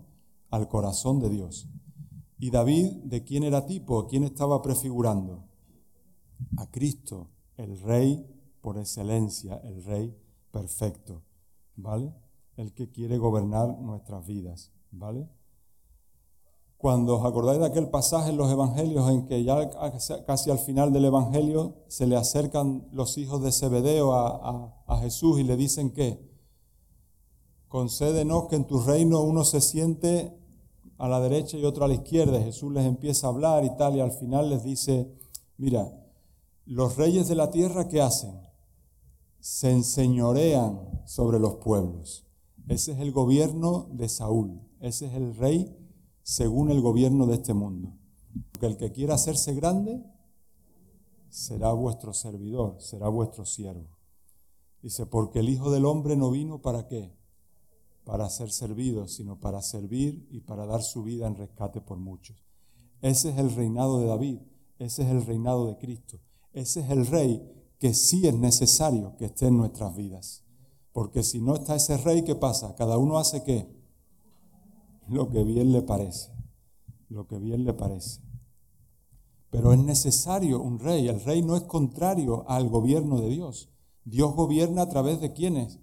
al 0.50 0.68
corazón 0.68 1.20
de 1.20 1.30
Dios. 1.30 1.68
¿Y 2.38 2.50
David 2.50 3.04
de 3.04 3.22
quién 3.22 3.44
era 3.44 3.66
tipo? 3.66 4.00
¿A 4.00 4.08
quién 4.08 4.24
estaba 4.24 4.62
prefigurando? 4.62 5.44
A 6.56 6.70
Cristo, 6.70 7.30
el 7.56 7.80
rey 7.80 8.26
por 8.60 8.78
excelencia, 8.78 9.56
el 9.64 9.84
rey 9.84 10.16
perfecto, 10.50 11.22
¿vale? 11.76 12.12
El 12.56 12.72
que 12.72 12.90
quiere 12.90 13.18
gobernar 13.18 13.78
nuestras 13.78 14.26
vidas, 14.26 14.72
¿vale? 14.90 15.28
Cuando 16.82 17.18
os 17.18 17.24
acordáis 17.24 17.60
de 17.60 17.66
aquel 17.66 17.90
pasaje 17.90 18.30
en 18.30 18.36
los 18.36 18.50
evangelios 18.50 19.08
en 19.08 19.24
que 19.24 19.44
ya 19.44 19.70
casi 20.26 20.50
al 20.50 20.58
final 20.58 20.92
del 20.92 21.04
evangelio 21.04 21.76
se 21.86 22.08
le 22.08 22.16
acercan 22.16 22.88
los 22.90 23.18
hijos 23.18 23.40
de 23.40 23.52
Zebedeo 23.52 24.12
a, 24.12 24.98
Jesús 25.00 25.38
y 25.38 25.44
le 25.44 25.56
dicen 25.56 25.92
que 25.92 26.28
concédenos 27.68 28.48
que 28.48 28.56
en 28.56 28.66
tu 28.66 28.80
reino 28.80 29.20
uno 29.22 29.44
se 29.44 29.60
siente 29.60 30.36
a 30.98 31.06
la 31.06 31.20
derecha 31.20 31.56
y 31.56 31.64
otro 31.64 31.84
a 31.84 31.88
la 31.88 31.94
izquierda. 31.94 32.40
Jesús 32.40 32.72
les 32.72 32.84
empieza 32.84 33.28
a 33.28 33.30
hablar 33.30 33.64
y 33.64 33.76
tal 33.76 33.94
y 33.94 34.00
al 34.00 34.10
final 34.10 34.50
les 34.50 34.64
dice, 34.64 35.08
mira, 35.58 35.88
los 36.64 36.96
reyes 36.96 37.28
de 37.28 37.36
la 37.36 37.52
tierra 37.52 37.86
¿qué 37.86 38.00
hacen? 38.00 38.40
Se 39.38 39.70
enseñorean 39.70 40.80
sobre 41.04 41.38
los 41.38 41.54
pueblos. 41.58 42.26
Ese 42.66 42.90
es 42.90 42.98
el 42.98 43.12
gobierno 43.12 43.86
de 43.92 44.08
Saúl. 44.08 44.60
Ese 44.80 45.06
es 45.06 45.14
el 45.14 45.36
rey 45.36 45.78
según 46.22 46.70
el 46.70 46.80
gobierno 46.80 47.26
de 47.26 47.34
este 47.34 47.54
mundo. 47.54 47.92
Porque 48.50 48.66
el 48.66 48.76
que 48.76 48.92
quiera 48.92 49.14
hacerse 49.14 49.54
grande 49.54 50.02
será 51.28 51.72
vuestro 51.72 52.12
servidor, 52.12 52.80
será 52.80 53.08
vuestro 53.08 53.44
siervo. 53.44 53.98
Dice, 54.82 55.06
porque 55.06 55.38
el 55.40 55.48
Hijo 55.48 55.70
del 55.70 55.84
Hombre 55.84 56.16
no 56.16 56.30
vino 56.30 56.60
para 56.60 56.88
qué? 56.88 57.16
Para 58.04 58.28
ser 58.28 58.50
servido, 58.50 59.06
sino 59.06 59.38
para 59.38 59.62
servir 59.62 60.26
y 60.30 60.40
para 60.40 60.66
dar 60.66 60.82
su 60.82 61.02
vida 61.04 61.26
en 61.26 61.36
rescate 61.36 61.80
por 61.80 61.98
muchos. 61.98 62.36
Ese 63.00 63.30
es 63.30 63.38
el 63.38 63.54
reinado 63.54 64.00
de 64.00 64.06
David, 64.06 64.38
ese 64.78 65.02
es 65.02 65.10
el 65.10 65.24
reinado 65.24 65.66
de 65.66 65.78
Cristo, 65.78 66.20
ese 66.52 66.80
es 66.80 66.90
el 66.90 67.06
rey 67.06 67.42
que 67.78 67.94
sí 67.94 68.26
es 68.26 68.34
necesario 68.34 69.16
que 69.16 69.26
esté 69.26 69.46
en 69.46 69.56
nuestras 69.56 69.94
vidas. 69.96 70.44
Porque 70.92 71.22
si 71.22 71.40
no 71.40 71.54
está 71.54 71.74
ese 71.76 71.96
rey, 71.96 72.22
¿qué 72.22 72.34
pasa? 72.34 72.74
Cada 72.76 72.98
uno 72.98 73.18
hace 73.18 73.42
qué? 73.42 73.81
Lo 75.08 75.30
que 75.30 75.42
bien 75.44 75.72
le 75.72 75.82
parece, 75.82 76.30
lo 77.08 77.26
que 77.26 77.38
bien 77.38 77.64
le 77.64 77.74
parece. 77.74 78.20
Pero 79.50 79.72
es 79.72 79.78
necesario 79.80 80.62
un 80.62 80.78
rey. 80.78 81.08
El 81.08 81.20
rey 81.20 81.42
no 81.42 81.56
es 81.56 81.64
contrario 81.64 82.48
al 82.48 82.68
gobierno 82.68 83.20
de 83.20 83.28
Dios. 83.28 83.68
Dios 84.04 84.34
gobierna 84.34 84.82
a 84.82 84.88
través 84.88 85.20
de 85.20 85.32
quiénes? 85.32 85.78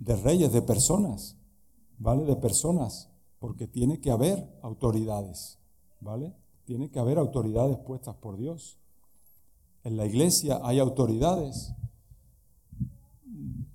De 0.00 0.16
reyes, 0.16 0.52
de 0.52 0.62
personas. 0.62 1.36
¿Vale? 1.98 2.24
De 2.24 2.34
personas. 2.34 3.10
Porque 3.38 3.68
tiene 3.68 4.00
que 4.00 4.10
haber 4.10 4.52
autoridades. 4.62 5.60
¿Vale? 6.00 6.34
Tiene 6.64 6.90
que 6.90 6.98
haber 6.98 7.18
autoridades 7.18 7.78
puestas 7.78 8.16
por 8.16 8.36
Dios. 8.36 8.78
En 9.84 9.96
la 9.96 10.04
iglesia 10.04 10.60
hay 10.64 10.80
autoridades. 10.80 11.72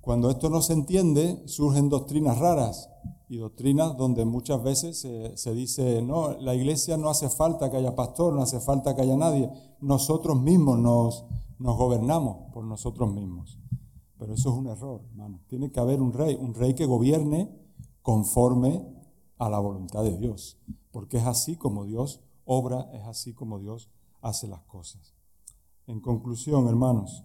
Cuando 0.02 0.28
esto 0.28 0.50
no 0.50 0.60
se 0.60 0.74
entiende, 0.74 1.42
surgen 1.46 1.88
doctrinas 1.88 2.38
raras 2.38 2.90
y 3.34 3.38
doctrinas 3.38 3.96
donde 3.96 4.24
muchas 4.24 4.62
veces 4.62 5.06
se, 5.34 5.54
dice, 5.54 6.02
no, 6.02 6.38
la 6.38 6.54
iglesia 6.54 6.96
no 6.96 7.10
hace 7.10 7.28
falta 7.28 7.68
que 7.68 7.76
haya 7.76 7.96
pastor, 7.96 8.32
no 8.32 8.42
hace 8.42 8.60
falta 8.60 8.94
que 8.94 9.02
haya 9.02 9.16
nadie, 9.16 9.50
nosotros 9.80 10.40
mismos 10.40 10.78
nos, 10.78 11.24
nos 11.58 11.76
gobernamos 11.76 12.52
por 12.52 12.64
nosotros 12.64 13.12
mismos. 13.12 13.58
Pero 14.18 14.34
eso 14.34 14.50
es 14.50 14.54
un 14.54 14.68
error, 14.68 15.02
hermano. 15.10 15.40
Tiene 15.48 15.72
que 15.72 15.80
haber 15.80 16.00
un 16.00 16.12
rey, 16.12 16.36
un 16.40 16.54
rey 16.54 16.74
que 16.74 16.86
gobierne 16.86 17.50
conforme 18.02 18.86
a 19.38 19.50
la 19.50 19.58
voluntad 19.58 20.04
de 20.04 20.16
Dios, 20.16 20.56
porque 20.92 21.18
es 21.18 21.26
así 21.26 21.56
como 21.56 21.84
Dios 21.84 22.20
obra, 22.44 22.88
es 22.92 23.02
así 23.02 23.34
como 23.34 23.58
Dios 23.58 23.90
hace 24.22 24.46
las 24.46 24.62
cosas. 24.62 25.16
En 25.88 26.00
conclusión, 26.00 26.68
hermanos, 26.68 27.24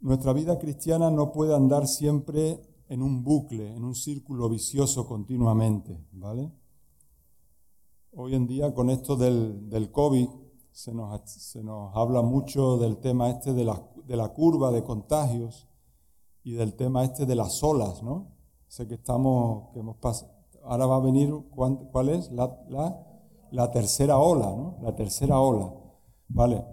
nuestra 0.00 0.34
vida 0.34 0.58
cristiana 0.58 1.10
no 1.10 1.32
puede 1.32 1.56
andar 1.56 1.88
siempre 1.88 2.68
en 2.88 3.02
un 3.02 3.22
bucle, 3.22 3.74
en 3.74 3.84
un 3.84 3.94
círculo 3.94 4.48
vicioso 4.48 5.06
continuamente, 5.06 6.06
¿vale? 6.12 6.50
Hoy 8.14 8.34
en 8.34 8.46
día 8.46 8.74
con 8.74 8.90
esto 8.90 9.16
del, 9.16 9.68
del 9.68 9.92
COVID 9.92 10.28
se 10.72 10.94
nos, 10.94 11.20
se 11.30 11.62
nos, 11.62 11.94
habla 11.94 12.22
mucho 12.22 12.78
del 12.78 12.98
tema 12.98 13.28
este 13.28 13.52
de 13.52 13.64
la, 13.64 13.82
de 14.06 14.16
la, 14.16 14.28
curva 14.28 14.70
de 14.70 14.82
contagios 14.82 15.68
y 16.42 16.52
del 16.52 16.74
tema 16.74 17.04
este 17.04 17.26
de 17.26 17.34
las 17.34 17.62
olas, 17.62 18.02
¿no? 18.02 18.28
Sé 18.68 18.86
que 18.86 18.94
estamos, 18.94 19.70
que 19.72 19.80
hemos 19.80 19.96
pasado, 19.96 20.32
ahora 20.64 20.86
va 20.86 20.96
a 20.96 21.00
venir, 21.00 21.32
¿cuál 21.50 22.08
es? 22.08 22.30
La, 22.30 22.56
la, 23.50 23.70
tercera 23.70 24.18
ola, 24.18 24.46
¿no? 24.46 24.78
La 24.82 24.94
tercera 24.94 25.40
ola, 25.40 25.74
¿vale? 26.28 26.64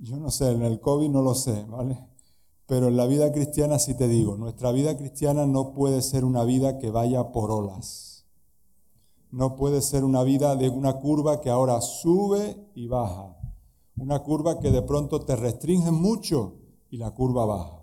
Yo 0.00 0.18
no 0.18 0.30
sé, 0.30 0.50
en 0.52 0.62
el 0.62 0.80
COVID 0.80 1.08
no 1.08 1.22
lo 1.22 1.34
sé, 1.34 1.64
¿vale? 1.64 1.98
Pero 2.66 2.88
en 2.88 2.96
la 2.96 3.06
vida 3.06 3.30
cristiana 3.30 3.78
sí 3.78 3.94
te 3.94 4.08
digo, 4.08 4.36
nuestra 4.36 4.72
vida 4.72 4.96
cristiana 4.96 5.46
no 5.46 5.74
puede 5.74 6.00
ser 6.00 6.24
una 6.24 6.44
vida 6.44 6.78
que 6.78 6.90
vaya 6.90 7.30
por 7.30 7.50
olas. 7.50 8.26
No 9.30 9.56
puede 9.56 9.82
ser 9.82 10.04
una 10.04 10.22
vida 10.22 10.56
de 10.56 10.70
una 10.70 10.94
curva 10.94 11.40
que 11.40 11.50
ahora 11.50 11.80
sube 11.80 12.70
y 12.74 12.86
baja. 12.86 13.36
Una 13.96 14.22
curva 14.22 14.60
que 14.60 14.70
de 14.70 14.80
pronto 14.80 15.20
te 15.20 15.36
restringe 15.36 15.90
mucho 15.90 16.54
y 16.88 16.96
la 16.96 17.10
curva 17.10 17.44
baja. 17.44 17.80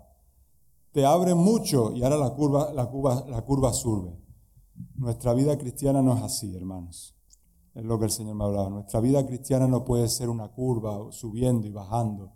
Te 0.90 1.06
abre 1.06 1.34
mucho 1.34 1.92
y 1.92 2.02
ahora 2.02 2.16
la 2.16 2.30
curva, 2.30 2.72
la 2.72 2.86
curva, 2.86 3.24
la 3.28 3.42
curva 3.42 3.72
sube. 3.72 4.18
Nuestra 4.96 5.32
vida 5.32 5.56
cristiana 5.58 6.02
no 6.02 6.16
es 6.16 6.22
así, 6.22 6.56
hermanos. 6.56 7.14
Es 7.74 7.84
lo 7.84 7.98
que 7.98 8.06
el 8.06 8.10
Señor 8.10 8.34
me 8.34 8.44
hablaba. 8.44 8.68
Nuestra 8.68 9.00
vida 9.00 9.24
cristiana 9.24 9.68
no 9.68 9.84
puede 9.84 10.08
ser 10.08 10.28
una 10.28 10.48
curva 10.48 11.12
subiendo 11.12 11.66
y 11.68 11.70
bajando. 11.70 12.32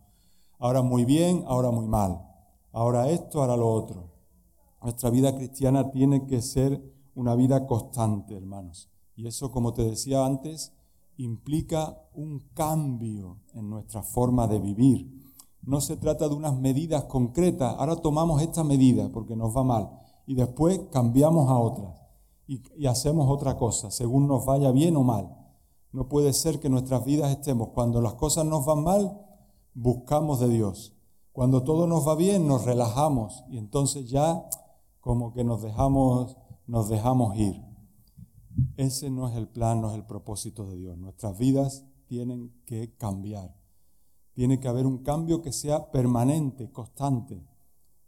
Ahora 0.59 0.83
muy 0.83 1.05
bien, 1.05 1.45
ahora 1.47 1.71
muy 1.71 1.87
mal 1.87 2.36
ahora 2.77 3.09
esto, 3.09 3.41
ahora 3.41 3.57
lo 3.57 3.72
otro. 3.72 4.12
Nuestra 4.83 5.09
vida 5.09 5.35
cristiana 5.35 5.91
tiene 5.91 6.27
que 6.27 6.43
ser 6.43 6.95
una 7.14 7.35
vida 7.35 7.66
constante, 7.66 8.37
hermanos. 8.37 8.91
Y 9.16 9.27
eso, 9.27 9.51
como 9.51 9.72
te 9.72 9.83
decía 9.83 10.27
antes, 10.27 10.74
implica 11.16 11.99
un 12.14 12.41
cambio 12.53 13.39
en 13.55 13.70
nuestra 13.70 14.03
forma 14.03 14.47
de 14.47 14.59
vivir. 14.59 15.11
No 15.62 15.81
se 15.81 15.97
trata 15.97 16.29
de 16.29 16.35
unas 16.35 16.59
medidas 16.59 17.05
concretas. 17.05 17.74
Ahora 17.79 17.97
tomamos 17.97 18.43
esta 18.43 18.62
medida 18.62 19.11
porque 19.11 19.37
nos 19.37 19.57
va 19.57 19.64
mal 19.64 19.91
y 20.27 20.35
después 20.35 20.79
cambiamos 20.93 21.49
a 21.49 21.59
otra 21.59 21.95
y, 22.47 22.62
y, 22.77 22.87
hacemos 22.87 23.29
otra 23.31 23.57
cosa 23.57 23.91
según 23.91 24.29
nos 24.29 24.45
vaya 24.45 24.70
bien 24.70 24.97
o 24.97 25.03
mal. 25.03 25.35
No 25.93 26.09
puede 26.09 26.35
ser 26.35 26.61
que 26.61 26.68
nuestras 26.68 27.07
vidas 27.07 27.31
estemos, 27.31 27.70
cuando 27.70 28.03
las 28.03 28.14
cosas 28.14 28.45
nos 28.45 28.66
van 28.66 28.85
mal, 28.85 29.18
buscamos 29.72 30.41
de 30.41 30.49
Dios. 30.49 30.96
Cuando 31.37 31.64
todo 31.64 31.87
nos 31.87 32.09
va 32.09 32.14
bien, 32.14 32.49
nos 32.49 32.64
relajamos 32.64 33.45
y 33.51 33.59
entonces 33.59 34.09
ya 34.09 34.43
como 35.01 35.34
que 35.34 35.45
nos 35.45 35.61
dejamos, 35.61 36.34
nos 36.66 36.89
dejamos 36.89 37.37
ir. 37.37 37.62
Ese 38.78 39.11
no 39.11 39.28
es 39.28 39.37
el 39.37 39.47
plan, 39.47 39.82
no 39.82 39.91
es 39.91 39.97
el 39.97 40.07
propósito 40.07 40.64
de 40.64 40.78
Dios. 40.78 40.97
Nuestras 40.97 41.37
vidas 41.37 41.84
tienen 42.07 42.55
que 42.64 42.97
cambiar. 42.97 43.55
Tiene 44.32 44.59
que 44.61 44.68
haber 44.68 44.87
un 44.87 45.03
cambio 45.03 45.43
que 45.43 45.53
sea 45.53 45.91
permanente, 45.91 46.72
constante, 46.72 47.47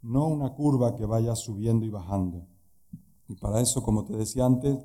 no 0.01 0.25
una 0.25 0.55
curva 0.55 0.95
que 0.95 1.05
vaya 1.05 1.35
subiendo 1.35 1.85
y 1.85 1.89
bajando. 1.91 2.47
Y 3.27 3.35
para 3.35 3.61
eso, 3.61 3.83
como 3.83 4.05
te 4.05 4.17
decía 4.17 4.47
antes, 4.47 4.75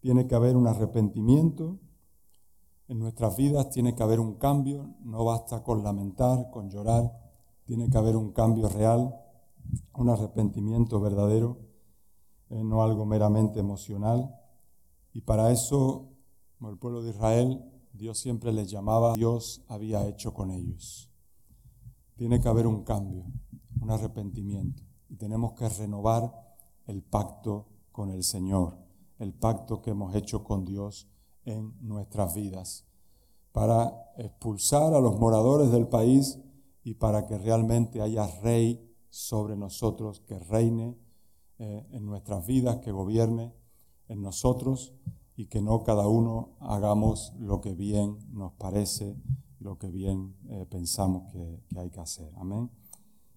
tiene 0.00 0.26
que 0.26 0.34
haber 0.34 0.56
un 0.56 0.68
arrepentimiento. 0.68 1.78
En 2.88 2.98
nuestras 2.98 3.36
vidas 3.36 3.68
tiene 3.68 3.94
que 3.94 4.02
haber 4.02 4.20
un 4.20 4.36
cambio. 4.36 4.94
No 5.02 5.22
basta 5.26 5.62
con 5.62 5.84
lamentar, 5.84 6.50
con 6.50 6.70
llorar 6.70 7.23
tiene 7.64 7.88
que 7.88 7.98
haber 7.98 8.16
un 8.16 8.32
cambio 8.32 8.68
real, 8.68 9.14
un 9.94 10.08
arrepentimiento 10.08 11.00
verdadero, 11.00 11.58
eh, 12.50 12.62
no 12.62 12.82
algo 12.82 13.06
meramente 13.06 13.60
emocional. 13.60 14.34
Y 15.12 15.22
para 15.22 15.50
eso, 15.50 16.10
como 16.58 16.70
el 16.70 16.78
pueblo 16.78 17.02
de 17.02 17.10
Israel, 17.10 17.64
Dios 17.92 18.18
siempre 18.18 18.52
les 18.52 18.70
llamaba, 18.70 19.14
Dios 19.14 19.64
había 19.68 20.06
hecho 20.06 20.34
con 20.34 20.50
ellos. 20.50 21.10
Tiene 22.16 22.40
que 22.40 22.48
haber 22.48 22.66
un 22.66 22.84
cambio, 22.84 23.24
un 23.80 23.90
arrepentimiento. 23.90 24.82
Y 25.08 25.16
tenemos 25.16 25.52
que 25.54 25.68
renovar 25.68 26.32
el 26.86 27.02
pacto 27.02 27.68
con 27.92 28.10
el 28.10 28.24
Señor, 28.24 28.76
el 29.18 29.32
pacto 29.32 29.80
que 29.80 29.90
hemos 29.90 30.14
hecho 30.14 30.44
con 30.44 30.64
Dios 30.64 31.08
en 31.44 31.74
nuestras 31.80 32.34
vidas, 32.34 32.84
para 33.52 34.12
expulsar 34.16 34.94
a 34.94 35.00
los 35.00 35.18
moradores 35.18 35.70
del 35.70 35.86
país 35.86 36.38
y 36.84 36.94
para 36.94 37.26
que 37.26 37.38
realmente 37.38 38.02
haya 38.02 38.26
rey 38.42 38.94
sobre 39.08 39.56
nosotros, 39.56 40.20
que 40.20 40.38
reine 40.38 40.96
eh, 41.58 41.86
en 41.92 42.04
nuestras 42.04 42.46
vidas, 42.46 42.78
que 42.78 42.92
gobierne 42.92 43.54
en 44.08 44.22
nosotros 44.22 44.92
y 45.34 45.46
que 45.46 45.62
no 45.62 45.82
cada 45.82 46.06
uno 46.06 46.56
hagamos 46.60 47.32
lo 47.38 47.60
que 47.60 47.74
bien 47.74 48.18
nos 48.32 48.52
parece, 48.52 49.16
lo 49.60 49.78
que 49.78 49.88
bien 49.88 50.36
eh, 50.48 50.66
pensamos 50.68 51.32
que, 51.32 51.62
que, 51.70 51.80
hay 51.80 51.90
que 51.90 52.00
hacer. 52.00 52.30
Amén. 52.36 52.70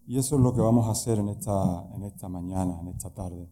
Y 0.06 0.18
eso 0.18 0.36
es 0.36 0.42
lo 0.42 0.54
que 0.54 0.62
vamos 0.62 0.88
a 0.88 0.92
hacer 0.92 1.20
en 1.20 1.30
esta, 1.30 1.88
en 1.96 2.04
esta 2.04 2.28
mañana, 2.28 2.80
en 2.82 2.90
esta 2.90 3.10
tarde. 3.12 3.50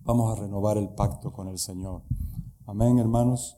Vamos 0.00 0.30
a 0.30 0.40
renovar 0.40 0.76
el 0.76 0.90
pacto 0.90 1.32
con 1.32 1.48
el 1.48 1.58
Señor. 1.58 2.02
Amén, 2.66 2.98
hermanos. 2.98 3.56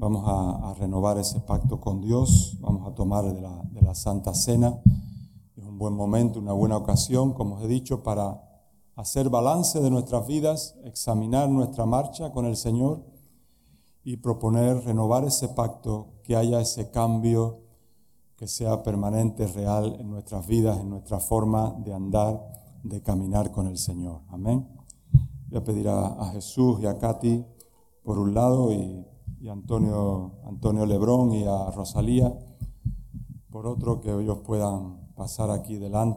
Vamos 0.00 0.24
a, 0.26 0.72
renovar 0.78 1.18
ese 1.18 1.40
pacto 1.40 1.78
con 1.78 2.00
Dios, 2.00 2.56
vamos 2.62 2.90
a 2.90 2.94
tomar 2.94 3.22
de 3.34 3.38
la, 3.38 3.62
de 3.70 3.82
la 3.82 3.94
Santa 3.94 4.32
Cena. 4.32 4.80
Es 5.58 5.62
un 5.62 5.76
buen 5.76 5.92
momento, 5.92 6.38
una 6.38 6.54
buena 6.54 6.78
ocasión, 6.78 7.34
como 7.34 7.56
os 7.56 7.64
he 7.64 7.68
dicho, 7.68 8.02
para 8.02 8.42
hacer 8.96 9.28
balance 9.28 9.78
de 9.78 9.90
nuestras 9.90 10.26
vidas, 10.26 10.74
examinar 10.84 11.50
nuestra 11.50 11.84
marcha 11.84 12.32
con 12.32 12.46
el 12.46 12.56
Señor 12.56 13.04
y 14.02 14.16
proponer 14.16 14.82
renovar 14.84 15.24
ese 15.26 15.48
pacto, 15.50 16.14
que 16.22 16.34
haya 16.34 16.62
ese 16.62 16.90
cambio 16.90 17.60
que 18.36 18.48
sea 18.48 18.82
permanente, 18.82 19.46
real 19.48 19.98
en 20.00 20.08
nuestras 20.08 20.46
vidas, 20.46 20.80
en 20.80 20.88
nuestra 20.88 21.20
forma 21.20 21.76
de 21.84 21.92
andar, 21.92 22.40
de 22.84 23.02
caminar 23.02 23.52
con 23.52 23.66
el 23.66 23.76
Señor. 23.76 24.22
Amén. 24.28 24.66
Voy 25.50 25.58
a 25.58 25.62
pedir 25.62 25.90
a, 25.90 26.06
a 26.06 26.30
Jesús 26.30 26.80
y 26.80 26.86
a 26.86 26.96
Katy 26.96 27.44
por 28.02 28.18
un 28.18 28.32
lado 28.32 28.72
y 28.72 29.09
y 29.40 29.48
Antonio, 29.48 30.32
Antonio 30.46 30.84
Lebrón 30.84 31.32
y 31.32 31.44
a 31.44 31.70
Rosalía, 31.70 32.32
por 33.50 33.66
otro 33.66 34.00
que 34.00 34.10
ellos 34.10 34.40
puedan 34.44 35.12
pasar 35.14 35.50
aquí 35.50 35.76
delante. 35.76 36.00